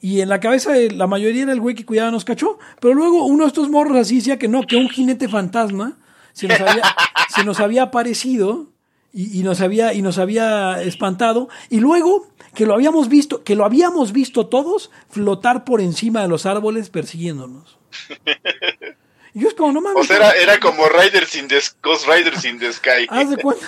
Y 0.00 0.22
en 0.22 0.30
la 0.30 0.40
cabeza 0.40 0.72
de 0.72 0.90
la 0.90 1.06
mayoría 1.06 1.42
era 1.42 1.52
el 1.52 1.60
güey 1.60 1.74
que 1.74 1.84
cuidaba 1.84 2.10
nos 2.10 2.24
cachó. 2.24 2.58
Pero 2.80 2.94
luego 2.94 3.26
uno 3.26 3.44
de 3.44 3.48
estos 3.48 3.68
morros 3.68 3.98
así 3.98 4.16
decía 4.16 4.38
que 4.38 4.48
no, 4.48 4.66
que 4.66 4.76
un 4.76 4.88
jinete 4.88 5.28
fantasma 5.28 5.98
se 6.32 6.48
nos 6.48 6.60
había, 6.60 6.82
se 7.34 7.44
nos 7.44 7.60
había 7.60 7.82
aparecido 7.82 8.68
y, 9.12 9.38
y 9.38 9.42
nos 9.42 9.60
había, 9.60 9.92
y 9.92 10.00
nos 10.00 10.16
había 10.16 10.82
espantado. 10.82 11.50
Y 11.68 11.80
luego 11.80 12.28
que 12.54 12.64
lo 12.64 12.72
habíamos 12.72 13.10
visto, 13.10 13.44
que 13.44 13.54
lo 13.54 13.66
habíamos 13.66 14.12
visto 14.12 14.46
todos 14.46 14.90
flotar 15.10 15.64
por 15.64 15.82
encima 15.82 16.22
de 16.22 16.28
los 16.28 16.46
árboles 16.46 16.88
persiguiéndonos. 16.88 17.78
Y 19.32 19.42
yo 19.42 19.48
es 19.48 19.54
como, 19.54 19.72
no 19.72 19.80
mames. 19.80 20.02
O 20.02 20.04
sea, 20.04 20.16
era, 20.16 20.30
era 20.32 20.58
como 20.58 20.88
Riders 20.88 21.36
in 21.36 21.46
the 21.46 21.60
Ghost 21.82 22.06
Riders 22.08 22.44
in 22.44 22.58
the 22.58 22.72
Sky. 22.72 23.06
Haz 23.08 23.30
de 23.30 23.36
cuenta. 23.36 23.64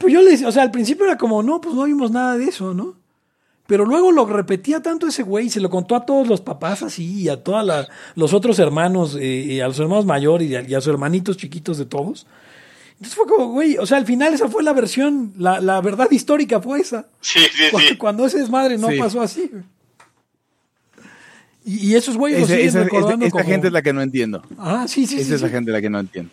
Pues 0.00 0.12
yo 0.12 0.22
le 0.22 0.30
decía, 0.32 0.48
o 0.48 0.52
sea, 0.52 0.62
al 0.62 0.70
principio 0.70 1.04
era 1.06 1.16
como, 1.18 1.42
no, 1.42 1.60
pues 1.60 1.74
no 1.74 1.84
vimos 1.84 2.10
nada 2.10 2.36
de 2.38 2.44
eso, 2.44 2.72
¿no? 2.74 2.94
Pero 3.66 3.84
luego 3.84 4.12
lo 4.12 4.24
repetía 4.24 4.80
tanto 4.80 5.06
ese 5.06 5.22
güey 5.22 5.46
y 5.46 5.50
se 5.50 5.60
lo 5.60 5.68
contó 5.68 5.94
a 5.94 6.06
todos 6.06 6.26
los 6.26 6.40
papás 6.40 6.82
así 6.82 7.04
y 7.22 7.28
a 7.28 7.42
todos 7.42 7.86
los 8.14 8.32
otros 8.32 8.58
hermanos, 8.58 9.16
eh, 9.20 9.26
y 9.26 9.60
a 9.60 9.68
los 9.68 9.78
hermanos 9.78 10.06
mayores 10.06 10.48
y 10.50 10.56
a, 10.56 10.62
y 10.62 10.74
a 10.74 10.80
sus 10.80 10.88
hermanitos 10.92 11.36
chiquitos 11.36 11.76
de 11.76 11.84
todos. 11.84 12.26
Entonces 12.92 13.14
fue 13.14 13.26
como, 13.26 13.48
güey, 13.52 13.76
o 13.76 13.84
sea, 13.86 13.98
al 13.98 14.06
final 14.06 14.32
esa 14.32 14.48
fue 14.48 14.62
la 14.62 14.72
versión, 14.72 15.34
la, 15.36 15.60
la 15.60 15.80
verdad 15.82 16.08
histórica 16.10 16.60
fue 16.62 16.80
esa. 16.80 17.08
Sí, 17.20 17.40
sí, 17.40 17.64
Cuando, 17.70 17.88
sí. 17.90 17.96
cuando 17.96 18.26
ese 18.26 18.38
desmadre 18.38 18.78
no 18.78 18.88
Sí. 18.88 18.98
pasó 18.98 19.20
así. 19.20 19.50
Y, 21.64 21.88
y 21.90 21.94
esos 21.96 22.16
güeyes 22.16 22.38
lo 22.40 22.44
Ese- 22.46 22.54
siguen 22.54 22.68
esa 22.68 22.84
recordando 22.84 23.26
esa 23.26 23.32
como... 23.32 23.44
gente 23.44 23.66
es 23.66 23.72
la 23.72 23.82
que 23.82 23.92
no 23.92 24.00
entiendo. 24.00 24.42
Ah, 24.56 24.86
sí, 24.88 25.06
sí, 25.06 25.16
sí. 25.16 25.20
Esa 25.22 25.34
es 25.34 25.42
la 25.42 25.48
sí. 25.48 25.54
gente 25.54 25.70
la 25.70 25.80
que 25.82 25.90
no 25.90 26.00
entiendo. 26.00 26.30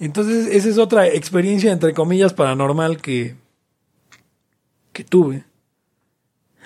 Entonces, 0.00 0.46
esa 0.54 0.68
es 0.68 0.78
otra 0.78 1.08
experiencia, 1.08 1.72
entre 1.72 1.92
comillas, 1.92 2.32
paranormal 2.32 3.00
que, 3.02 3.34
que 4.92 5.04
tuve. 5.04 5.44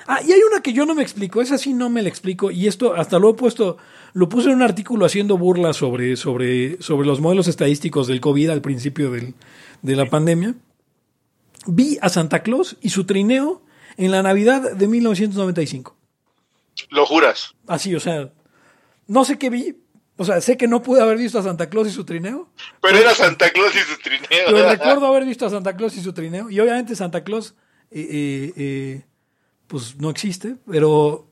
Ah, 0.06 0.20
y 0.26 0.32
hay 0.32 0.40
una 0.42 0.60
que 0.62 0.72
yo 0.72 0.84
no 0.84 0.94
me 0.94 1.02
explico, 1.02 1.40
esa 1.40 1.58
sí 1.58 1.74
no 1.74 1.88
me 1.88 2.02
la 2.02 2.08
explico, 2.08 2.50
y 2.50 2.66
esto 2.66 2.94
hasta 2.94 3.18
lo 3.20 3.30
he 3.30 3.34
puesto, 3.34 3.76
lo 4.14 4.28
puse 4.28 4.48
en 4.48 4.56
un 4.56 4.62
artículo 4.62 5.06
haciendo 5.06 5.38
burla 5.38 5.72
sobre, 5.72 6.16
sobre, 6.16 6.82
sobre 6.82 7.06
los 7.06 7.20
modelos 7.20 7.46
estadísticos 7.46 8.08
del 8.08 8.20
COVID 8.20 8.50
al 8.50 8.60
principio 8.62 9.10
del- 9.12 9.34
de 9.82 9.96
la 9.96 10.06
pandemia. 10.10 10.54
Vi 11.66 11.98
a 12.02 12.08
Santa 12.08 12.42
Claus 12.42 12.76
y 12.80 12.88
su 12.90 13.04
trineo 13.04 13.62
en 13.96 14.10
la 14.10 14.22
Navidad 14.22 14.72
de 14.72 14.88
1995. 14.88 15.96
Lo 16.90 17.06
juras. 17.06 17.54
Así, 17.68 17.94
o 17.94 18.00
sea, 18.00 18.32
no 19.06 19.24
sé 19.24 19.38
qué 19.38 19.50
vi, 19.50 19.76
o 20.22 20.24
sea, 20.24 20.40
sé 20.40 20.56
que 20.56 20.66
no 20.68 20.82
pude 20.82 21.00
haber 21.02 21.18
visto 21.18 21.38
a 21.38 21.42
Santa 21.42 21.68
Claus 21.68 21.88
y 21.88 21.90
su 21.90 22.04
trineo, 22.04 22.50
Pero 22.80 22.96
era 22.98 23.14
Santa 23.14 23.50
Claus 23.50 23.74
y 23.74 23.78
su 23.80 23.98
trineo. 23.98 24.26
Pero 24.46 24.68
recuerdo 24.70 25.06
haber 25.06 25.24
visto 25.24 25.44
a 25.46 25.50
Santa 25.50 25.76
Claus 25.76 25.96
y 25.96 26.02
su 26.02 26.12
trineo. 26.12 26.48
Y 26.50 26.58
obviamente 26.60 26.96
Santa 26.96 27.22
Claus, 27.24 27.54
eh, 27.90 28.06
eh, 28.10 28.52
eh, 28.56 29.04
pues 29.66 29.96
no 29.96 30.10
existe, 30.10 30.56
pero, 30.70 31.30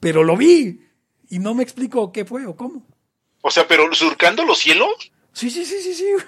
pero 0.00 0.22
lo 0.24 0.36
vi. 0.36 0.80
Y 1.28 1.38
no 1.38 1.54
me 1.54 1.62
explico 1.62 2.12
qué 2.12 2.24
fue 2.24 2.46
o 2.46 2.54
cómo. 2.56 2.86
O 3.42 3.50
sea, 3.50 3.66
pero 3.66 3.92
surcando 3.94 4.44
los 4.44 4.58
cielos. 4.58 5.12
Sí, 5.32 5.50
sí, 5.50 5.64
sí, 5.64 5.80
sí, 5.80 5.94
sí. 5.94 6.04
O 6.14 6.18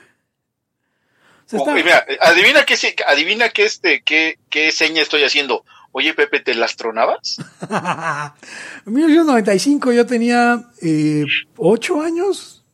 sea, 1.46 1.58
Oh, 1.60 1.62
está- 1.62 1.74
mira, 1.74 2.06
adivina 2.20 2.64
qué, 2.64 2.74
adivina 3.06 3.48
qué, 3.50 3.64
este, 3.64 4.02
qué, 4.02 4.38
qué 4.48 4.72
seña 4.72 5.02
estoy 5.02 5.24
haciendo. 5.24 5.64
Oye, 5.96 6.12
Pepe, 6.12 6.40
¿te 6.40 6.54
las 6.56 6.74
tronabas? 6.74 7.36
en 8.86 8.92
1995 8.92 9.92
yo 9.92 10.04
tenía 10.04 10.64
eh, 10.82 11.24
ocho 11.56 12.00
años, 12.02 12.64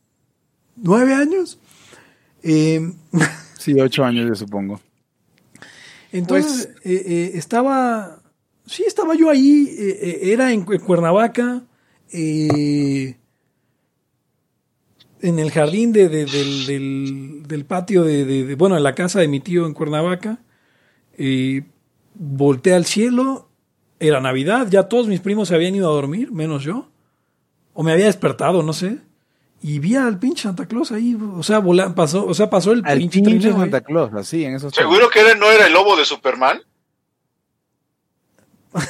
nueve 0.75 1.13
años. 1.13 1.59
Eh, 2.43 2.91
Sí, 3.59 3.79
ocho 3.79 4.03
años, 4.03 4.27
yo 4.27 4.33
supongo. 4.33 4.81
Entonces, 6.11 6.69
eh, 6.83 7.03
eh, 7.05 7.31
estaba, 7.35 8.17
Sí, 8.65 8.83
estaba 8.87 9.13
yo 9.13 9.29
ahí, 9.29 9.67
eh, 9.69 9.99
eh, 10.01 10.19
era 10.33 10.51
en, 10.51 10.63
Cu- 10.65 10.79
Cuernavaca, 10.79 11.61
eh, 12.11 13.17
en 15.21 15.37
el 15.39 15.51
jardín 15.51 15.93
de, 15.93 16.09
de- 16.09 16.25
del, 16.25 16.65
del- 16.65 17.43
del 17.47 17.65
patio 17.65 18.03
de, 18.03 18.25
de- 18.25 18.45
de- 18.47 18.55
bueno, 18.55 18.77
en 18.77 18.83
la 18.83 18.95
casa 18.95 19.19
de 19.19 19.27
mi 19.27 19.39
tío 19.41 19.67
en 19.67 19.73
Cuernavaca. 19.75 20.39
Volteé 22.13 22.73
al 22.73 22.85
cielo, 22.85 23.49
era 23.99 24.19
Navidad, 24.21 24.67
ya 24.69 24.83
todos 24.83 25.07
mis 25.07 25.19
primos 25.21 25.47
se 25.47 25.55
habían 25.55 25.75
ido 25.75 25.89
a 25.89 25.93
dormir, 25.93 26.31
menos 26.31 26.63
yo. 26.63 26.87
O 27.73 27.83
me 27.83 27.91
había 27.93 28.05
despertado, 28.05 28.63
no 28.63 28.73
sé. 28.73 28.97
Y 29.63 29.79
vi 29.79 29.95
al 29.95 30.17
pinche 30.19 30.43
Santa 30.43 30.65
Claus 30.65 30.91
ahí, 30.91 31.15
o 31.35 31.43
sea, 31.43 31.59
vola- 31.59 31.93
pasó, 31.93 32.25
o 32.25 32.33
sea, 32.33 32.49
pasó 32.49 32.71
el 32.73 32.81
Al 32.85 32.97
pinche 32.97 33.19
pinche 33.21 33.39
trineo 33.39 33.55
ahí. 33.55 33.61
Santa 33.61 33.81
Claus, 33.81 34.11
así, 34.15 34.43
en 34.43 34.55
esos 34.55 34.73
¿Seguro 34.73 35.09
que 35.09 35.19
era- 35.21 35.35
no 35.35 35.49
era 35.51 35.67
el 35.67 35.73
lobo 35.73 35.95
de 35.95 36.05
Superman? 36.05 36.61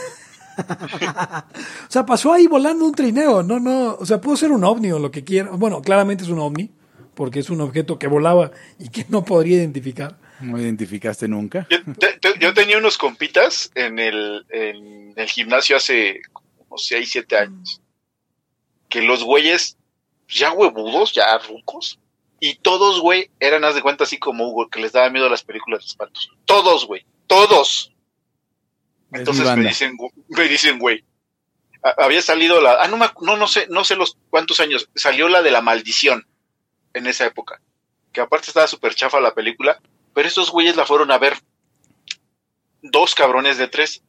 O 1.88 1.92
sea, 1.92 2.06
pasó 2.06 2.34
ahí 2.34 2.46
volando 2.48 2.86
un 2.86 2.94
trineo. 2.94 3.42
No, 3.42 3.60
no. 3.60 3.96
O 3.96 4.06
sea, 4.06 4.22
pudo 4.22 4.36
ser 4.38 4.52
un 4.52 4.64
ovni 4.64 4.92
o 4.92 5.00
lo 5.00 5.10
que 5.10 5.24
quiera. 5.24 5.50
Bueno, 5.52 5.82
claramente 5.82 6.24
es 6.24 6.30
un 6.30 6.40
ovni, 6.40 6.70
porque 7.16 7.40
es 7.40 7.50
un 7.50 7.62
objeto 7.62 7.98
que 7.98 8.08
volaba 8.08 8.52
y 8.78 8.90
que 8.90 9.06
no 9.10 9.24
podría 9.26 9.58
identificar. 9.58 10.18
No 10.42 10.60
identificaste 10.60 11.28
nunca. 11.28 11.68
Yo, 11.70 11.78
te- 12.00 12.14
te- 12.20 12.40
yo 12.40 12.54
tenía 12.54 12.78
unos 12.78 12.98
compitas 12.98 13.72
en 13.76 14.00
el, 14.00 14.46
en 14.50 15.14
el 15.16 15.28
gimnasio 15.30 15.78
hace 15.78 16.22
como 16.34 16.78
6, 16.78 17.10
7 17.12 17.38
años. 17.38 17.82
Que 18.90 19.02
los 19.02 19.24
güeyes, 19.24 19.78
ya 20.28 20.52
huevudos, 20.52 21.14
ya 21.14 21.38
rucos. 21.38 22.00
Y 22.40 22.56
todos, 22.56 23.00
güey, 23.00 23.30
eran, 23.40 23.64
haz 23.64 23.76
de 23.76 23.82
cuenta, 23.84 24.04
así 24.04 24.18
como 24.18 24.48
Hugo, 24.50 24.68
que 24.70 24.82
les 24.82 24.92
daba 24.92 25.10
miedo 25.12 25.28
a 25.28 25.30
las 25.30 25.44
películas 25.44 25.82
de 25.82 25.88
espantos. 25.88 26.32
Todos, 26.46 26.86
güey. 26.88 27.06
Todos. 27.28 27.94
Es 29.12 29.20
Entonces 29.20 29.46
me 29.56 29.64
dicen, 29.68 29.98
me 30.30 30.48
dicen, 30.48 30.80
güey. 30.80 31.04
Había 31.98 32.22
salido 32.22 32.62
la, 32.62 32.82
ah, 32.84 32.88
no, 32.88 32.98
me 32.98 33.08
no, 33.22 33.38
no 33.38 33.48
sé, 33.48 33.68
no 33.70 33.84
sé 33.84 33.96
los 33.96 34.16
cuántos 34.30 34.60
años, 34.60 34.90
salió 34.96 35.28
la 35.30 35.42
de 35.42 35.50
la 35.52 35.62
maldición 35.62 36.28
en 36.94 37.08
esa 37.08 37.26
época. 37.26 37.60
Que 38.12 38.22
aparte 38.22 38.48
estaba 38.48 38.68
súper 38.68 38.94
chafa 38.94 39.20
la 39.20 39.34
película, 39.34 39.80
pero 40.14 40.28
estos 40.28 40.52
güeyes 40.52 40.76
la 40.76 40.86
fueron 40.86 41.12
a 41.12 41.18
ver. 41.18 41.38
Dos 42.82 43.16
cabrones 43.16 43.58
de 43.58 43.68
tres. 43.68 44.04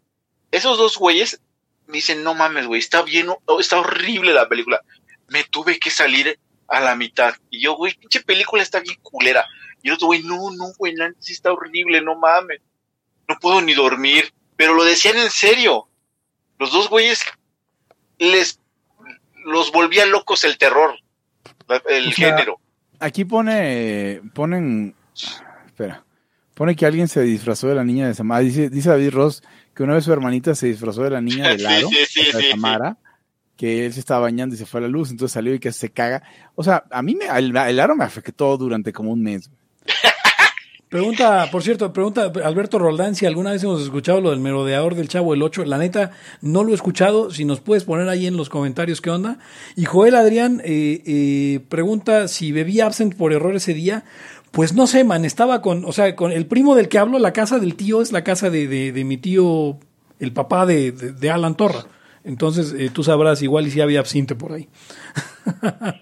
Esos 0.51 0.79
dos 0.79 0.97
güeyes 0.97 1.41
me 1.87 1.95
dicen, 1.95 2.23
no 2.23 2.35
mames, 2.35 2.67
güey, 2.67 2.81
está 2.81 3.03
bien, 3.03 3.29
oh, 3.29 3.61
está 3.61 3.81
horrible 3.81 4.33
la 4.33 4.49
película. 4.49 4.81
Me 5.29 5.45
tuve 5.45 5.79
que 5.79 5.91
salir 5.91 6.39
a 6.69 6.81
la 6.81 6.97
mitad. 6.97 7.35
Y 7.51 7.61
yo, 7.61 7.77
güey, 7.77 7.95
pinche 7.95 8.21
película 8.21 8.63
está 8.63 8.81
bien 8.81 8.99
culera. 9.03 9.47
Y 9.83 9.89
el 9.89 9.95
otro 9.95 10.09
güey, 10.09 10.23
no, 10.23 10.51
no, 10.51 10.73
güey, 10.79 10.95
la 10.95 11.13
sí 11.19 11.33
está 11.33 11.53
horrible, 11.53 12.01
no 12.03 12.17
mames. 12.17 12.61
No 13.29 13.37
puedo 13.41 13.61
ni 13.61 13.75
dormir. 13.75 14.33
Pero 14.57 14.75
lo 14.75 14.85
decían 14.85 15.17
en 15.17 15.31
serio. 15.31 15.89
Los 16.59 16.73
dos 16.73 16.89
güeyes 16.89 17.25
les 18.19 18.61
los 19.45 19.73
volvía 19.73 20.07
locos 20.07 20.45
el 20.45 20.59
terror, 20.59 20.95
el 21.89 22.09
O 22.09 22.13
sea, 22.13 22.37
género. 22.37 22.61
Aquí 23.01 23.25
pone, 23.25 24.23
ponen, 24.35 24.95
espera, 25.73 26.05
pone 26.55 26.77
que 26.77 26.87
alguien 26.87 27.09
se 27.09 27.23
disfrazó 27.23 27.69
de 27.69 27.75
la 27.75 27.85
niña 27.85 28.07
de 28.07 28.15
Samara. 28.15 28.43
Dice, 28.43 28.69
dice 28.69 28.91
David 28.91 29.11
Ross 29.11 29.43
que 29.75 29.83
una 29.83 29.95
vez 29.95 30.05
su 30.05 30.13
hermanita 30.13 30.55
se 30.55 30.67
disfrazó 30.67 31.03
de 31.03 31.11
la 31.11 31.21
niña 31.21 31.49
de 31.49 31.59
Laro, 31.59 31.89
sí, 32.09 32.23
sí, 32.23 32.33
de 32.33 32.43
sí, 32.43 32.51
Samara, 32.51 32.99
que 33.57 33.87
él 33.87 33.93
se 33.93 34.01
estaba 34.01 34.21
bañando 34.21 34.55
y 34.55 34.59
se 34.59 34.67
fue 34.67 34.81
a 34.81 34.83
la 34.83 34.89
luz, 34.89 35.11
entonces 35.11 35.33
salió 35.33 35.55
y 35.55 35.59
que 35.59 35.73
se 35.73 35.91
caga. 35.91 36.23
O 36.55 36.63
sea, 36.63 36.85
a 36.91 37.03
mí 37.03 37.15
me, 37.15 37.27
el, 37.27 37.57
el 37.57 37.77
Laro 37.77 37.97
me 37.97 38.05
afectó 38.05 38.57
durante 38.57 38.93
como 38.93 39.13
un 39.13 39.23
mes. 39.23 39.51
Pregunta, 40.93 41.49
por 41.51 41.63
cierto, 41.63 41.91
pregunta 41.91 42.31
Alberto 42.45 42.79
Roldán 42.79 43.15
si 43.15 43.25
alguna 43.25 43.53
vez 43.53 43.65
hemos 43.65 43.81
escuchado 43.81 44.21
lo 44.21 44.29
del 44.29 44.41
merodeador 44.41 44.95
del 44.95 45.09
Chavo 45.09 45.33
el 45.33 45.43
8. 45.43 45.65
La 45.65 45.79
neta, 45.79 46.11
no 46.43 46.65
lo 46.65 46.73
he 46.73 46.75
escuchado. 46.75 47.31
Si 47.31 47.47
nos 47.47 47.61
puedes 47.61 47.85
poner 47.85 48.11
ahí 48.11 48.27
en 48.27 48.37
los 48.37 48.51
comentarios 48.51 49.01
qué 49.01 49.09
onda. 49.09 49.39
Y 49.75 49.87
Joel 49.87 50.15
Adrián 50.15 50.61
eh, 50.63 51.03
eh, 51.07 51.61
pregunta 51.71 52.29
si 52.29 52.53
bebía 52.53 52.85
absent 52.85 53.17
por 53.17 53.33
error 53.33 53.57
ese 53.57 53.73
día. 53.73 54.05
Pues 54.53 54.75
no 54.75 54.87
sé, 54.87 55.03
man, 55.05 55.25
estaba 55.25 55.61
con, 55.63 55.85
o 55.85 55.93
sea, 55.93 56.15
con 56.15 56.31
el 56.31 56.47
primo 56.47 56.75
del 56.75 56.89
que 56.89 56.99
hablo, 56.99 57.19
la 57.19 57.33
casa 57.33 57.59
del 57.59 57.75
tío 57.75 58.03
es 58.03 58.13
la 58.13 58.23
casa 58.23 58.51
de, 58.51 58.69
de, 58.69 58.93
de 58.93 59.05
mi 59.05 59.17
tío, 59.17 59.79
el 60.21 60.33
papá 60.33 60.67
de, 60.67 60.93
de, 60.93 61.13
de 61.13 61.31
Alan 61.31 61.57
Torra. 61.57 61.87
Entonces, 62.25 62.73
eh, 62.79 62.91
tú 62.93 63.03
sabrás 63.03 63.43
igual 63.43 63.67
y 63.67 63.71
si 63.71 63.81
había 63.81 63.99
absinte 64.01 64.35
por 64.37 64.53
ahí. 64.53 64.69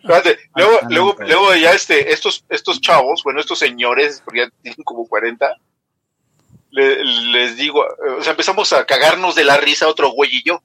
Espérate, 0.02 0.38
luego, 0.54 0.72
ah, 0.82 0.86
luego, 0.90 1.16
pero- 1.16 1.28
luego 1.28 1.54
ya 1.54 1.72
este, 1.72 2.12
estos, 2.12 2.44
estos 2.50 2.80
chavos, 2.80 3.22
bueno, 3.24 3.40
estos 3.40 3.58
señores, 3.58 4.20
porque 4.24 4.40
ya 4.40 4.50
tienen 4.62 4.82
como 4.84 5.06
40, 5.06 5.56
le- 6.70 7.04
les 7.04 7.56
digo, 7.56 7.84
eh, 7.86 8.10
o 8.18 8.22
sea, 8.22 8.32
empezamos 8.32 8.72
a 8.72 8.84
cagarnos 8.84 9.34
de 9.34 9.44
la 9.44 9.56
risa 9.56 9.88
otro 9.88 10.10
güey 10.10 10.30
y 10.36 10.42
yo. 10.44 10.62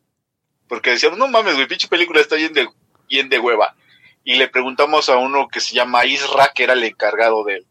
Porque 0.68 0.90
decíamos, 0.90 1.20
no 1.20 1.28
mames, 1.28 1.54
güey, 1.56 1.68
pinche 1.68 1.88
película 1.88 2.20
está 2.20 2.36
bien 2.36 2.52
de, 2.54 2.68
bien 3.08 3.30
de 3.30 3.40
hueva. 3.40 3.76
Y 4.24 4.36
le 4.36 4.48
preguntamos 4.48 5.08
a 5.10 5.18
uno 5.18 5.48
que 5.48 5.60
se 5.60 5.76
llama 5.76 6.06
Isra, 6.08 6.52
que 6.56 6.64
era 6.64 6.74
el 6.74 6.84
encargado 6.84 7.44
de 7.44 7.58
él. 7.58 7.66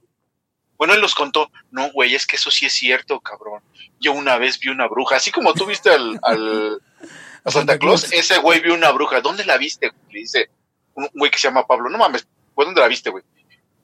Bueno, 0.77 0.95
él 0.95 1.01
nos 1.01 1.14
contó, 1.14 1.51
no, 1.70 1.91
güey, 1.93 2.14
es 2.14 2.27
que 2.27 2.37
eso 2.37 2.51
sí 2.51 2.66
es 2.66 2.72
cierto, 2.72 3.20
cabrón. 3.20 3.62
Yo 4.01 4.12
una 4.12 4.39
vez 4.39 4.59
vi 4.59 4.70
una 4.70 4.89
bruja, 4.89 5.16
así 5.16 5.31
como 5.31 5.55
tú 5.55 5.66
viste 5.66 5.91
al, 5.91 6.18
al 6.22 6.83
a 7.45 7.51
Santa 7.51 7.79
Claus, 7.79 8.11
ese 8.12 8.39
güey 8.39 8.61
vio 8.61 8.75
una 8.75 8.91
bruja. 8.91 9.20
¿Dónde 9.20 9.45
la 9.45 9.59
viste? 9.59 9.93
Le 10.11 10.20
dice 10.20 10.51
un 10.95 11.09
güey 11.14 11.31
que 11.31 11.39
se 11.39 11.49
llama 11.49 11.66
Pablo. 11.66 11.91
No 11.91 11.99
mames, 11.99 12.27
¿pues 12.55 12.66
dónde 12.66 12.81
la 12.81 12.89
viste, 12.89 13.11
güey? 13.11 13.22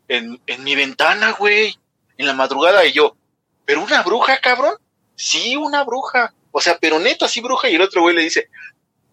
En, 0.09 0.41
en 0.47 0.65
mi 0.65 0.75
ventana, 0.75 1.33
güey. 1.33 1.79
En 2.17 2.27
la 2.27 2.33
madrugada 2.35 2.85
y 2.85 2.93
yo. 2.93 3.17
¿Pero 3.65 3.83
una 3.83 4.03
bruja, 4.03 4.39
cabrón? 4.39 4.75
Sí, 5.15 5.57
una 5.57 5.85
bruja. 5.85 6.35
O 6.51 6.61
sea, 6.61 6.79
pero 6.79 6.99
neta, 6.99 7.27
así 7.27 7.41
bruja. 7.41 7.69
Y 7.69 7.77
el 7.77 7.83
otro 7.83 8.03
güey 8.03 8.17
le 8.17 8.23
dice, 8.23 8.49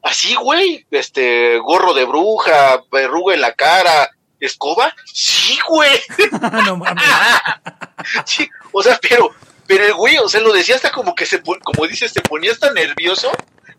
así, 0.02 0.36
güey. 0.36 0.86
Este, 0.92 1.58
gorro 1.60 1.94
de 1.94 2.06
bruja, 2.06 2.84
verruga 2.92 3.36
en 3.36 3.42
la 3.42 3.54
cara, 3.54 4.10
escoba. 4.40 4.94
Sí, 5.14 5.58
güey. 5.70 6.00
no 6.66 6.78
mames. 6.78 7.04
Sí, 8.26 8.48
o 8.72 8.84
sea, 8.84 9.00
pero, 9.02 9.32
pero 9.66 9.84
el 9.86 9.94
güey, 9.96 10.18
o 10.20 10.30
sea, 10.30 10.40
lo 10.40 10.54
decía 10.54 10.76
hasta 10.76 10.92
como 10.92 11.16
que 11.16 11.26
se, 11.26 11.42
como 11.42 11.88
dices, 11.88 12.12
se 12.12 12.22
ponía 12.22 12.52
hasta 12.52 12.72
nervioso 12.72 13.30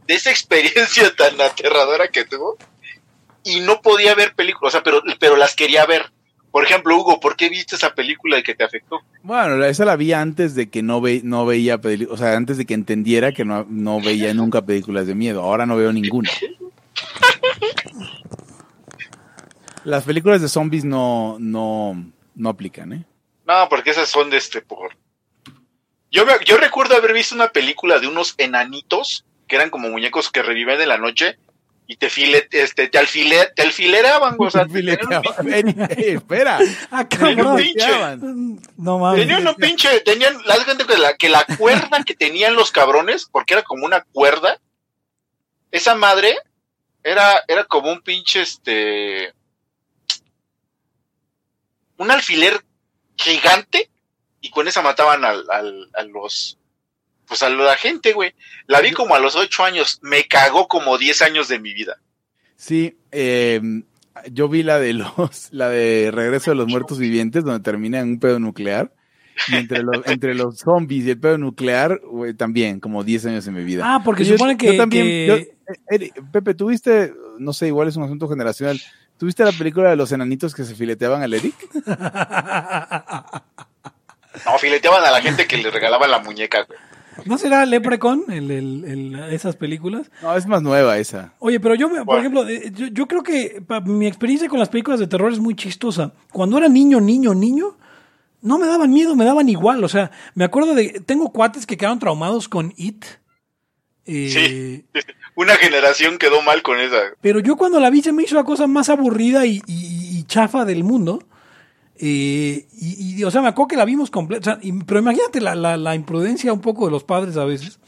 de 0.06 0.14
esa 0.14 0.30
experiencia 0.30 1.14
tan 1.16 1.40
aterradora 1.40 2.08
que 2.08 2.24
tuvo 2.24 2.56
y 3.44 3.60
no 3.60 3.80
podía 3.80 4.14
ver 4.14 4.34
películas, 4.34 4.70
o 4.70 4.76
sea, 4.76 4.82
pero, 4.82 5.02
pero 5.20 5.36
las 5.36 5.54
quería 5.54 5.86
ver. 5.86 6.10
Por 6.50 6.64
ejemplo, 6.64 6.96
Hugo, 6.96 7.20
¿por 7.20 7.36
qué 7.36 7.48
viste 7.48 7.76
esa 7.76 7.94
película 7.94 8.42
que 8.42 8.54
te 8.54 8.64
afectó? 8.64 9.00
Bueno, 9.22 9.62
esa 9.64 9.84
la 9.84 9.96
vi 9.96 10.12
antes 10.12 10.54
de 10.54 10.68
que 10.68 10.82
no, 10.82 11.00
ve, 11.00 11.20
no 11.22 11.46
veía, 11.46 11.78
peli- 11.78 12.08
o 12.10 12.16
sea, 12.16 12.36
antes 12.36 12.56
de 12.56 12.64
que 12.66 12.74
entendiera 12.74 13.32
que 13.32 13.44
no, 13.44 13.64
no 13.68 14.00
veía 14.00 14.32
nunca 14.34 14.62
películas 14.62 15.06
de 15.06 15.14
miedo. 15.14 15.42
Ahora 15.42 15.66
no 15.66 15.76
veo 15.76 15.92
ninguna. 15.92 16.30
Las 19.88 20.04
películas 20.04 20.42
de 20.42 20.50
zombies 20.50 20.84
no, 20.84 21.36
no, 21.40 22.12
no 22.34 22.48
aplican, 22.50 22.92
¿eh? 22.92 23.04
No, 23.46 23.68
porque 23.70 23.88
esas 23.88 24.10
son 24.10 24.28
de 24.28 24.36
este 24.36 24.60
por. 24.60 24.94
Yo 26.10 26.26
me, 26.26 26.32
yo 26.44 26.58
recuerdo 26.58 26.94
haber 26.94 27.14
visto 27.14 27.34
una 27.34 27.48
película 27.48 27.98
de 27.98 28.06
unos 28.06 28.34
enanitos 28.36 29.24
que 29.46 29.56
eran 29.56 29.70
como 29.70 29.88
muñecos 29.88 30.30
que 30.30 30.42
reviven 30.42 30.78
en 30.78 30.88
la 30.88 30.98
noche 30.98 31.38
y 31.86 31.96
te 31.96 32.10
filet, 32.10 32.52
este, 32.52 32.88
te 32.88 32.98
alfile, 32.98 33.50
te 33.56 33.62
alfileraban, 33.62 34.36
güey, 34.36 34.48
o 34.48 34.50
sea, 34.50 34.66
eh, 34.74 36.12
espera. 36.16 36.58
Ah, 36.90 37.06
No 38.76 38.98
mames. 38.98 39.20
tenían 39.22 39.48
un 39.48 39.54
pinche, 39.54 40.00
tenían, 40.00 40.36
la 40.44 40.56
gente 40.64 40.84
que 40.84 40.98
la, 40.98 41.16
que 41.16 41.30
la 41.30 41.46
cuerda 41.56 42.04
que 42.04 42.14
tenían 42.14 42.56
los 42.56 42.72
cabrones, 42.72 43.26
porque 43.32 43.54
era 43.54 43.62
como 43.62 43.86
una 43.86 44.02
cuerda, 44.12 44.60
esa 45.70 45.94
madre 45.94 46.36
era, 47.02 47.42
era 47.48 47.64
como 47.64 47.90
un 47.90 48.02
pinche, 48.02 48.42
este, 48.42 49.32
un 51.98 52.10
alfiler 52.10 52.60
gigante 53.16 53.90
y 54.40 54.50
con 54.50 54.68
esa 54.68 54.82
mataban 54.82 55.24
al, 55.24 55.44
al, 55.50 55.90
a 55.94 56.02
los, 56.04 56.58
pues 57.26 57.42
a 57.42 57.50
la 57.50 57.76
gente, 57.76 58.12
güey. 58.12 58.32
La 58.66 58.80
vi 58.80 58.92
como 58.92 59.14
a 59.14 59.18
los 59.18 59.36
ocho 59.36 59.64
años, 59.64 59.98
me 60.02 60.24
cagó 60.26 60.68
como 60.68 60.96
diez 60.98 61.22
años 61.22 61.48
de 61.48 61.58
mi 61.58 61.74
vida. 61.74 61.98
Sí, 62.56 62.96
eh, 63.12 63.60
yo 64.32 64.48
vi 64.48 64.62
la 64.62 64.78
de 64.78 64.94
los, 64.94 65.48
la 65.52 65.68
de 65.68 66.10
Regreso 66.12 66.50
de 66.52 66.56
los 66.56 66.68
Muertos 66.68 66.98
Vivientes, 66.98 67.44
donde 67.44 67.62
termina 67.62 68.00
en 68.00 68.08
un 68.10 68.20
pedo 68.20 68.38
nuclear. 68.38 68.92
Y 69.48 69.54
entre 69.56 69.82
los, 69.84 69.96
entre 70.06 70.34
los 70.34 70.58
zombies 70.58 71.04
y 71.06 71.10
el 71.10 71.20
pedo 71.20 71.38
nuclear, 71.38 72.00
güey, 72.04 72.34
también, 72.34 72.80
como 72.80 73.04
10 73.04 73.26
años 73.26 73.46
en 73.46 73.54
mi 73.54 73.62
vida. 73.64 73.82
Ah, 73.86 74.02
porque 74.04 74.24
Yo- 74.24 74.34
supone 74.36 74.56
que. 74.56 74.66
yo 74.66 74.76
también, 74.76 75.04
que- 75.06 75.52
yo- 76.00 76.12
Pepe, 76.32 76.54
¿tuviste, 76.54 77.12
no 77.38 77.52
sé, 77.52 77.66
igual 77.68 77.88
es 77.88 77.96
un 77.96 78.02
asunto 78.04 78.26
generacional, 78.28 78.80
¿tuviste 79.18 79.44
la 79.44 79.52
película 79.52 79.90
de 79.90 79.96
los 79.96 80.10
enanitos 80.12 80.54
que 80.54 80.64
se 80.64 80.74
fileteaban 80.74 81.22
al 81.22 81.34
Eric? 81.34 81.54
No, 84.46 84.56
fileteaban 84.58 85.04
a 85.04 85.10
la 85.10 85.20
gente 85.20 85.46
que 85.46 85.56
le 85.56 85.70
regalaban 85.70 86.10
la 86.10 86.20
muñeca, 86.20 86.62
güey. 86.64 86.78
¿No 87.24 87.36
será 87.38 87.66
Leprecon 87.66 88.26
el, 88.28 88.50
el, 88.52 88.84
el- 88.84 89.14
esas 89.32 89.56
películas? 89.56 90.08
No, 90.22 90.36
es 90.36 90.46
más 90.46 90.62
nueva 90.62 90.96
esa. 90.98 91.32
Oye, 91.40 91.58
pero 91.58 91.74
yo, 91.74 91.88
me- 91.88 91.96
por 92.04 92.04
Bueno. 92.04 92.20
ejemplo, 92.20 92.48
eh, 92.48 92.70
yo, 92.72 92.86
yo 92.86 93.08
creo 93.08 93.24
que 93.24 93.60
pa- 93.66 93.80
mi 93.80 94.06
experiencia 94.06 94.48
con 94.48 94.60
las 94.60 94.68
películas 94.68 95.00
de 95.00 95.08
terror 95.08 95.32
es 95.32 95.40
muy 95.40 95.56
chistosa. 95.56 96.12
Cuando 96.30 96.56
era 96.58 96.68
niño, 96.68 97.00
niño, 97.00 97.34
niño, 97.34 97.76
no 98.42 98.58
me 98.58 98.68
daban 98.68 98.92
miedo, 98.92 99.16
me 99.16 99.24
daban 99.24 99.48
igual. 99.48 99.82
O 99.82 99.88
sea, 99.88 100.12
me 100.36 100.44
acuerdo 100.44 100.74
de. 100.76 101.00
Tengo 101.04 101.32
cuates 101.32 101.66
que 101.66 101.76
quedaron 101.76 101.98
traumados 101.98 102.48
con 102.48 102.72
It. 102.76 103.04
Eh, 104.06 104.84
Una 105.38 105.54
generación 105.54 106.18
quedó 106.18 106.42
mal 106.42 106.62
con 106.62 106.80
esa. 106.80 106.96
Pero 107.20 107.38
yo 107.38 107.56
cuando 107.56 107.78
la 107.78 107.90
vi 107.90 108.02
se 108.02 108.10
me 108.12 108.24
hizo 108.24 108.34
la 108.34 108.42
cosa 108.42 108.66
más 108.66 108.88
aburrida 108.88 109.46
y, 109.46 109.62
y- 109.68 110.24
chafa 110.24 110.64
del 110.64 110.82
mundo. 110.82 111.22
Eh, 111.94 112.66
y, 112.72 113.22
o 113.22 113.30
sea, 113.30 113.40
me 113.40 113.46
acuerdo 113.46 113.68
que 113.68 113.76
la 113.76 113.84
vimos 113.84 114.10
completa. 114.10 114.58
o 114.58 114.60
sea, 114.60 114.72
pero 114.84 114.98
imagínate 114.98 115.40
la, 115.40 115.54
la, 115.54 115.94
imprudencia 115.94 116.52
un 116.52 116.60
poco 116.60 116.86
de 116.86 116.90
los 116.90 117.04
padres 117.04 117.36
a 117.36 117.44
veces. 117.44 117.78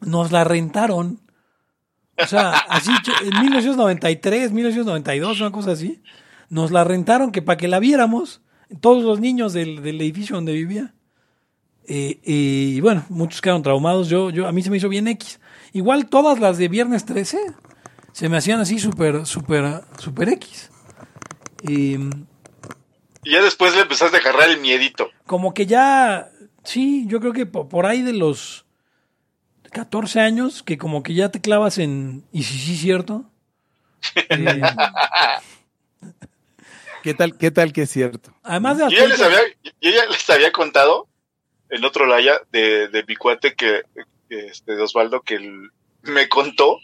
Nos 0.00 0.32
la 0.32 0.42
rentaron. 0.42 1.20
O 2.20 2.26
sea, 2.26 2.50
así 2.68 2.90
en 3.22 3.40
1993, 3.40 4.50
1992, 4.50 5.40
una 5.40 5.52
cosa 5.52 5.70
así. 5.70 6.02
Nos 6.50 6.72
la 6.72 6.82
rentaron 6.82 7.30
que 7.30 7.40
para 7.40 7.56
que 7.56 7.68
la 7.68 7.78
viéramos, 7.78 8.42
todos 8.80 9.04
los 9.04 9.20
niños 9.20 9.52
del, 9.52 9.80
del 9.80 10.00
edificio 10.00 10.34
donde 10.34 10.54
vivía. 10.54 10.92
Eh, 11.86 12.18
eh, 12.24 12.72
y 12.74 12.80
bueno, 12.80 13.04
muchos 13.10 13.40
quedaron 13.40 13.62
traumados. 13.62 14.08
Yo, 14.08 14.30
yo, 14.30 14.48
a 14.48 14.52
mí 14.52 14.60
se 14.60 14.70
me 14.70 14.78
hizo 14.78 14.88
bien 14.88 15.06
X. 15.06 15.38
Igual 15.72 16.08
todas 16.08 16.38
las 16.38 16.58
de 16.58 16.68
Viernes 16.68 17.04
13 17.04 17.38
se 18.12 18.28
me 18.28 18.36
hacían 18.36 18.60
así 18.60 18.78
súper, 18.78 19.26
súper, 19.26 19.82
súper 19.98 20.28
X. 20.30 20.70
Eh, 21.68 21.98
Y 23.24 23.32
ya 23.32 23.42
después 23.42 23.74
le 23.74 23.82
empezaste 23.82 24.16
a 24.16 24.20
agarrar 24.20 24.48
el 24.50 24.60
miedito. 24.60 25.10
como 25.26 25.52
que 25.54 25.66
ya, 25.66 26.30
sí, 26.64 27.04
yo 27.08 27.20
creo 27.20 27.32
que 27.32 27.46
po- 27.46 27.68
por 27.68 27.84
ahí 27.86 28.02
de 28.02 28.12
los 28.14 28.64
14 29.70 30.20
años, 30.20 30.62
que 30.62 30.78
como 30.78 31.02
que 31.02 31.14
ya 31.14 31.30
te 31.30 31.40
clavas 31.40 31.78
en, 31.78 32.24
y 32.32 32.42
sí, 32.44 32.58
sí, 32.58 32.76
cierto. 32.76 33.24
Eh, 34.30 34.62
¿Qué 37.02 37.14
tal, 37.14 37.36
qué 37.38 37.50
tal 37.50 37.72
que 37.72 37.82
es 37.82 37.90
cierto? 37.90 38.32
además 38.42 38.78
de 38.78 38.84
Yo 38.90 38.98
ya, 38.98 39.06
les 39.06 39.20
había, 39.20 39.38
yo 39.80 39.90
ya 39.90 40.06
les 40.06 40.30
había 40.30 40.50
contado 40.52 41.06
en 41.70 41.84
otro 41.84 42.06
laya 42.06 42.40
de, 42.50 42.88
de 42.88 43.04
mi 43.06 43.14
cuate 43.16 43.54
que, 43.54 43.82
este, 44.28 44.80
Osvaldo, 44.80 45.22
que 45.22 45.34
él 45.36 45.70
me 46.02 46.28
contó 46.28 46.78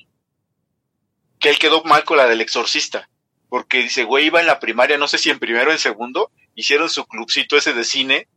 que 1.40 1.50
él 1.50 1.58
quedó 1.58 1.82
mal 1.84 2.04
con 2.04 2.16
la 2.16 2.26
del 2.26 2.40
exorcista. 2.40 3.08
Porque 3.48 3.78
dice, 3.78 4.04
güey, 4.04 4.26
iba 4.26 4.40
en 4.40 4.46
la 4.46 4.60
primaria, 4.60 4.96
no 4.96 5.06
sé 5.06 5.18
si 5.18 5.30
en 5.30 5.38
primero 5.38 5.70
o 5.70 5.72
en 5.72 5.78
segundo, 5.78 6.32
hicieron 6.54 6.88
su 6.88 7.04
clubcito 7.06 7.56
ese 7.56 7.72
de 7.72 7.84
cine, 7.84 8.28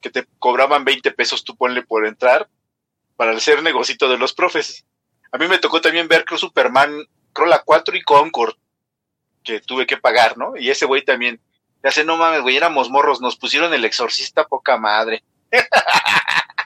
que 0.00 0.10
te 0.10 0.26
cobraban 0.38 0.84
20 0.84 1.10
pesos, 1.12 1.42
tú 1.42 1.56
ponle 1.56 1.82
por 1.82 2.06
entrar, 2.06 2.48
para 3.16 3.32
hacer 3.32 3.62
negocito 3.62 4.08
de 4.08 4.18
los 4.18 4.32
profes. 4.32 4.84
A 5.32 5.38
mí 5.38 5.48
me 5.48 5.58
tocó 5.58 5.80
también 5.80 6.08
ver, 6.08 6.24
creo, 6.24 6.38
Superman, 6.38 7.06
creo, 7.32 7.46
la 7.46 7.62
4 7.62 7.96
y 7.96 8.02
Concord, 8.02 8.54
que 9.42 9.60
tuve 9.60 9.86
que 9.86 9.96
pagar, 9.96 10.36
¿no? 10.36 10.56
Y 10.56 10.70
ese 10.70 10.86
güey 10.86 11.02
también, 11.02 11.40
ya 11.82 11.90
sé, 11.90 12.04
no 12.04 12.16
mames, 12.16 12.42
güey, 12.42 12.56
éramos 12.56 12.90
morros, 12.90 13.20
nos 13.20 13.36
pusieron 13.36 13.72
el 13.72 13.84
exorcista 13.84 14.46
poca 14.46 14.76
madre. 14.76 15.24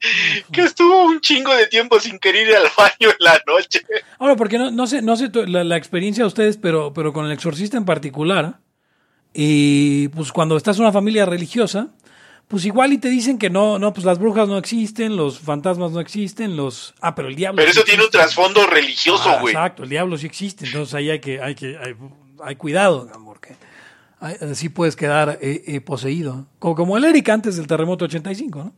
que 0.52 0.62
estuvo 0.62 1.04
un 1.04 1.20
chingo 1.20 1.54
de 1.54 1.66
tiempo 1.66 1.98
sin 2.00 2.18
querer 2.18 2.48
ir 2.48 2.56
al 2.56 2.68
baño 2.76 3.10
en 3.10 3.16
la 3.18 3.40
noche. 3.46 3.82
Ahora, 4.18 4.36
porque 4.36 4.58
no, 4.58 4.70
no 4.70 4.86
sé, 4.86 5.02
no 5.02 5.16
sé 5.16 5.30
la, 5.46 5.64
la 5.64 5.76
experiencia 5.76 6.24
de 6.24 6.28
ustedes, 6.28 6.56
pero, 6.56 6.92
pero 6.92 7.12
con 7.12 7.26
el 7.26 7.32
exorcista 7.32 7.76
en 7.76 7.84
particular, 7.84 8.58
y 9.34 10.08
pues 10.08 10.32
cuando 10.32 10.56
estás 10.56 10.76
en 10.76 10.82
una 10.82 10.92
familia 10.92 11.26
religiosa, 11.26 11.88
pues 12.48 12.64
igual 12.64 12.92
y 12.94 12.98
te 12.98 13.10
dicen 13.10 13.38
que 13.38 13.50
no, 13.50 13.78
no, 13.78 13.92
pues 13.92 14.06
las 14.06 14.18
brujas 14.18 14.48
no 14.48 14.56
existen, 14.56 15.16
los 15.16 15.38
fantasmas 15.38 15.92
no 15.92 16.00
existen, 16.00 16.56
los 16.56 16.94
ah, 17.00 17.14
pero 17.14 17.28
el 17.28 17.36
diablo. 17.36 17.56
Pero 17.56 17.72
sí 17.72 17.78
eso 17.78 17.84
tiene 17.84 18.04
un 18.04 18.10
trasfondo 18.10 18.66
religioso, 18.66 19.28
Ah, 19.28 19.40
güey. 19.40 19.54
Exacto, 19.54 19.82
el 19.82 19.90
diablo 19.90 20.16
sí 20.16 20.26
existe, 20.26 20.64
entonces 20.64 20.94
ahí 20.94 21.10
hay 21.10 21.20
que, 21.20 21.42
hay 21.42 21.54
que, 21.54 21.76
hay, 21.76 21.94
hay 22.42 22.56
cuidado, 22.56 23.10
porque 23.24 23.54
así 24.20 24.70
puedes 24.70 24.96
quedar 24.96 25.38
eh, 25.42 25.62
eh, 25.66 25.80
poseído. 25.82 26.46
Como, 26.58 26.74
como 26.74 26.96
el 26.96 27.04
Eric 27.04 27.28
antes 27.28 27.56
del 27.56 27.66
terremoto 27.66 28.06
85, 28.06 28.58
¿no? 28.58 28.72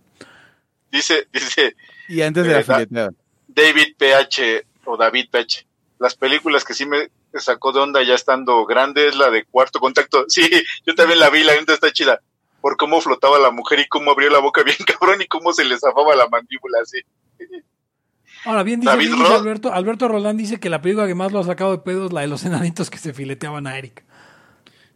Dice, 0.90 1.28
dice 1.32 1.76
Y 2.08 2.22
antes 2.22 2.44
de 2.44 2.52
la 2.52 2.80
Eh, 2.80 2.86
da-. 2.90 3.10
David 3.48 3.94
PH 3.96 4.64
o 4.84 4.96
David 4.96 5.26
PH. 5.30 5.66
Las 5.98 6.14
películas 6.14 6.64
que 6.64 6.74
sí 6.74 6.86
me 6.86 7.10
sacó 7.34 7.72
de 7.72 7.80
onda 7.80 8.02
ya 8.02 8.14
estando 8.14 8.64
grande 8.66 9.08
es 9.08 9.16
la 9.16 9.30
de 9.30 9.44
Cuarto 9.44 9.78
Contacto. 9.80 10.24
Sí, 10.28 10.48
yo 10.86 10.94
también 10.94 11.18
la 11.20 11.30
vi, 11.30 11.42
la 11.44 11.54
gente 11.54 11.72
está 11.74 11.92
chida. 11.92 12.20
Por 12.60 12.76
cómo 12.76 13.00
flotaba 13.00 13.38
la 13.38 13.50
mujer 13.50 13.80
y 13.80 13.88
cómo 13.88 14.10
abrió 14.10 14.28
la 14.30 14.38
boca 14.38 14.62
bien 14.62 14.76
cabrón 14.86 15.22
y 15.22 15.26
cómo 15.26 15.52
se 15.52 15.64
le 15.64 15.78
zafaba 15.78 16.14
la 16.16 16.28
mandíbula 16.28 16.78
así. 16.82 16.98
Ahora 18.44 18.62
bien 18.62 18.80
dice, 18.80 18.90
David. 18.90 19.12
Alberto, 19.12 19.72
Alberto 19.72 20.08
Roland 20.08 20.38
dice 20.38 20.58
que 20.58 20.70
la 20.70 20.80
película 20.80 21.06
que 21.06 21.14
más 21.14 21.30
lo 21.32 21.40
ha 21.40 21.44
sacado 21.44 21.72
de 21.72 21.78
pedo 21.78 22.06
es 22.06 22.12
la 22.12 22.22
de 22.22 22.26
los 22.28 22.44
enanitos 22.44 22.88
que 22.88 22.96
se 22.98 23.12
fileteaban 23.12 23.66
a 23.66 23.76
Eric. 23.76 24.02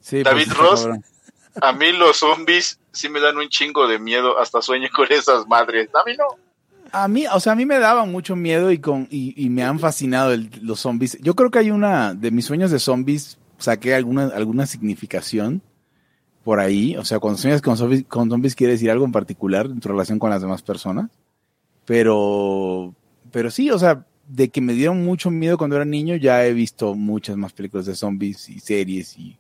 Sí, 0.01 0.23
David 0.23 0.43
está 0.49 0.55
Ross. 0.55 0.81
cabrón. 0.83 1.05
A 1.61 1.73
mí 1.73 1.93
los 1.93 2.17
zombies 2.19 2.81
sí 2.95 3.09
me 3.09 3.21
dan 3.21 3.37
un 3.37 3.49
chingo 3.49 3.87
de 3.87 3.99
miedo, 3.99 4.39
hasta 4.39 4.63
sueño 4.63 4.89
con 4.95 5.07
esas 5.11 5.47
madres. 5.47 5.89
A 5.95 6.09
mí 6.09 6.17
no. 6.17 6.25
A 6.93 7.09
mí, 7.09 7.27
o 7.27 7.41
sea, 7.41 7.53
a 7.53 7.57
mí 7.57 7.67
me 7.67 7.79
daban 7.79 8.13
mucho 8.13 8.37
miedo 8.37 8.71
y 8.71 8.79
con 8.79 9.09
y, 9.11 9.35
y 9.37 9.51
me 9.51 9.65
han 9.65 9.81
fascinado 9.81 10.35
los 10.63 10.81
zombies. 10.81 11.19
Yo 11.21 11.35
creo 11.35 11.51
que 11.51 11.59
hay 11.59 11.71
una 11.71 12.15
de 12.15 12.31
mis 12.31 12.47
sueños 12.47 12.71
de 12.71 12.79
zombies 12.79 13.39
saqué 13.59 13.95
alguna 13.95 14.27
alguna 14.27 14.67
significación 14.67 15.63
por 16.45 16.61
ahí. 16.61 16.97
O 16.97 17.05
sea, 17.05 17.19
cuando 17.19 17.39
sueñas 17.39 17.63
con 17.63 17.77
zombies, 17.77 18.05
con 18.07 18.29
quiere 18.43 18.75
decir 18.75 18.91
algo 18.91 19.05
en 19.05 19.13
particular 19.13 19.67
en 19.67 19.81
tu 19.81 19.89
relación 19.89 20.19
con 20.19 20.31
las 20.31 20.43
demás 20.43 20.63
personas. 20.63 21.11
Pero, 21.85 22.95
pero 23.31 23.51
sí, 23.51 23.71
o 23.71 23.79
sea, 23.79 24.07
de 24.29 24.49
que 24.49 24.61
me 24.61 24.75
dieron 24.75 25.05
mucho 25.05 25.31
miedo 25.31 25.59
cuando 25.59 25.77
era 25.77 25.85
niño, 25.85 26.17
ya 26.17 26.47
he 26.47 26.53
visto 26.53 26.95
muchas 26.95 27.37
más 27.37 27.53
películas 27.53 27.87
de 27.87 27.95
zombies 27.95 28.49
y 28.49 28.61
series 28.61 29.19
y 29.19 29.37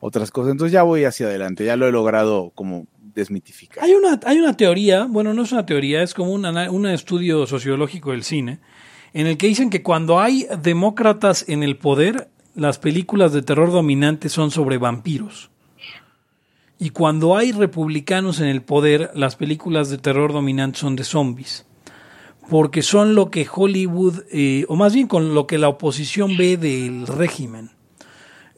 otras 0.00 0.30
cosas. 0.30 0.52
Entonces 0.52 0.72
ya 0.72 0.82
voy 0.82 1.04
hacia 1.04 1.26
adelante, 1.26 1.64
ya 1.64 1.76
lo 1.76 1.86
he 1.86 1.92
logrado 1.92 2.50
como 2.54 2.86
desmitificar. 3.14 3.84
Hay 3.84 3.92
una, 3.92 4.18
hay 4.24 4.38
una 4.38 4.56
teoría, 4.56 5.06
bueno, 5.08 5.34
no 5.34 5.42
es 5.42 5.52
una 5.52 5.66
teoría, 5.66 6.02
es 6.02 6.14
como 6.14 6.32
un, 6.32 6.44
ana- 6.44 6.70
un 6.70 6.86
estudio 6.86 7.46
sociológico 7.46 8.10
del 8.10 8.24
cine, 8.24 8.60
en 9.12 9.26
el 9.26 9.36
que 9.36 9.46
dicen 9.46 9.70
que 9.70 9.82
cuando 9.82 10.20
hay 10.20 10.46
demócratas 10.62 11.44
en 11.48 11.62
el 11.62 11.76
poder, 11.76 12.28
las 12.54 12.78
películas 12.78 13.32
de 13.32 13.42
terror 13.42 13.70
dominantes 13.70 14.32
son 14.32 14.50
sobre 14.50 14.78
vampiros. 14.78 15.50
Y 16.78 16.90
cuando 16.90 17.36
hay 17.36 17.52
republicanos 17.52 18.40
en 18.40 18.46
el 18.46 18.62
poder, 18.62 19.10
las 19.14 19.36
películas 19.36 19.90
de 19.90 19.98
terror 19.98 20.32
dominantes 20.32 20.80
son 20.80 20.96
de 20.96 21.04
zombies. 21.04 21.66
Porque 22.48 22.82
son 22.82 23.14
lo 23.14 23.30
que 23.30 23.46
Hollywood, 23.52 24.22
eh, 24.32 24.64
o 24.66 24.76
más 24.76 24.94
bien 24.94 25.06
con 25.06 25.34
lo 25.34 25.46
que 25.46 25.58
la 25.58 25.68
oposición 25.68 26.36
ve 26.36 26.56
del 26.56 27.06
régimen. 27.06 27.70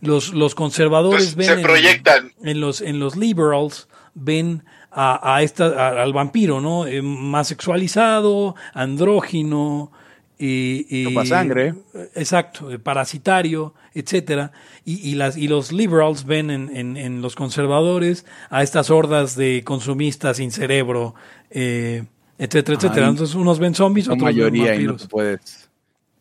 Los, 0.03 0.35
los 0.35 0.55
conservadores 0.55 1.35
ven 1.37 1.47
se 1.47 1.53
en- 1.55 1.63
proyectan. 1.63 2.33
en 2.43 2.61
los, 2.61 2.81
en 2.81 2.99
los 3.01 3.17
liberals 3.17 3.89
ven 4.15 4.65
a, 4.91 5.37
a 5.37 5.43
esta, 5.43 5.67
a- 5.67 6.03
al 6.03 6.13
vampiro, 6.13 6.61
¿no? 6.61 6.87
Eh, 6.87 7.01
más 7.03 7.49
sexualizado, 7.49 8.55
andrógino, 8.75 9.93
eh, 10.39 10.87
eh, 10.91 11.05
Chupa 11.09 11.25
sangre. 11.25 11.75
Exacto, 12.15 12.69
parasitario, 12.83 13.75
etcétera. 13.95 14.53
Y, 14.85 15.09
y, 15.11 15.15
las, 15.15 15.37
y 15.37 15.47
los 15.49 15.73
liberals 15.73 16.25
ven 16.25 16.51
en, 16.51 16.77
en, 16.77 16.97
en 16.97 17.23
los 17.23 17.35
conservadores 17.37 18.27
a 18.51 18.63
estas 18.63 18.91
hordas 18.91 19.37
de 19.37 19.63
consumistas 19.65 20.39
sin 20.39 20.51
cerebro, 20.51 21.15
eh, 21.51 22.05
etcétera, 22.39 22.77
etcétera. 22.77 23.07
Ay. 23.07 23.11
Entonces 23.13 23.37
unos 23.37 23.59
ven 23.59 23.75
zombies, 23.75 24.07
otros 24.09 24.19
ven 24.19 24.25
mayoría 24.35 24.63
y 24.63 24.67
no 24.67 24.93
vampiros. 24.93 25.03
te 25.03 25.09
puedes. 25.09 25.71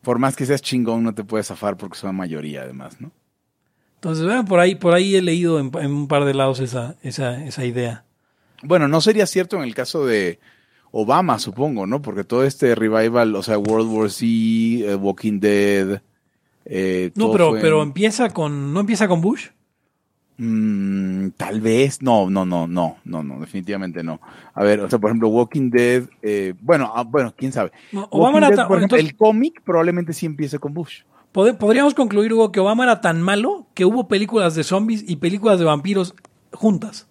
Por 0.02 0.18
más 0.18 0.36
que 0.36 0.46
seas 0.46 0.62
chingón, 0.62 1.02
no 1.04 1.14
te 1.14 1.24
puedes 1.24 1.46
zafar 1.48 1.76
porque 1.76 1.96
son 1.98 2.14
mayoría, 2.16 2.62
además, 2.62 3.00
¿no? 3.00 3.10
Entonces, 4.02 4.24
bueno, 4.26 4.44
por 4.44 4.58
ahí, 4.58 4.74
por 4.74 4.94
ahí 4.94 5.14
he 5.14 5.22
leído 5.22 5.60
en, 5.60 5.70
en 5.80 5.92
un 5.92 6.08
par 6.08 6.24
de 6.24 6.34
lados 6.34 6.58
esa, 6.58 6.96
esa, 7.04 7.44
esa 7.44 7.64
idea. 7.64 8.04
Bueno, 8.64 8.88
no 8.88 9.00
sería 9.00 9.26
cierto 9.26 9.56
en 9.58 9.62
el 9.62 9.76
caso 9.76 10.04
de 10.04 10.40
Obama, 10.90 11.38
supongo, 11.38 11.86
¿no? 11.86 12.02
Porque 12.02 12.24
todo 12.24 12.42
este 12.42 12.74
revival, 12.74 13.36
o 13.36 13.44
sea, 13.44 13.58
World 13.58 13.88
War 13.92 14.10
Z, 14.10 14.24
eh, 14.26 14.96
Walking 15.00 15.38
Dead. 15.38 16.02
eh, 16.64 17.12
No, 17.14 17.30
pero, 17.30 17.50
fue 17.50 17.58
en- 17.58 17.62
pero 17.62 17.80
empieza 17.82 18.30
con, 18.30 18.72
¿no 18.74 18.80
empieza 18.80 19.06
con 19.06 19.20
Bush? 19.20 19.50
Mm, 20.38 21.28
tal 21.36 21.60
vez, 21.60 22.02
no, 22.02 22.28
no, 22.28 22.44
no, 22.44 22.66
no, 22.66 22.96
no, 23.04 23.22
no, 23.22 23.38
definitivamente 23.38 24.02
no. 24.02 24.20
A 24.54 24.64
ver, 24.64 24.80
o 24.80 24.90
sea, 24.90 24.98
por 24.98 25.10
ejemplo, 25.10 25.28
Walking 25.28 25.70
Dead, 25.70 26.02
eh, 26.22 26.54
bueno, 26.60 26.90
ah, 26.92 27.04
bueno, 27.04 27.32
quién 27.36 27.52
sabe. 27.52 27.70
No, 27.92 28.08
Obama 28.10 28.40
Dead, 28.40 28.48
por 28.66 28.78
ejemplo, 28.78 28.96
entonces- 28.98 29.10
el 29.10 29.16
cómic 29.16 29.62
probablemente 29.62 30.12
sí 30.12 30.26
empiece 30.26 30.58
con 30.58 30.74
Bush. 30.74 31.02
Pod- 31.32 31.56
Podríamos 31.56 31.94
concluir, 31.94 32.32
Hugo, 32.32 32.52
que 32.52 32.60
Obama 32.60 32.84
era 32.84 33.00
tan 33.00 33.22
malo 33.22 33.66
que 33.74 33.84
hubo 33.84 34.08
películas 34.08 34.54
de 34.54 34.64
zombies 34.64 35.04
y 35.08 35.16
películas 35.16 35.58
de 35.58 35.64
vampiros 35.64 36.14
juntas. 36.52 37.08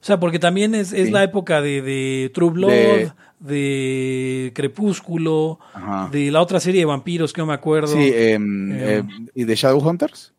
O 0.00 0.04
sea, 0.04 0.20
porque 0.20 0.38
también 0.38 0.74
es, 0.74 0.92
es 0.92 1.06
Sí. 1.06 1.12
la 1.12 1.24
época 1.24 1.60
de, 1.60 1.82
de 1.82 2.30
True 2.34 2.50
Blood, 2.50 2.70
De- 2.70 3.12
de, 3.40 4.52
Crepúsculo, 4.54 5.58
Ajá. 5.72 6.08
de 6.10 6.30
la 6.30 6.40
otra 6.40 6.60
serie 6.60 6.80
de 6.80 6.84
vampiros 6.86 7.32
que 7.32 7.40
no 7.40 7.46
me 7.46 7.54
acuerdo. 7.54 7.88
Sí, 7.88 8.10
em, 8.14 8.72
Eh, 8.72 8.98
eh, 8.98 9.04
¿y 9.34 9.44
de 9.44 9.54
Shadowhunters? 9.54 10.32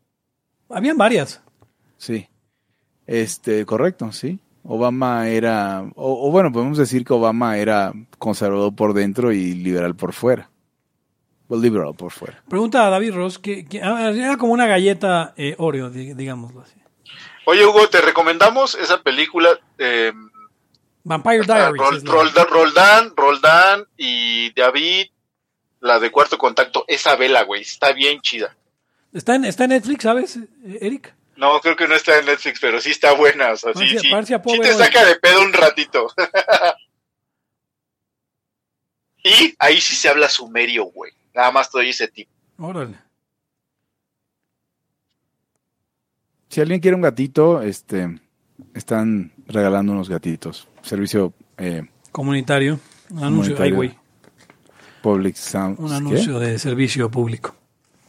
Habían 0.69 0.97
varias. 0.97 1.41
Sí. 1.97 2.27
Este, 3.07 3.65
correcto, 3.65 4.11
sí. 4.11 4.39
Obama 4.63 5.27
era, 5.29 5.83
o, 5.95 6.27
o 6.27 6.31
bueno, 6.31 6.51
podemos 6.51 6.77
decir 6.77 7.03
que 7.05 7.13
Obama 7.13 7.57
era 7.57 7.93
conservador 8.17 8.75
por 8.75 8.93
dentro 8.93 9.31
y 9.31 9.53
liberal 9.55 9.95
por 9.95 10.13
fuera. 10.13 10.49
Well, 11.49 11.61
liberal 11.61 11.93
por 11.95 12.11
fuera. 12.11 12.41
Pregunta 12.47 12.85
a 12.87 12.89
David 12.89 13.13
Ross, 13.13 13.39
que, 13.39 13.65
que- 13.65 13.81
ah, 13.81 14.11
era 14.11 14.37
como 14.37 14.53
una 14.53 14.67
galleta 14.67 15.33
eh, 15.35 15.55
Oreo, 15.57 15.89
di- 15.89 16.13
digámoslo 16.13 16.61
así. 16.61 16.75
Oye, 17.45 17.65
Hugo, 17.65 17.89
te 17.89 17.99
recomendamos 18.01 18.75
esa 18.75 19.01
película. 19.01 19.49
Eh, 19.79 20.13
Vampire 21.03 21.41
Diaries. 21.41 21.81
Rol- 21.81 21.97
es 21.97 22.03
la- 22.03 22.11
Roldan, 22.11 22.47
Roldán, 22.47 23.13
Roldán 23.17 23.85
y 23.97 24.53
David 24.53 25.07
la 25.81 25.97
de 25.99 26.11
cuarto 26.11 26.37
contacto, 26.37 26.83
esa 26.87 27.15
vela, 27.15 27.43
güey, 27.43 27.61
está 27.61 27.93
bien 27.93 28.19
chida. 28.21 28.55
Está 29.13 29.35
en, 29.35 29.45
está 29.45 29.63
en 29.63 29.69
Netflix, 29.71 30.03
¿sabes, 30.03 30.37
Eric? 30.81 31.15
No, 31.37 31.59
creo 31.61 31.75
que 31.77 31.87
no 31.87 31.95
está 31.95 32.19
en 32.19 32.25
Netflix, 32.25 32.59
pero 32.59 32.81
sí 32.81 32.91
está 32.91 33.13
buena. 33.13 33.53
O 33.53 33.57
sea, 33.57 33.73
sí, 33.73 33.97
sí, 33.97 34.09
sí 34.55 34.59
te 34.61 34.73
saca 34.73 35.05
de 35.05 35.15
pedo 35.15 35.41
un 35.41 35.53
ratito. 35.53 36.07
y 39.23 39.53
ahí 39.59 39.79
sí 39.81 39.95
se 39.95 40.09
habla 40.09 40.29
sumerio, 40.29 40.85
güey. 40.85 41.11
Nada 41.33 41.51
más 41.51 41.69
te 41.71 41.77
doy 41.79 41.89
ese 41.89 42.07
tip. 42.07 42.27
Órale. 42.57 42.95
Si 46.49 46.61
alguien 46.61 46.79
quiere 46.79 46.95
un 46.95 47.01
gatito, 47.01 47.61
este, 47.61 48.19
están 48.73 49.31
regalando 49.47 49.91
unos 49.91 50.09
gatitos. 50.09 50.67
Servicio 50.81 51.33
eh, 51.57 51.83
Comunitario. 52.11 52.79
Un 53.11 53.23
anuncio, 53.23 53.53
ay, 53.59 53.71
Comunitario. 53.71 53.75
güey. 53.75 53.99
Public 55.01 55.35
Sound. 55.35 55.79
Un 55.79 55.89
¿qué? 55.89 55.95
anuncio 55.95 56.39
de 56.39 56.57
servicio 56.59 57.09
público. 57.09 57.55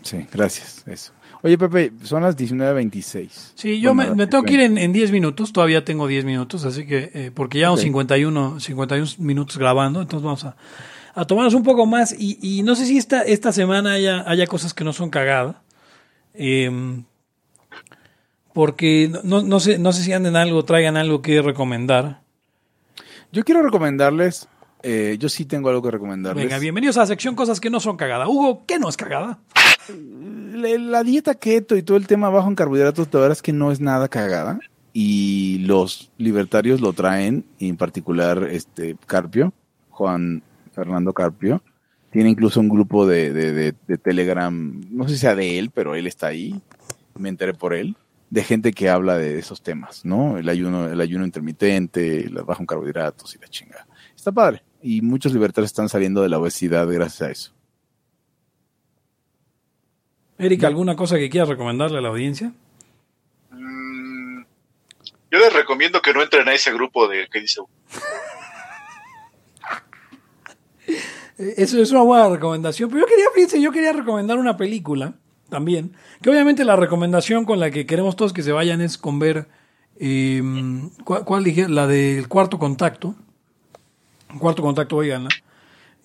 Sí, 0.02 0.26
gracias. 0.32 0.82
Eso. 0.86 1.12
Oye, 1.42 1.56
Pepe, 1.56 1.92
son 2.02 2.22
las 2.22 2.36
19.26. 2.36 3.52
Sí, 3.54 3.80
yo 3.80 3.94
me, 3.94 4.14
me 4.14 4.26
tengo 4.26 4.44
que 4.44 4.54
ir 4.54 4.60
en, 4.60 4.76
en 4.76 4.92
10 4.92 5.10
minutos, 5.10 5.52
todavía 5.52 5.84
tengo 5.84 6.06
10 6.06 6.24
minutos, 6.26 6.64
así 6.64 6.86
que, 6.86 7.10
eh, 7.14 7.30
porque 7.34 7.60
ya 7.60 7.72
Ok. 7.72 7.80
51, 7.80 8.60
51 8.60 9.06
minutos 9.18 9.56
grabando, 9.56 10.02
entonces 10.02 10.24
vamos 10.24 10.44
a, 10.44 10.56
a 11.14 11.24
tomarnos 11.24 11.54
un 11.54 11.62
poco 11.62 11.86
más 11.86 12.14
y, 12.16 12.38
y 12.40 12.62
no 12.62 12.74
sé 12.74 12.86
si 12.86 12.98
esta, 12.98 13.22
esta 13.22 13.52
semana 13.52 13.92
haya, 13.92 14.28
haya 14.28 14.46
cosas 14.46 14.74
que 14.74 14.84
no 14.84 14.92
son 14.92 15.10
cagada, 15.10 15.62
em, 16.34 17.04
porque 18.52 19.10
no, 19.24 19.42
no, 19.42 19.60
sé, 19.60 19.78
no 19.78 19.92
sé 19.92 20.02
si 20.02 20.12
anden 20.12 20.36
algo, 20.36 20.64
traigan 20.64 20.96
algo 20.96 21.22
que 21.22 21.42
recomendar. 21.42 22.20
Yo 23.32 23.44
quiero 23.44 23.62
recomendarles, 23.62 24.48
eh, 24.82 25.16
yo 25.18 25.28
sí 25.28 25.44
tengo 25.44 25.68
algo 25.68 25.82
que 25.82 25.90
recomendarles. 25.90 26.44
Venga, 26.44 26.58
bienvenidos 26.58 26.96
a 26.96 27.00
la 27.00 27.06
sección 27.06 27.34
cosas 27.34 27.60
que 27.60 27.70
no 27.70 27.80
son 27.80 27.96
cagada. 27.96 28.28
Hugo, 28.28 28.64
¿qué 28.66 28.78
no 28.78 28.88
es 28.88 28.96
cagada? 28.96 29.38
La, 30.52 30.68
la 30.78 31.02
dieta 31.02 31.34
keto 31.34 31.76
y 31.76 31.82
todo 31.82 31.96
el 31.96 32.06
tema 32.06 32.28
bajo 32.28 32.48
en 32.48 32.54
carbohidratos, 32.54 33.08
la 33.12 33.20
verdad 33.20 33.36
es 33.36 33.42
que 33.42 33.52
no 33.52 33.72
es 33.72 33.80
nada 33.80 34.08
cagada. 34.08 34.58
Y 34.92 35.58
los 35.60 36.10
libertarios 36.18 36.80
lo 36.80 36.92
traen, 36.92 37.44
y 37.58 37.68
en 37.68 37.76
particular 37.76 38.48
este 38.50 38.96
Carpio, 39.06 39.52
Juan 39.90 40.42
Fernando 40.72 41.12
Carpio. 41.12 41.62
Tiene 42.10 42.30
incluso 42.30 42.58
un 42.60 42.68
grupo 42.68 43.06
de, 43.06 43.32
de, 43.32 43.52
de- 43.52 43.74
de 43.86 43.98
Telegram, 43.98 44.80
no 44.90 45.04
sé 45.08 45.14
si 45.14 45.20
sea 45.20 45.34
de 45.36 45.58
él, 45.58 45.70
pero 45.72 45.94
él 45.94 46.06
está 46.06 46.26
ahí, 46.28 46.60
me 47.16 47.28
enteré 47.28 47.54
por 47.54 47.72
él, 47.72 47.96
de 48.30 48.42
gente 48.42 48.72
que 48.72 48.88
habla 48.88 49.16
de 49.16 49.38
esos 49.38 49.62
temas, 49.62 50.04
¿no? 50.04 50.36
El 50.38 50.48
ayuno, 50.48 50.88
el 50.88 51.00
ayuno 51.00 51.24
intermitente, 51.24 52.28
la 52.30 52.42
baja 52.42 52.62
en 52.62 52.66
carbohidratos 52.66 53.34
y 53.36 53.38
la 53.38 53.48
chinga. 53.48 53.86
Está 54.16 54.32
padre. 54.32 54.62
Y 54.82 55.02
muchos 55.02 55.32
libertarios 55.32 55.70
están 55.70 55.88
saliendo 55.88 56.22
de 56.22 56.28
la 56.30 56.38
obesidad 56.38 56.88
gracias 56.88 57.22
a 57.22 57.30
eso. 57.30 57.52
Erika, 60.38 60.66
¿alguna 60.68 60.96
cosa 60.96 61.16
que 61.18 61.28
quieras 61.28 61.48
recomendarle 61.50 61.98
a 61.98 62.00
la 62.00 62.08
audiencia? 62.08 62.52
Mm, 63.50 64.42
yo 65.30 65.38
les 65.38 65.52
recomiendo 65.52 66.00
que 66.00 66.14
no 66.14 66.22
entren 66.22 66.48
a 66.48 66.54
ese 66.54 66.72
grupo 66.72 67.06
de 67.08 67.28
que 67.30 67.40
dice 67.40 67.60
Eso 71.38 71.80
es 71.80 71.90
una 71.90 72.02
buena 72.02 72.28
recomendación. 72.28 72.90
Pero 72.90 73.00
yo 73.02 73.06
quería, 73.06 73.24
fíjense, 73.34 73.60
yo 73.60 73.72
quería 73.72 73.92
recomendar 73.92 74.38
una 74.38 74.56
película 74.56 75.14
también. 75.48 75.92
Que 76.22 76.30
obviamente 76.30 76.64
la 76.64 76.76
recomendación 76.76 77.44
con 77.44 77.60
la 77.60 77.70
que 77.70 77.86
queremos 77.86 78.16
todos 78.16 78.32
que 78.32 78.42
se 78.42 78.52
vayan 78.52 78.80
es 78.80 78.98
con 78.98 79.18
ver. 79.18 79.48
eh, 79.98 80.42
¿cuál, 81.04 81.24
cuál 81.24 81.44
dije? 81.44 81.68
La 81.68 81.86
del 81.86 82.28
cuarto 82.28 82.58
contacto. 82.58 83.14
Cuarto 84.38 84.62
contacto, 84.62 84.96
oiganla. 84.96 85.30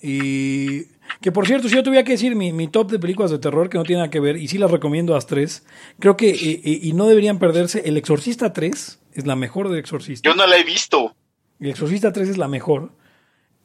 Y 0.02 0.84
que 1.22 1.32
por 1.32 1.48
cierto, 1.48 1.70
si 1.70 1.76
yo 1.76 1.84
tuviera 1.84 2.04
que 2.04 2.14
decir 2.14 2.36
mi, 2.36 2.52
mi 2.54 2.68
top 2.68 2.92
de 2.92 3.00
películas 3.00 3.32
de 3.32 3.40
terror 3.40 3.70
que 3.70 3.78
no 3.78 3.84
tiene 3.84 4.02
nada 4.02 4.10
que 4.10 4.20
ver, 4.20 4.38
y 4.38 4.48
sí 4.48 4.58
las 4.58 4.72
recomiendo 4.72 5.14
a 5.14 5.18
las 5.18 5.28
tres, 5.28 5.66
creo 6.00 6.18
que, 6.18 6.30
eh, 6.30 6.62
eh, 6.64 6.80
y 6.84 6.94
no 6.94 7.08
deberían 7.08 7.40
perderse, 7.40 7.84
El 7.86 7.98
Exorcista 7.98 8.54
3 8.54 9.00
es 9.14 9.26
la 9.26 9.36
mejor 9.36 9.70
del 9.70 9.80
Exorcista. 9.80 10.30
Yo 10.30 10.36
no 10.36 10.46
la 10.46 10.58
he 10.58 10.64
visto. 10.64 11.16
El 11.60 11.70
Exorcista 11.70 12.12
3 12.12 12.30
es 12.30 12.38
la 12.38 12.48
mejor. 12.48 12.92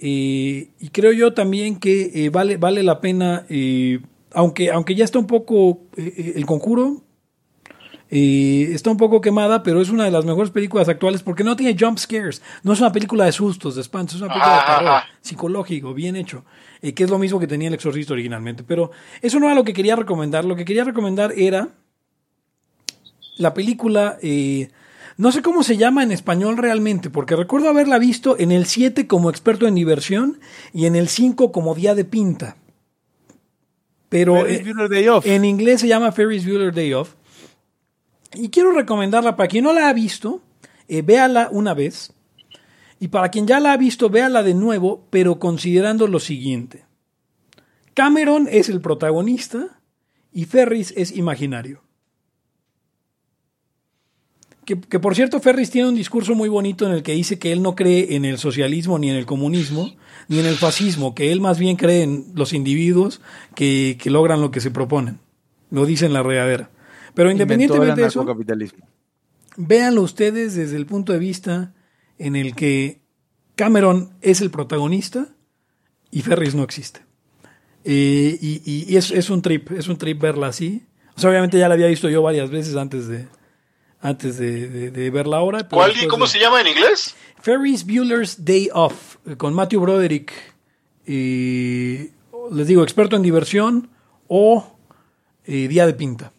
Eh, 0.03 0.71
y 0.81 0.89
creo 0.89 1.13
yo 1.13 1.35
también 1.35 1.79
que 1.79 2.11
eh, 2.15 2.31
vale, 2.31 2.57
vale 2.57 2.83
la 2.83 3.01
pena, 3.01 3.45
eh, 3.51 4.01
aunque, 4.33 4.71
aunque 4.71 4.95
ya 4.95 5.05
está 5.05 5.19
un 5.19 5.27
poco 5.27 5.83
el 5.97 6.47
conjuro, 6.47 7.03
está 8.09 8.91
un 8.91 8.97
poco 8.97 9.21
quemada, 9.21 9.63
pero 9.63 9.83
es 9.83 9.91
una 9.91 10.05
de 10.05 10.11
las 10.11 10.25
mejores 10.25 10.51
películas 10.51 10.89
actuales 10.89 11.23
porque 11.23 11.45
no 11.45 11.55
tiene 11.55 11.77
jump 11.79 11.99
scares. 11.99 12.43
No 12.63 12.73
es 12.73 12.81
una 12.81 12.93
película 12.93 13.27
de 13.27 13.33
sustos, 13.33 13.75
de 13.75 13.83
espantos, 13.83 14.17
es 14.17 14.23
una 14.23 14.33
película 14.33 14.57
de 14.57 14.79
terror 14.79 15.03
psicológico, 15.21 15.93
bien 15.93 16.17
hecho, 16.17 16.45
que 16.81 17.05
es 17.05 17.11
lo 17.11 17.19
mismo 17.19 17.39
que 17.39 17.47
tenía 17.47 17.69
el 17.69 17.75
Exorcista 17.75 18.15
originalmente. 18.15 18.65
Pero 18.65 18.91
eso 19.21 19.39
no 19.39 19.47
era 19.47 19.55
lo 19.55 19.65
que 19.65 19.75
quería 19.75 19.97
recomendar. 19.97 20.45
Lo 20.45 20.57
que 20.57 20.65
quería 20.65 20.85
recomendar 20.85 21.33
era 21.37 21.69
la 23.41 23.55
película, 23.55 24.19
eh, 24.23 24.71
no 25.21 25.33
sé 25.33 25.43
cómo 25.43 25.63
se 25.63 25.77
llama 25.77 26.03
en 26.03 26.13
español 26.13 26.57
realmente, 26.57 27.11
porque 27.11 27.37
recuerdo 27.37 27.69
haberla 27.69 27.99
visto 27.99 28.39
en 28.39 28.53
el 28.53 28.65
7 28.65 29.07
como 29.07 29.29
experto 29.29 29.67
en 29.67 29.75
diversión 29.75 30.41
y 30.73 30.87
en 30.87 30.97
el 30.97 31.09
5 31.09 31.53
como 31.53 31.75
día 31.75 31.95
de 31.95 32.07
pinta. 32.07 32.57
Pero 34.09 34.47
eh, 34.47 34.63
Bueller 34.65 34.89
Day 34.89 35.09
Off. 35.09 35.27
en 35.27 35.45
inglés 35.45 35.83
se 35.83 35.89
llama 35.89 36.11
Ferris 36.13 36.47
Bueller 36.47 36.73
Day 36.73 36.95
Off. 36.95 37.17
Y 38.33 38.49
quiero 38.49 38.73
recomendarla 38.73 39.37
para 39.37 39.47
quien 39.47 39.65
no 39.65 39.75
la 39.75 39.91
ha 39.91 39.93
visto, 39.93 40.41
eh, 40.89 41.03
véala 41.03 41.51
una 41.53 41.75
vez. 41.75 42.15
Y 42.99 43.09
para 43.09 43.29
quien 43.29 43.47
ya 43.47 43.61
la 43.61 43.75
ha 43.75 43.77
visto, 43.77 44.09
véala 44.09 44.43
de 44.43 44.55
nuevo, 44.55 45.05
pero 45.11 45.39
considerando 45.39 46.07
lo 46.07 46.19
siguiente. 46.19 46.87
Cameron 47.93 48.49
es 48.51 48.71
el 48.71 48.81
protagonista 48.81 49.81
y 50.33 50.47
Ferris 50.47 50.95
es 50.97 51.15
imaginario. 51.15 51.83
Que, 54.71 54.79
que, 54.79 55.01
por 55.01 55.17
cierto, 55.17 55.41
Ferris 55.41 55.69
tiene 55.69 55.89
un 55.89 55.97
discurso 55.97 56.37
muy 56.37 56.49
bonito 56.49 56.87
en 56.87 56.93
el 56.93 57.03
que 57.03 57.11
dice 57.11 57.41
que 57.41 57.51
él 57.51 57.61
no 57.61 57.75
cree 57.75 58.15
en 58.15 58.25
el 58.25 58.39
socialismo 58.39 59.01
ni 59.01 59.11
en 59.11 59.17
el 59.17 59.27
comunismo 59.27 59.93
ni 60.29 60.39
en 60.39 60.47
el 60.47 60.55
fascismo, 60.55 61.13
que 61.13 61.33
él 61.33 61.41
más 61.41 61.59
bien 61.59 61.75
cree 61.75 62.05
en 62.05 62.27
los 62.37 62.53
individuos 62.53 63.21
que, 63.57 63.99
que 64.01 64.11
logran 64.11 64.41
lo 64.41 64.53
que 64.53 64.61
se 64.61 64.71
proponen. 64.71 65.19
Lo 65.73 65.87
dice 65.87 66.07
en 66.07 66.13
la 66.13 66.23
regadera. 66.23 66.71
Pero 67.15 67.33
independientemente 67.33 68.01
de 68.01 68.07
eso, 68.07 68.25
capitalismo. 68.25 68.87
véanlo 69.57 70.03
ustedes 70.03 70.55
desde 70.55 70.77
el 70.77 70.87
punto 70.87 71.13
de 71.13 71.19
vista 71.19 71.75
en 72.17 72.37
el 72.37 72.55
que 72.55 73.01
Cameron 73.57 74.11
es 74.21 74.41
el 74.41 74.53
protagonista 74.53 75.35
y 76.13 76.23
Ferris 76.23 76.55
no 76.55 76.63
existe. 76.63 77.01
Eh, 77.83 78.39
y 78.41 78.63
y, 78.65 78.85
y 78.89 78.97
es, 78.99 79.11
es, 79.11 79.31
un 79.31 79.43
trip, 79.43 79.73
es 79.73 79.89
un 79.89 79.97
trip 79.97 80.21
verla 80.21 80.47
así. 80.47 80.87
O 81.17 81.21
sea, 81.21 81.29
obviamente 81.29 81.59
ya 81.59 81.67
la 81.67 81.75
había 81.75 81.89
visto 81.89 82.09
yo 82.09 82.23
varias 82.23 82.51
veces 82.51 82.77
antes 82.77 83.09
de, 83.09 83.27
antes 84.01 84.39
de, 84.39 84.69
de, 84.69 84.91
de 84.91 85.11
verla 85.11 85.39
ahora. 85.39 85.69
¿Cuál 85.69 85.93
y 86.01 86.07
cómo 86.07 86.25
de... 86.25 86.31
se 86.31 86.39
llama 86.39 86.61
en 86.61 86.69
inglés? 86.69 87.15
Ferris 87.41 87.85
Bueller's 87.85 88.45
Day 88.45 88.69
Off, 88.73 89.17
con 89.37 89.55
Matthew 89.55 89.81
Broderick. 89.81 90.33
Y 91.07 92.11
les 92.53 92.67
digo, 92.67 92.83
experto 92.83 93.17
en 93.17 93.23
diversión 93.23 93.91
o 94.29 94.77
eh, 95.45 95.69
día 95.69 95.87
de 95.87 95.95
pinta. 95.95 96.33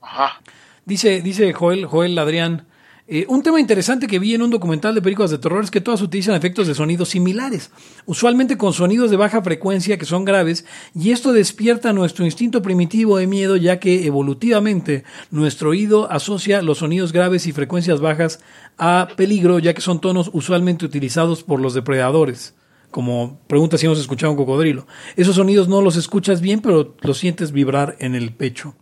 Ajá. 0.00 0.40
Dice, 0.84 1.20
dice 1.20 1.52
Joel, 1.52 1.86
Joel 1.86 2.18
Adrián, 2.18 2.66
eh, 3.12 3.24
un 3.26 3.42
tema 3.42 3.58
interesante 3.58 4.06
que 4.06 4.20
vi 4.20 4.34
en 4.34 4.42
un 4.42 4.50
documental 4.50 4.94
de 4.94 5.02
películas 5.02 5.32
de 5.32 5.38
terror 5.38 5.64
es 5.64 5.72
que 5.72 5.80
todas 5.80 6.00
utilizan 6.00 6.36
efectos 6.36 6.68
de 6.68 6.76
sonido 6.76 7.04
similares, 7.04 7.72
usualmente 8.06 8.56
con 8.56 8.72
sonidos 8.72 9.10
de 9.10 9.16
baja 9.16 9.42
frecuencia 9.42 9.98
que 9.98 10.04
son 10.04 10.24
graves, 10.24 10.64
y 10.94 11.10
esto 11.10 11.32
despierta 11.32 11.92
nuestro 11.92 12.24
instinto 12.24 12.62
primitivo 12.62 13.16
de 13.16 13.26
miedo, 13.26 13.56
ya 13.56 13.80
que 13.80 14.06
evolutivamente 14.06 15.02
nuestro 15.32 15.70
oído 15.70 16.08
asocia 16.08 16.62
los 16.62 16.78
sonidos 16.78 17.12
graves 17.12 17.48
y 17.48 17.52
frecuencias 17.52 18.00
bajas 18.00 18.38
a 18.78 19.08
peligro, 19.16 19.58
ya 19.58 19.74
que 19.74 19.80
son 19.80 20.00
tonos 20.00 20.30
usualmente 20.32 20.84
utilizados 20.84 21.42
por 21.42 21.60
los 21.60 21.74
depredadores. 21.74 22.54
Como 22.92 23.40
pregunta 23.48 23.76
si 23.76 23.86
hemos 23.86 23.98
escuchado 23.98 24.30
un 24.30 24.38
cocodrilo. 24.38 24.86
Esos 25.16 25.34
sonidos 25.34 25.66
no 25.66 25.82
los 25.82 25.96
escuchas 25.96 26.40
bien, 26.40 26.60
pero 26.60 26.94
los 27.00 27.18
sientes 27.18 27.50
vibrar 27.50 27.96
en 27.98 28.14
el 28.14 28.32
pecho. 28.32 28.76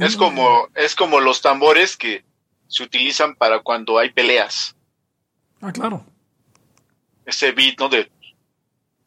Es 0.00 0.16
como 0.16 0.66
es 0.74 0.96
como 0.96 1.20
los 1.20 1.40
tambores 1.40 1.96
que 1.96 2.24
se 2.68 2.82
utilizan 2.82 3.34
para 3.34 3.60
cuando 3.60 3.98
hay 3.98 4.10
peleas. 4.10 4.76
Ah, 5.60 5.72
claro. 5.72 6.04
Ese 7.26 7.52
beat, 7.52 7.78
¿no? 7.78 7.88
De 7.88 8.10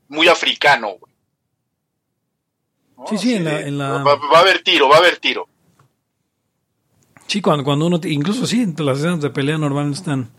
muy 0.10 0.28
africano, 0.28 0.98
güey. 1.00 1.14
¿no? 2.98 3.08
Sí, 3.08 3.18
sí, 3.18 3.36
en 3.36 3.46
la, 3.46 3.62
en 3.62 3.78
la... 3.78 4.04
Va, 4.04 4.16
va, 4.16 4.38
a 4.40 4.42
haber 4.42 4.62
tiro, 4.62 4.90
va 4.90 4.98
a 4.98 5.00
haber 5.00 5.18
tiro. 5.18 5.48
Sí, 7.28 7.42
cuando, 7.42 7.64
cuando 7.64 7.86
uno, 7.86 8.00
incluso 8.04 8.46
sí, 8.46 8.66
las 8.78 8.98
escenas 8.98 9.22
de 9.22 9.30
pelea 9.30 9.58
normalmente 9.58 10.00
están 10.00 10.32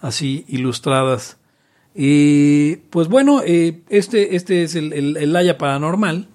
así 0.00 0.44
ilustradas. 0.48 1.38
Y 1.94 2.76
pues 2.90 3.08
bueno, 3.08 3.42
eh, 3.44 3.82
este, 3.88 4.34
este 4.34 4.64
es 4.64 4.74
el, 4.74 4.92
el, 4.92 5.16
el 5.16 5.32
Laya 5.32 5.56
Paranormal 5.56 6.28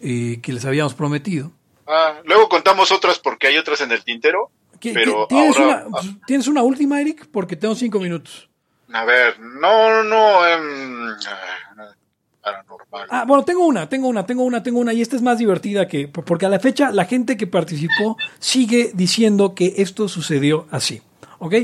eh, 0.00 0.40
que 0.42 0.52
les 0.52 0.64
habíamos 0.64 0.94
prometido. 0.94 1.52
Ah, 1.86 2.20
luego 2.24 2.48
contamos 2.48 2.90
otras 2.90 3.18
porque 3.18 3.46
hay 3.48 3.58
otras 3.58 3.80
en 3.82 3.92
el 3.92 4.02
tintero. 4.02 4.50
Pero 4.80 5.26
¿tienes, 5.28 5.56
ahora, 5.56 5.84
una, 5.86 6.20
¿Tienes 6.26 6.48
una 6.48 6.62
última, 6.62 7.00
Eric? 7.00 7.28
Porque 7.30 7.56
tengo 7.56 7.74
cinco 7.74 8.00
minutos. 8.00 8.48
A 8.92 9.04
ver, 9.04 9.38
no, 9.38 10.02
no, 10.02 10.40
ah, 10.42 11.94
paranormal. 12.42 13.06
Ah, 13.10 13.24
bueno, 13.26 13.44
tengo 13.44 13.66
una, 13.66 13.88
tengo 13.88 14.08
una, 14.08 14.26
tengo 14.26 14.42
una, 14.42 14.62
tengo 14.62 14.80
una, 14.80 14.92
y 14.92 15.00
esta 15.00 15.16
es 15.16 15.22
más 15.22 15.38
divertida 15.38 15.86
que, 15.86 16.08
porque 16.08 16.46
a 16.46 16.48
la 16.48 16.58
fecha 16.58 16.90
la 16.90 17.04
gente 17.04 17.36
que 17.36 17.46
participó 17.46 18.16
sigue 18.38 18.90
diciendo 18.94 19.54
que 19.54 19.74
esto 19.76 20.08
sucedió 20.08 20.66
así. 20.70 21.02
¿Ok? 21.38 21.54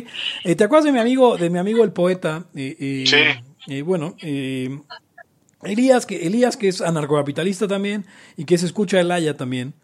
Eh, 0.44 0.54
¿Te 0.56 0.64
acuerdas 0.64 0.84
de 0.86 0.92
mi 0.92 1.00
amigo, 1.00 1.36
de 1.36 1.50
mi 1.50 1.58
amigo 1.58 1.84
el 1.84 1.92
poeta? 1.92 2.44
Eh, 2.54 2.76
eh, 2.78 3.04
Sí. 3.06 3.72
eh, 3.74 3.82
bueno, 3.82 4.16
Elías, 5.62 6.06
que, 6.06 6.26
Elías, 6.26 6.56
que 6.56 6.68
es 6.68 6.80
anarcocapitalista 6.80 7.66
también, 7.68 8.06
y 8.36 8.44
que 8.44 8.56
se 8.56 8.66
escucha 8.66 9.00
el 9.00 9.10
Haya 9.10 9.36
también. 9.36 9.74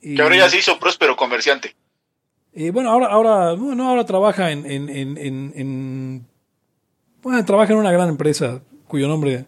Que 0.00 0.20
ahora 0.20 0.36
ya 0.36 0.48
se 0.48 0.58
hizo 0.58 0.78
próspero 0.78 1.16
comerciante. 1.16 1.74
Eh, 2.58 2.70
bueno, 2.70 2.90
ahora, 2.90 3.08
ahora, 3.08 3.52
bueno, 3.52 3.86
ahora 3.86 4.06
trabaja 4.06 4.50
en, 4.50 4.64
en, 4.64 4.88
en, 4.88 5.18
en- 5.18 5.52
en- 5.54 6.26
bueno, 7.22 7.44
trabaja 7.44 7.74
en 7.74 7.78
una 7.78 7.92
gran 7.92 8.08
empresa 8.08 8.62
cuyo 8.88 9.08
nombre 9.08 9.44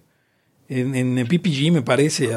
en, 0.69 0.95
en 0.95 1.27
PPG 1.27 1.73
me 1.73 1.81
parece. 1.81 2.29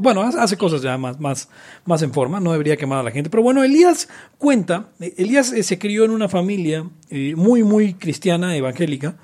Bueno, 0.00 0.22
hace 0.22 0.56
cosas 0.56 0.82
ya 0.82 0.96
más, 0.98 1.18
más, 1.18 1.48
más 1.84 2.00
en 2.02 2.12
forma, 2.12 2.38
no 2.38 2.52
debería 2.52 2.76
quemar 2.76 3.00
a 3.00 3.02
la 3.02 3.10
gente. 3.10 3.28
Pero 3.28 3.42
bueno, 3.42 3.64
Elías 3.64 4.08
cuenta, 4.38 4.90
Elías 5.00 5.52
eh, 5.52 5.64
se 5.64 5.80
crió 5.80 6.04
en 6.04 6.12
una 6.12 6.28
familia 6.28 6.88
eh, 7.08 7.34
muy, 7.34 7.64
muy 7.64 7.94
cristiana, 7.94 8.54
evangélica, 8.54 9.16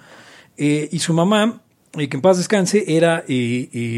eh, 0.57 0.89
y 0.91 0.99
su 0.99 1.15
mamá, 1.15 1.63
eh, 1.99 2.09
que 2.09 2.17
en 2.17 2.21
paz 2.23 2.37
descanse, 2.37 2.85
era 2.97 3.25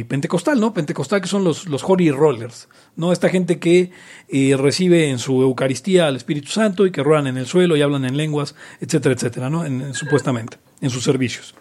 pentecostal, 0.08 0.60
¿no? 0.60 0.72
Pentecostal, 0.74 1.20
que 1.20 1.28
son 1.28 1.44
los, 1.44 1.68
los 1.68 1.82
holy 1.84 2.10
rollers, 2.10 2.68
¿no? 2.96 3.12
Esta 3.12 3.28
gente 3.28 3.58
que 3.58 3.90
eh, 4.28 4.56
recibe 4.58 5.08
en 5.10 5.18
su 5.18 5.42
Eucaristía 5.42 6.06
al 6.06 6.16
Espíritu 6.16 6.48
Santo 6.48 6.86
y 6.86 6.90
que 6.92 7.02
ruedan 7.02 7.26
en 7.26 7.36
el 7.36 7.46
suelo 7.46 7.76
y 7.76 7.82
hablan 7.82 8.04
en 8.04 8.16
lenguas, 8.16 8.54
etcétera, 8.80 9.14
etcétera, 9.14 9.50
¿no? 9.50 9.64
En- 9.64 9.80
en- 9.82 9.94
supuestamente, 9.94 10.58
en 10.80 10.90
sus 10.90 11.02
servicios. 11.04 11.54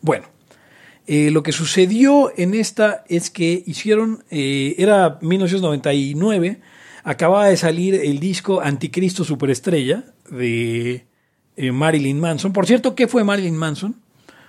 Bueno, 0.00 0.26
eh, 1.06 1.30
lo 1.30 1.42
que 1.42 1.52
sucedió 1.52 2.32
en 2.36 2.54
esta 2.54 3.04
es 3.08 3.30
que 3.30 3.62
hicieron, 3.66 4.24
eh, 4.30 4.74
era 4.78 5.18
1999, 5.22 6.60
acababa 7.04 7.46
de 7.48 7.56
salir 7.56 7.94
el 7.94 8.20
disco 8.20 8.60
Anticristo 8.60 9.24
Superestrella 9.24 10.04
de 10.30 11.06
Marilyn 11.72 12.20
Manson. 12.20 12.52
Por 12.52 12.66
cierto, 12.66 12.94
¿qué 12.94 13.08
fue 13.08 13.24
Marilyn 13.24 13.56
Manson? 13.56 13.96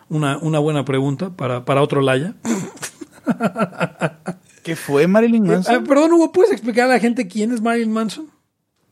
Una, 0.10 0.38
una 0.39 0.60
buena 0.60 0.84
pregunta 0.86 1.30
para, 1.32 1.66
para 1.66 1.82
otro 1.82 2.01
Laya. 2.01 2.34
¿Qué 4.64 4.76
fue 4.76 5.07
Marilyn 5.07 5.43
Manson? 5.43 5.76
Ah, 5.76 5.84
perdón, 5.88 6.14
Hugo, 6.14 6.32
¿puedes 6.32 6.51
explicar 6.51 6.86
a 6.89 6.93
la 6.93 6.99
gente 6.99 7.28
quién 7.28 7.51
es 7.51 7.62
Marilyn 7.62 7.91
Manson? 7.91 8.28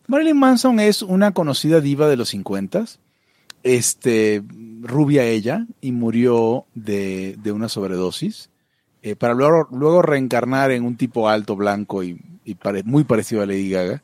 Marilyn 0.07 0.38
Manson 0.38 0.80
es 0.80 1.01
una 1.01 1.32
conocida 1.34 1.82
diva 1.82 2.07
de 2.07 2.18
los 2.18 2.30
50 2.30 2.86
este, 3.63 4.43
rubia 4.82 5.26
ella, 5.26 5.65
y 5.82 5.91
murió 5.91 6.65
de, 6.76 7.36
de 7.41 7.51
una 7.51 7.68
sobredosis, 7.68 8.49
eh, 9.01 9.15
para 9.18 9.34
luego, 9.34 9.68
luego 9.72 10.01
reencarnar 10.01 10.72
en 10.72 10.86
un 10.86 10.95
tipo 10.95 11.28
alto, 11.28 11.55
blanco 11.57 12.03
y, 12.03 12.22
y 12.45 12.55
pare- 12.55 12.84
muy 12.84 13.03
parecido 13.03 13.41
a 13.41 13.45
Lady 13.45 13.70
Gaga, 13.70 14.03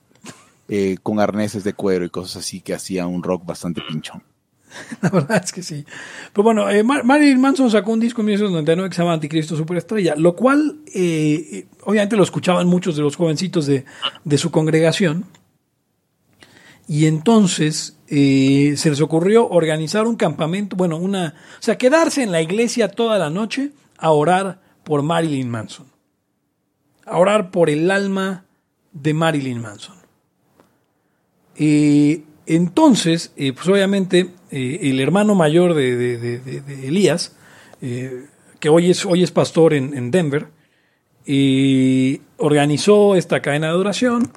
eh, 0.67 0.97
con 1.01 1.19
arneses 1.21 1.63
de 1.63 1.73
cuero 1.73 2.03
y 2.03 2.09
cosas 2.09 2.37
así 2.37 2.59
que 2.59 2.73
hacía 2.73 3.07
un 3.07 3.23
rock 3.23 3.45
bastante 3.45 3.81
pinchón. 3.87 4.23
La 5.01 5.09
verdad 5.09 5.41
es 5.43 5.51
que 5.51 5.61
sí. 5.63 5.85
Pero 6.33 6.43
bueno, 6.43 6.69
eh, 6.69 6.83
Mar- 6.83 7.03
Marilyn 7.03 7.39
Manson 7.39 7.69
sacó 7.69 7.91
un 7.91 7.99
disco 7.99 8.21
en 8.21 8.25
1999 8.27 8.89
que 8.89 8.95
se 8.95 9.01
llama 9.01 9.13
Anticristo 9.13 9.55
Superestrella, 9.55 10.15
lo 10.15 10.35
cual 10.35 10.77
eh, 10.93 11.67
obviamente 11.83 12.15
lo 12.15 12.23
escuchaban 12.23 12.67
muchos 12.67 12.95
de 12.95 13.01
los 13.01 13.15
jovencitos 13.15 13.65
de, 13.65 13.85
de 14.23 14.37
su 14.37 14.51
congregación. 14.51 15.25
Y 16.87 17.05
entonces 17.05 17.97
eh, 18.07 18.73
se 18.77 18.89
les 18.89 18.99
ocurrió 19.01 19.47
organizar 19.47 20.05
un 20.05 20.15
campamento, 20.15 20.75
bueno, 20.75 20.97
una, 20.97 21.33
o 21.59 21.61
sea, 21.61 21.77
quedarse 21.77 22.23
en 22.23 22.31
la 22.31 22.41
iglesia 22.41 22.89
toda 22.89 23.17
la 23.17 23.29
noche 23.29 23.71
a 23.97 24.11
orar 24.11 24.61
por 24.83 25.01
Marilyn 25.01 25.49
Manson. 25.49 25.85
A 27.05 27.17
orar 27.17 27.51
por 27.51 27.69
el 27.69 27.89
alma 27.89 28.45
de 28.91 29.13
Marilyn 29.13 29.61
Manson. 29.61 29.95
Eh, 31.55 32.23
entonces, 32.45 33.31
eh, 33.37 33.53
pues 33.53 33.67
obviamente, 33.67 34.31
eh, 34.51 34.79
el 34.83 34.99
hermano 34.99 35.35
mayor 35.35 35.73
de, 35.73 35.95
de- 35.95 36.87
Elías, 36.87 37.35
eh, 37.81 38.25
que 38.59 38.69
hoy 38.69 38.89
es, 38.91 39.05
hoy 39.05 39.23
es 39.23 39.31
pastor 39.31 39.73
en, 39.73 39.95
en 39.95 40.11
Denver, 40.11 40.47
organizó 42.37 43.15
esta 43.15 43.41
cadena 43.41 43.67
de 43.67 43.73
adoración. 43.73 44.31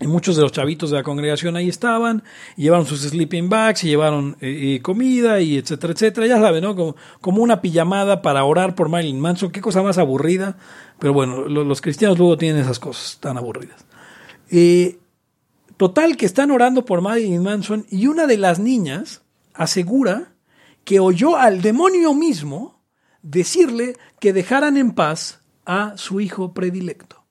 Y 0.00 0.08
muchos 0.08 0.34
de 0.36 0.42
los 0.42 0.50
chavitos 0.52 0.90
de 0.90 0.96
la 0.96 1.02
congregación 1.04 1.56
ahí 1.56 1.68
estaban, 1.68 2.24
llevaron 2.56 2.84
sus 2.84 3.02
sleeping 3.02 3.48
bags, 3.48 3.84
y 3.84 3.88
llevaron 3.88 4.36
comida, 4.82 5.40
y 5.40 5.56
etcétera, 5.56 5.92
etcétera. 5.92 6.26
Ya 6.26 6.40
saben, 6.40 6.62
¿no? 6.64 6.74
Como, 6.74 6.96
como 7.20 7.42
una 7.42 7.60
pijamada 7.62 8.20
para 8.20 8.44
orar 8.44 8.74
por 8.74 8.88
Marilyn 8.88 9.20
Manson. 9.20 9.50
Qué 9.52 9.60
cosa 9.60 9.82
más 9.82 9.96
aburrida. 9.98 10.56
Pero 10.98 11.12
bueno, 11.12 11.48
lo- 11.48 11.64
los 11.64 11.80
cristianos 11.80 12.18
luego 12.18 12.36
tienen 12.36 12.60
esas 12.62 12.80
cosas 12.80 13.18
tan 13.20 13.36
aburridas. 13.38 13.84
Eh, 14.50 14.98
Total, 15.76 16.16
que 16.16 16.26
están 16.26 16.50
orando 16.50 16.84
por 16.84 17.00
Marilyn 17.00 17.42
Manson 17.42 17.86
y 17.90 18.06
una 18.06 18.26
de 18.26 18.38
las 18.38 18.58
niñas 18.58 19.22
asegura 19.54 20.34
que 20.84 21.00
oyó 21.00 21.36
al 21.36 21.62
demonio 21.62 22.14
mismo 22.14 22.82
decirle 23.22 23.96
que 24.20 24.32
dejaran 24.32 24.76
en 24.76 24.92
paz 24.92 25.40
a 25.64 25.96
su 25.96 26.20
hijo 26.20 26.52
predilecto. 26.52 27.24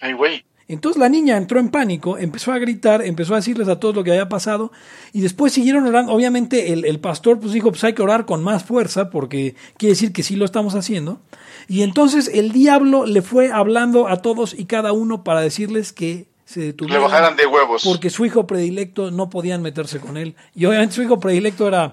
Ay, 0.00 0.14
güey. 0.14 0.44
Entonces 0.66 1.00
la 1.00 1.08
niña 1.08 1.36
entró 1.36 1.58
en 1.58 1.68
pánico, 1.68 2.16
empezó 2.16 2.52
a 2.52 2.58
gritar, 2.58 3.02
empezó 3.02 3.34
a 3.34 3.38
decirles 3.38 3.66
a 3.66 3.80
todos 3.80 3.92
lo 3.92 4.04
que 4.04 4.12
había 4.12 4.28
pasado 4.28 4.70
y 5.12 5.20
después 5.20 5.52
siguieron 5.52 5.84
orando. 5.84 6.12
Obviamente 6.12 6.72
el, 6.72 6.84
el 6.84 7.00
pastor 7.00 7.40
pues 7.40 7.52
dijo, 7.52 7.70
pues 7.70 7.82
hay 7.82 7.92
que 7.92 8.02
orar 8.02 8.24
con 8.24 8.44
más 8.44 8.62
fuerza 8.62 9.10
porque 9.10 9.56
quiere 9.76 9.94
decir 9.94 10.12
que 10.12 10.22
sí 10.22 10.36
lo 10.36 10.44
estamos 10.44 10.76
haciendo. 10.76 11.20
Y 11.66 11.82
entonces 11.82 12.30
el 12.32 12.52
diablo 12.52 13.04
le 13.04 13.20
fue 13.20 13.50
hablando 13.50 14.06
a 14.06 14.22
todos 14.22 14.56
y 14.56 14.66
cada 14.66 14.92
uno 14.92 15.24
para 15.24 15.40
decirles 15.40 15.92
que 15.92 16.29
se 16.50 16.74
Le 16.76 16.98
bajaran 16.98 17.36
de 17.36 17.46
huevos. 17.46 17.84
porque 17.84 18.10
su 18.10 18.26
hijo 18.26 18.44
predilecto 18.44 19.12
no 19.12 19.30
podían 19.30 19.62
meterse 19.62 20.00
con 20.00 20.16
él. 20.16 20.34
Y 20.52 20.64
obviamente 20.66 20.96
su 20.96 21.02
hijo 21.02 21.20
predilecto 21.20 21.68
era 21.68 21.92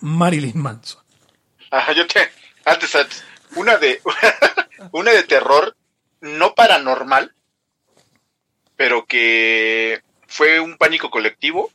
Marilyn 0.00 0.58
Manson. 0.60 1.02
Ajá, 1.70 1.92
yo 1.92 2.06
te. 2.06 2.20
Antes, 2.66 2.94
antes. 2.94 3.24
Una 3.56 3.78
de. 3.78 4.02
una 4.92 5.12
de 5.12 5.22
terror, 5.22 5.74
no 6.20 6.54
paranormal, 6.54 7.34
pero 8.76 9.06
que 9.06 10.02
fue 10.26 10.60
un 10.60 10.76
pánico 10.76 11.08
colectivo. 11.10 11.72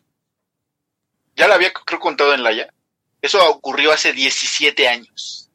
Ya 1.35 1.47
la 1.47 1.55
había, 1.55 1.73
creo, 1.73 1.99
contado 1.99 2.35
en 2.35 2.43
Laia. 2.43 2.71
Eso 3.23 3.43
ocurrió 3.49 3.91
hace 3.91 4.13
17 4.13 4.87
años, 4.87 5.49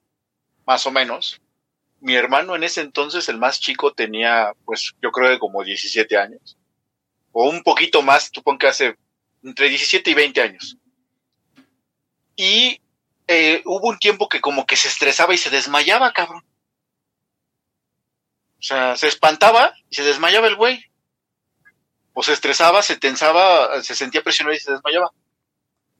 más 0.66 0.84
o 0.84 0.90
menos. 0.90 1.40
Mi 2.00 2.14
hermano 2.14 2.54
en 2.54 2.64
ese 2.64 2.80
entonces, 2.80 3.28
el 3.28 3.38
más 3.38 3.60
chico, 3.60 3.92
tenía, 3.92 4.52
pues, 4.64 4.94
yo 5.02 5.10
creo 5.10 5.30
que 5.30 5.38
como 5.38 5.64
17 5.64 6.16
años. 6.16 6.56
O 7.32 7.48
un 7.48 7.62
poquito 7.62 8.02
más, 8.02 8.30
supongo 8.32 8.58
que 8.58 8.68
hace 8.68 8.96
entre 9.42 9.68
17 9.68 10.10
y 10.10 10.14
20 10.14 10.40
años. 10.42 10.76
Y 12.36 12.80
eh, 13.26 13.62
hubo 13.64 13.88
un 13.88 13.98
tiempo 13.98 14.28
que 14.28 14.40
como 14.40 14.64
que 14.64 14.76
se 14.76 14.88
estresaba 14.88 15.34
y 15.34 15.38
se 15.38 15.50
desmayaba, 15.50 16.12
cabrón. 16.12 16.44
O 18.58 18.62
sea, 18.62 18.96
se 18.96 19.06
espantaba 19.06 19.72
y 19.90 19.96
se 19.96 20.04
desmayaba 20.04 20.48
el 20.48 20.56
güey. 20.56 20.84
O 22.14 22.22
se 22.22 22.32
estresaba, 22.32 22.82
se 22.82 22.96
tensaba, 22.96 23.82
se 23.82 23.94
sentía 23.94 24.22
presionado 24.22 24.56
y 24.56 24.60
se 24.60 24.72
desmayaba. 24.72 25.12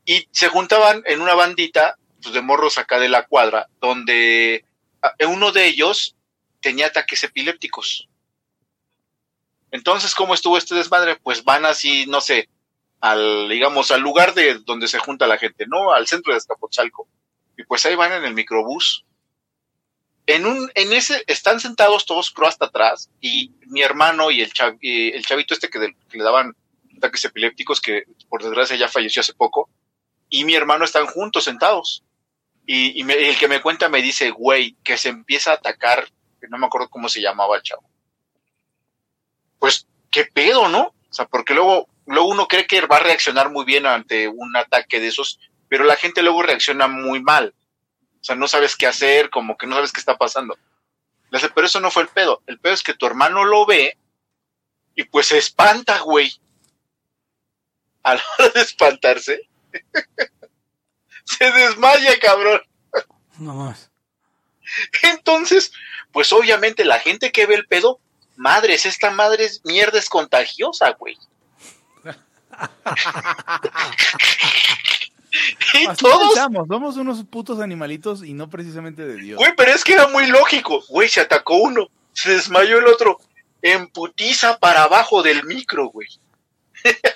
Y 0.05 0.29
se 0.33 0.49
juntaban 0.49 1.03
en 1.07 1.21
una 1.21 1.35
bandita 1.35 1.97
pues, 2.23 2.35
de 2.35 2.41
morros 2.41 2.79
acá 2.79 2.99
de 2.99 3.09
la 3.09 3.27
cuadra, 3.27 3.69
donde 3.81 4.65
uno 5.27 5.53
de 5.53 5.67
ellos 5.67 6.17
tenía 6.61 6.87
ataques 6.87 7.23
epilépticos. 7.25 8.09
Entonces, 9.71 10.15
¿cómo 10.15 10.35
estuvo 10.35 10.57
este 10.57 10.75
desmadre? 10.75 11.17
Pues 11.17 11.45
van 11.45 11.67
así, 11.67 12.07
no 12.07 12.21
sé, 12.21 12.49
al, 13.01 13.49
digamos, 13.49 13.91
al 13.91 14.01
lugar 14.01 14.35
de 14.35 14.59
donde 14.61 14.89
se 14.89 14.99
junta 14.99 15.27
la 15.27 15.39
gente, 15.39 15.67
¿no? 15.67 15.93
Al 15.93 16.07
centro 16.07 16.33
de 16.33 16.39
Azcapotzalco. 16.39 17.09
Y 17.57 17.65
pues 17.65 17.85
ahí 17.87 17.95
van 17.95 18.13
en 18.13 18.25
el 18.25 18.35
microbús. 18.35 19.05
En 20.27 20.47
un, 20.47 20.71
en 20.75 20.93
ese, 20.93 21.23
están 21.27 21.59
sentados 21.61 22.07
todos 22.07 22.31
creo 22.31 22.49
hasta 22.49 22.67
atrás, 22.67 23.11
y 23.21 23.53
mi 23.67 23.81
hermano 23.81 24.31
y 24.31 24.43
el, 24.43 24.53
el 24.83 25.25
chavito 25.25 25.55
este 25.55 25.71
que, 25.71 25.95
que 26.09 26.19
le 26.19 26.25
daban 26.25 26.55
ataques 26.99 27.25
epilépticos, 27.25 27.81
que 27.81 28.05
por 28.29 28.43
desgracia 28.43 28.77
ya 28.77 28.89
falleció 28.89 29.21
hace 29.21 29.33
poco, 29.33 29.71
y 30.29 30.45
mi 30.45 30.55
hermano 30.55 30.85
están 30.85 31.07
juntos 31.07 31.45
sentados. 31.45 32.05
Y, 32.71 33.01
y 33.01 33.05
me- 33.05 33.15
el 33.15 33.39
que 33.39 33.49
me 33.49 33.63
cuenta 33.63 33.89
me 33.89 34.03
dice, 34.03 34.31
güey, 34.31 34.77
que 34.85 34.99
se 34.99 35.09
empieza 35.09 35.53
a 35.53 35.55
atacar, 35.55 36.07
que 36.39 36.49
no 36.49 36.59
me 36.59 36.67
acuerdo 36.67 36.91
cómo 36.91 37.09
se 37.09 37.23
llamaba 37.23 37.57
el 37.57 37.63
chavo. 37.63 37.89
Pues, 39.59 39.87
¿qué 40.11 40.27
pedo, 40.27 40.69
no? 40.69 40.95
O 41.11 41.13
sea, 41.13 41.27
porque 41.27 41.55
luego, 41.55 41.89
luego 42.05 42.29
uno 42.29 42.47
cree 42.47 42.67
que 42.67 42.83
va 42.83 42.97
a 42.97 43.01
reaccionar 43.01 43.51
muy 43.51 43.65
bien 43.65 43.87
ante 43.87 44.29
un 44.29 44.55
ataque 44.55 45.01
de 45.01 45.07
esos, 45.09 45.41
pero 45.71 45.85
la 45.85 45.97
gente 45.97 46.21
luego 46.23 46.43
reacciona 46.43 46.89
muy 46.89 47.23
mal. 47.23 47.55
O 48.21 48.25
sea, 48.25 48.37
no 48.37 48.47
sabes 48.47 48.77
qué 48.77 48.87
hacer, 48.87 49.31
como 49.31 49.57
que 49.57 49.67
no 49.67 49.75
sabes 49.77 49.91
qué 49.91 50.01
está 50.01 50.19
pasando. 50.19 50.59
Dice, 51.33 51.49
pero 51.55 51.67
eso 51.67 51.81
no 51.81 51.91
fue 51.91 52.03
el 52.03 52.09
pedo. 52.09 52.43
El 52.47 52.59
pedo 52.61 52.75
es 52.75 52.83
que 52.83 52.93
tu 52.93 53.07
hermano 53.07 53.45
lo 53.45 53.65
ve 53.65 53.97
y 54.95 55.05
pues 55.05 55.29
se 55.29 55.39
espanta, 55.39 56.01
güey. 56.01 56.31
A 58.03 58.15
la 58.15 58.23
hora 58.39 58.49
de 58.51 58.61
espantarse, 58.61 59.49
Se 61.29 61.51
desmaya, 61.53 62.19
cabrón. 62.19 62.63
No 63.39 63.55
más. 63.55 63.91
Entonces, 65.03 65.73
pues 66.13 66.33
obviamente 66.33 66.85
la 66.85 66.99
gente 66.99 67.31
que 67.33 67.47
ve 67.47 67.55
el 67.55 67.67
pedo, 67.67 68.01
madres, 68.37 68.87
esta 68.87 69.11
madre 69.11 69.45
es 69.45 69.65
mierda 69.65 69.99
es 69.99 70.09
contagiosa, 70.09 70.91
güey. 70.93 71.19
y 75.75 75.87
Así 75.87 76.03
todos, 76.03 76.35
pensamos, 76.35 76.67
somos 76.69 76.97
unos 76.97 77.25
putos 77.25 77.61
animalitos 77.61 78.25
y 78.25 78.33
no 78.33 78.49
precisamente 78.49 79.07
de 79.07 79.17
Dios. 79.17 79.39
güey, 79.39 79.55
pero 79.57 79.73
es 79.73 79.85
que 79.85 79.93
era 79.93 80.09
muy 80.09 80.27
lógico. 80.27 80.83
Güey, 80.89 81.09
se 81.09 81.21
atacó 81.21 81.57
uno, 81.57 81.89
se 82.13 82.33
desmayó 82.33 82.79
el 82.79 82.87
otro, 82.87 83.21
en 83.63 83.89
putiza 83.89 84.59
para 84.59 84.85
abajo 84.85 85.23
del 85.23 85.45
micro, 85.45 85.89
güey. 85.89 86.09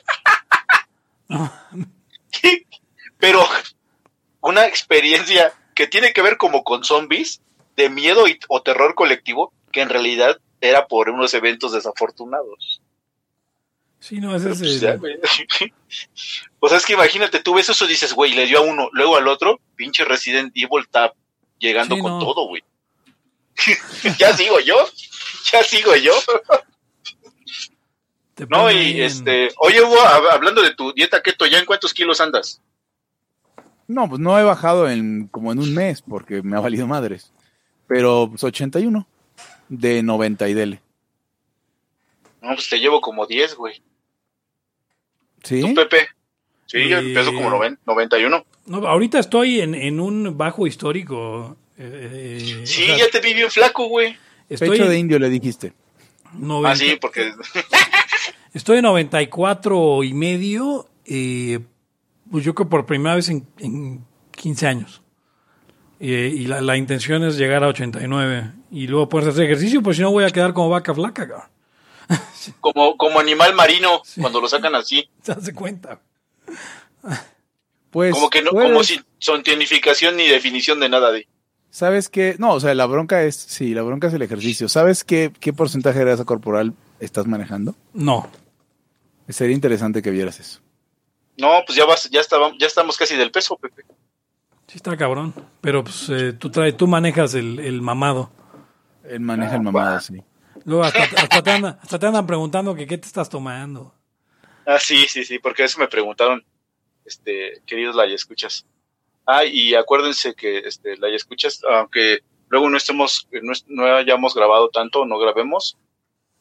pero 3.19 3.49
una 4.43 4.67
experiencia 4.67 5.53
que 5.75 5.87
tiene 5.87 6.13
que 6.13 6.21
ver 6.23 6.37
como 6.37 6.63
con 6.65 6.85
zombies, 6.85 7.41
de 7.77 7.89
miedo 7.89 8.29
y- 8.29 8.39
o 8.49 8.61
terror 8.63 8.95
colectivo, 8.95 9.53
que 9.73 9.81
en 9.81 9.89
realidad 9.89 10.39
era 10.61 10.87
por 10.87 11.09
unos 11.09 11.33
eventos 11.33 11.73
desafortunados. 11.73 12.83
Sí, 13.99 14.21
no, 14.21 14.35
ese 14.37 14.51
es 14.51 14.59
Pues, 14.59 14.83
el- 14.83 15.21
o 16.61 16.69
sea, 16.69 16.77
es 16.79 16.85
que 16.87 16.93
imagínate, 16.93 17.39
tú 17.41 17.55
ves 17.55 17.69
eso 17.71 17.85
y 17.87 17.89
dices, 17.89 18.13
güey, 18.13 18.33
le 18.35 18.47
dio 18.47 18.59
a 18.59 18.63
uno, 18.63 18.89
luego 18.93 19.17
al 19.17 19.29
otro, 19.29 19.61
pinche 19.77 20.05
Resident 20.05 20.53
Evil 20.55 20.83
está 20.85 21.13
llegando 21.59 21.95
Sí, 21.95 22.01
con 22.03 22.11
no. 22.13 22.19
todo, 22.19 22.49
güey. 22.49 22.63
ya 24.19 24.37
sigo 24.37 24.59
yo, 24.61 24.75
ya 25.53 25.63
sigo 25.63 25.95
yo. 25.97 26.13
No, 28.49 28.71
y 28.71 29.01
este, 29.03 29.51
oye, 29.59 29.81
Hugo, 29.83 29.97
hab- 30.01 30.33
hablando 30.33 30.63
de 30.63 30.75
tu 30.75 30.93
dieta 30.93 31.23
keto, 31.23 31.47
¿ya 31.47 31.59
en 31.59 31.65
cuántos 31.67 31.95
kilos 31.95 32.21
andas? 32.21 32.61
No, 33.89 34.09
pues 34.09 34.21
no 34.21 34.39
he 34.39 34.43
bajado 34.45 34.89
en 34.89 35.29
como 35.29 35.53
en 35.53 35.59
un 35.59 35.75
mes 35.75 36.03
porque 36.03 36.43
me 36.43 36.57
ha 36.57 36.61
valido 36.61 36.87
madres. 36.87 37.33
Pero 37.89 38.29
pues 38.31 38.43
81 38.45 39.07
de 39.69 40.03
90 40.03 40.49
y 40.49 40.55
dele. 40.55 40.81
No, 42.41 42.55
pues 42.55 42.69
te 42.69 42.79
llevo 42.81 43.01
como 43.01 43.27
10, 43.27 43.55
güey. 43.57 43.83
¿Sí? 45.43 45.61
¿Tú, 45.61 45.75
Pepe? 45.75 46.09
Sí, 46.67 46.89
yo 46.89 46.99
Eh, 46.99 47.01
empiezo 47.01 47.33
como 47.35 47.51
noven- 47.51 47.79
91. 47.87 48.45
No, 48.67 48.79
ahorita 48.87 49.19
estoy 49.19 49.61
en, 49.61 49.75
en 49.75 50.01
un 50.01 50.37
bajo 50.39 50.67
histórico. 50.67 51.57
eh, 51.79 52.39
eh, 52.41 52.65
Sí, 52.67 52.83
o 52.85 52.87
sea, 52.87 52.97
ya 52.99 53.11
te 53.11 53.21
vi 53.21 53.35
bien 53.35 53.51
flaco, 53.51 53.87
güey. 53.87 54.17
estoy, 54.49 54.71
Pecho 54.71 54.85
en 54.85 54.91
de 54.91 54.99
indio 54.99 55.19
le 55.19 55.29
dijiste. 55.31 55.73
90 56.35 56.71
Ah, 56.71 56.77
sí, 56.77 56.97
porque 57.01 57.33
estoy 58.55 58.79
en 58.79 58.85
94 58.85 60.03
y 60.05 60.15
medio. 60.15 60.89
eh, 61.05 61.59
pues 62.33 62.45
yo 62.45 62.53
creo 62.55 62.69
por 62.69 62.85
primera 62.87 63.15
vez 63.15 63.29
en, 63.29 63.47
en 63.59 64.05
15 64.33 64.67
años. 64.67 65.03
Eh, 66.01 66.33
y 66.35 66.47
la, 66.47 66.61
la 66.61 66.77
intención 66.77 67.23
es 67.23 67.37
llegar 67.39 67.63
a 67.63 67.69
89 67.69 68.51
y 68.73 68.89
luego 68.89 69.09
poder 69.09 69.29
hacer 69.29 69.45
ejercicio, 69.45 69.81
pues 69.85 69.97
si 69.99 70.03
no 70.03 70.11
voy 70.11 70.25
a 70.25 70.31
quedar 70.31 70.53
como 70.53 70.69
vaca 70.71 70.93
flaca, 70.93 71.29
cabrón. 71.29 71.49
como, 72.61 72.97
como 72.97 73.21
animal 73.21 73.55
marino, 73.55 74.03
cuando 74.21 74.41
lo 74.41 74.49
sacan 74.49 74.75
así. 74.75 75.09
¿Se 75.23 75.31
hace 75.31 75.55
cuenta? 75.55 76.01
Pues, 77.91 78.15
Como 78.15 78.31
que 78.31 78.41
no, 78.43 78.51
puedes- 78.53 78.71
como 78.71 78.83
sin 78.83 79.05
cientificación 79.21 80.17
ni 80.17 80.27
definición 80.27 80.81
de 80.81 80.89
nada 80.89 81.13
de. 81.13 81.29
¿Sabes 81.71 82.09
qué? 82.09 82.37
No, 82.39 82.53
o 82.55 82.61
sea, 82.61 82.75
la 82.75 82.87
bronca 82.87 83.23
es, 83.23 83.37
sí, 83.37 83.73
la 83.75 83.83
bronca 83.83 84.09
es 84.09 84.15
el 84.15 84.23
ejercicio. 84.23 84.69
¿Sabes 84.69 85.05
qué, 85.05 85.31
qué 85.41 85.53
porcentaje 85.53 85.99
de 86.01 86.05
grasa 86.07 86.25
corporal 86.25 86.75
estás 87.01 87.27
manejando? 87.27 87.75
No. 87.95 88.29
Sería 89.29 89.55
interesante 89.55 90.03
que 90.03 90.11
vieras 90.11 90.41
eso. 90.41 90.61
No, 91.39 91.63
pues 91.67 91.77
ya 91.77 91.85
vas, 91.85 92.09
ya 92.11 92.21
estábamos, 92.21 92.57
ya 92.59 92.67
estamos 92.67 92.97
casi 92.97 93.17
del 93.17 93.31
peso, 93.31 93.57
Pepe. 93.57 93.83
Sí 94.67 94.77
está 94.77 94.97
cabrón. 94.97 95.35
Pero 95.61 95.83
pues 95.83 96.09
eh, 96.11 96.33
tú, 96.35 96.51
traes, 96.51 96.77
tú 96.77 96.87
manejas 96.87 97.35
el, 97.35 97.59
el 97.59 97.83
mamado. 97.83 98.31
Él 99.05 99.21
maneja 99.21 99.53
Ah, 99.55 99.57
el 99.57 99.63
mamado, 99.63 100.01
sí. 100.01 100.15
Luego 100.65 100.85
hasta, 100.85 101.03
hasta 101.03 101.43
te 101.43 101.51
andan, 101.51 101.79
hasta 101.83 101.99
te 101.99 102.07
andan 102.07 102.27
preguntando 102.27 102.75
que 102.75 102.87
qué 102.87 102.99
te 102.99 103.07
estás 103.07 103.29
tomando. 103.29 103.95
Ah, 104.67 104.79
sí, 104.79 105.07
sí, 105.09 105.25
sí, 105.25 105.39
porque 105.39 105.65
eso 105.65 105.79
me 105.81 105.89
preguntaron, 105.89 106.45
este, 107.05 107.61
queridos 107.67 107.97
Laya 107.97 108.15
Escuchas. 108.15 108.65
Ah, 109.27 109.45
y 109.45 109.75
acuérdense 109.75 110.35
que, 110.35 110.59
este, 110.59 110.97
Laya 110.99 111.17
Escuchas, 111.17 111.63
aunque 111.69 112.21
luego 112.49 112.69
no 112.71 112.77
estemos, 112.77 113.27
no, 113.43 113.53
es- 113.53 113.65
no 113.69 113.85
hayamos 113.87 114.35
grabado 114.35 114.69
tanto, 114.69 115.05
no 115.07 115.19
grabemos, 115.19 115.77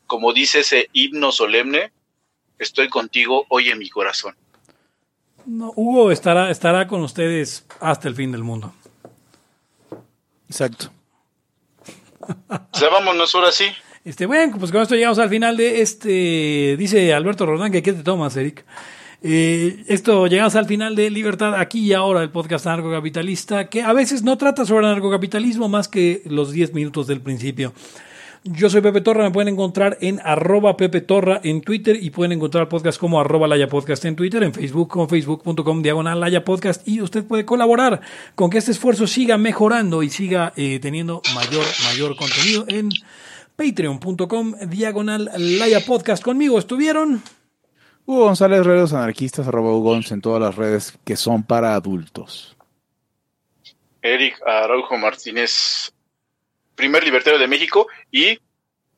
como 0.06 0.34
dice 0.34 0.60
ese 0.60 0.90
himno 0.94 1.32
solemne, 1.32 1.92
estoy 2.60 2.90
contigo 2.90 3.46
hoy 3.50 3.70
en 3.70 3.80
mi 3.80 3.90
corazón. 3.90 4.36
No, 5.46 5.74
Hugo 5.76 6.12
estará, 6.12 6.52
estará 6.52 6.88
con 6.88 7.02
ustedes 7.02 7.66
hasta 7.80 8.08
el 8.08 8.16
fin 8.16 8.32
del 8.32 8.44
mundo. 8.44 8.74
Exacto. 10.48 10.92
O 12.22 12.78
sea, 12.78 12.90
vámonos 12.90 13.34
ahora 13.36 13.52
sí. 13.52 13.66
Este, 14.04 14.26
bueno, 14.26 14.58
pues 14.60 14.72
con 14.72 14.82
esto 14.82 14.96
llegamos 14.96 15.20
al 15.20 15.30
final 15.30 15.58
de 15.58 15.82
este. 15.82 16.76
Dice 16.78 17.14
Alberto 17.14 17.46
Rodán 17.46 17.72
que 17.72 17.84
qué 17.84 17.94
te 17.94 18.04
tomas, 18.04 18.36
Eric. 18.36 18.66
Eh, 19.24 19.84
esto 19.88 20.26
llegamos 20.26 20.56
al 20.56 20.66
final 20.66 20.96
de 20.96 21.12
Libertad 21.12 21.54
aquí 21.56 21.80
y 21.82 21.94
ahora, 21.94 22.24
el 22.24 22.32
podcast 22.32 22.66
anarcocapitalista, 22.66 23.70
que 23.70 23.84
a 23.84 23.94
veces 23.94 24.24
no 24.24 24.38
trata 24.38 24.66
sobre 24.66 24.88
anarcocapitalismo 24.88 25.70
más 25.70 25.88
que 25.88 26.24
los 26.26 26.52
10 26.52 26.74
minutos 26.74 27.06
del 27.06 27.22
principio. 27.22 27.74
Yo 28.44 28.72
soy 28.72 28.82
Pepe 28.82 29.02
Torra, 29.02 29.24
me 29.24 29.30
pueden 29.30 29.54
encontrar 29.54 30.00
en 30.02 30.20
arroba 30.24 30.76
Pepe 30.76 31.02
Torra 31.02 31.40
en 31.44 31.62
Twitter 31.62 31.96
y 32.02 32.10
pueden 32.10 32.32
encontrar 32.32 32.64
el 32.64 32.68
podcast 32.70 33.00
como 33.00 33.22
arroba 33.22 33.48
Laya 33.48 33.68
Podcast 33.68 34.04
en 34.06 34.16
Twitter, 34.16 34.42
en 34.42 34.52
Facebook 34.52 34.90
como 34.90 35.08
facebook.com 35.08 35.84
diagonal 35.84 36.20
Laya 36.20 36.44
Podcast 36.44 36.88
y 36.88 37.02
usted 37.02 37.24
puede 37.24 37.46
colaborar 37.46 38.02
con 38.34 38.50
que 38.50 38.58
este 38.58 38.72
esfuerzo 38.72 39.06
siga 39.06 39.38
mejorando 39.38 40.02
y 40.02 40.10
siga 40.10 40.54
eh, 40.56 40.80
teniendo 40.82 41.22
mayor, 41.36 41.64
mayor 41.86 42.16
contenido 42.16 42.66
en 42.68 42.90
patreon.com 43.56 44.56
diagonal 44.70 45.30
Laya 45.38 45.82
Podcast. 45.86 46.24
Conmigo 46.24 46.58
estuvieron... 46.58 47.22
Hugo 48.08 48.26
González, 48.26 48.66
redes 48.66 48.92
anarquistas, 48.92 49.48
arroba 49.48 49.72
Hugons 49.72 50.12
en 50.12 50.22
todas 50.22 50.42
las 50.42 50.56
redes 50.56 50.98
que 51.06 51.16
son 51.16 51.44
para 51.44 51.76
adultos. 51.76 52.58
Eric 54.02 54.42
Araujo 54.48 54.98
Martínez, 54.98 55.94
primer 56.76 57.04
libertario 57.04 57.40
de 57.40 57.48
México 57.48 57.88
y 58.12 58.40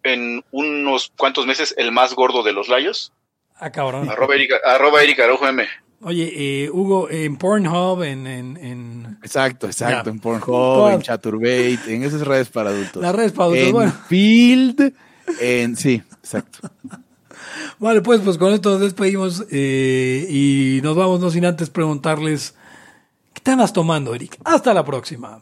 en 0.04 0.44
unos 0.52 1.12
cuantos 1.18 1.46
meses 1.46 1.74
el 1.78 1.92
más 1.92 2.14
gordo 2.14 2.44
de 2.44 2.54
los 2.54 2.68
layos. 2.68 3.14
Ah, 3.56 3.72
cabrón. 3.72 4.10
Arroba 4.10 4.36
Eric, 4.36 4.52
arroba 4.66 5.04
Eric 5.04 5.20
Araujo 5.20 5.48
M. 5.48 5.66
Oye, 6.02 6.34
eh, 6.36 6.70
Hugo, 6.70 7.10
en 7.10 7.38
Pornhub, 7.38 8.04
en, 8.04 8.28
en, 8.28 8.58
en 8.58 9.18
Exacto, 9.24 9.68
exacto. 9.68 10.10
Ya. 10.10 10.12
En 10.12 10.20
Pornhub, 10.20 10.90
en 10.90 11.02
Chaturbate, 11.02 11.96
en 11.96 12.04
esas 12.04 12.22
redes 12.28 12.50
para 12.50 12.72
adultos. 12.72 13.02
las 13.02 13.16
redes 13.16 13.32
para 13.32 13.46
adultos. 13.46 13.68
en 13.68 13.74
Bueno, 13.74 13.94
Field, 14.10 14.94
en 15.40 15.78
sí, 15.78 16.04
exacto. 16.20 16.70
vale, 17.80 18.02
pues, 18.02 18.20
pues 18.20 18.38
con 18.38 18.54
esto 18.54 18.72
nos 18.72 18.82
despedimos 18.82 19.46
eh, 19.50 20.28
y 20.30 20.82
nos 20.84 20.96
vamos, 20.98 21.22
no 21.22 21.30
sin 21.30 21.46
antes 21.46 21.70
preguntarles, 21.70 22.56
¿qué 23.34 23.42
te 23.42 23.52
andas 23.52 23.72
tomando, 23.72 24.14
Eric? 24.14 24.38
Hasta 24.44 24.74
la 24.74 24.84
próxima. 24.84 25.42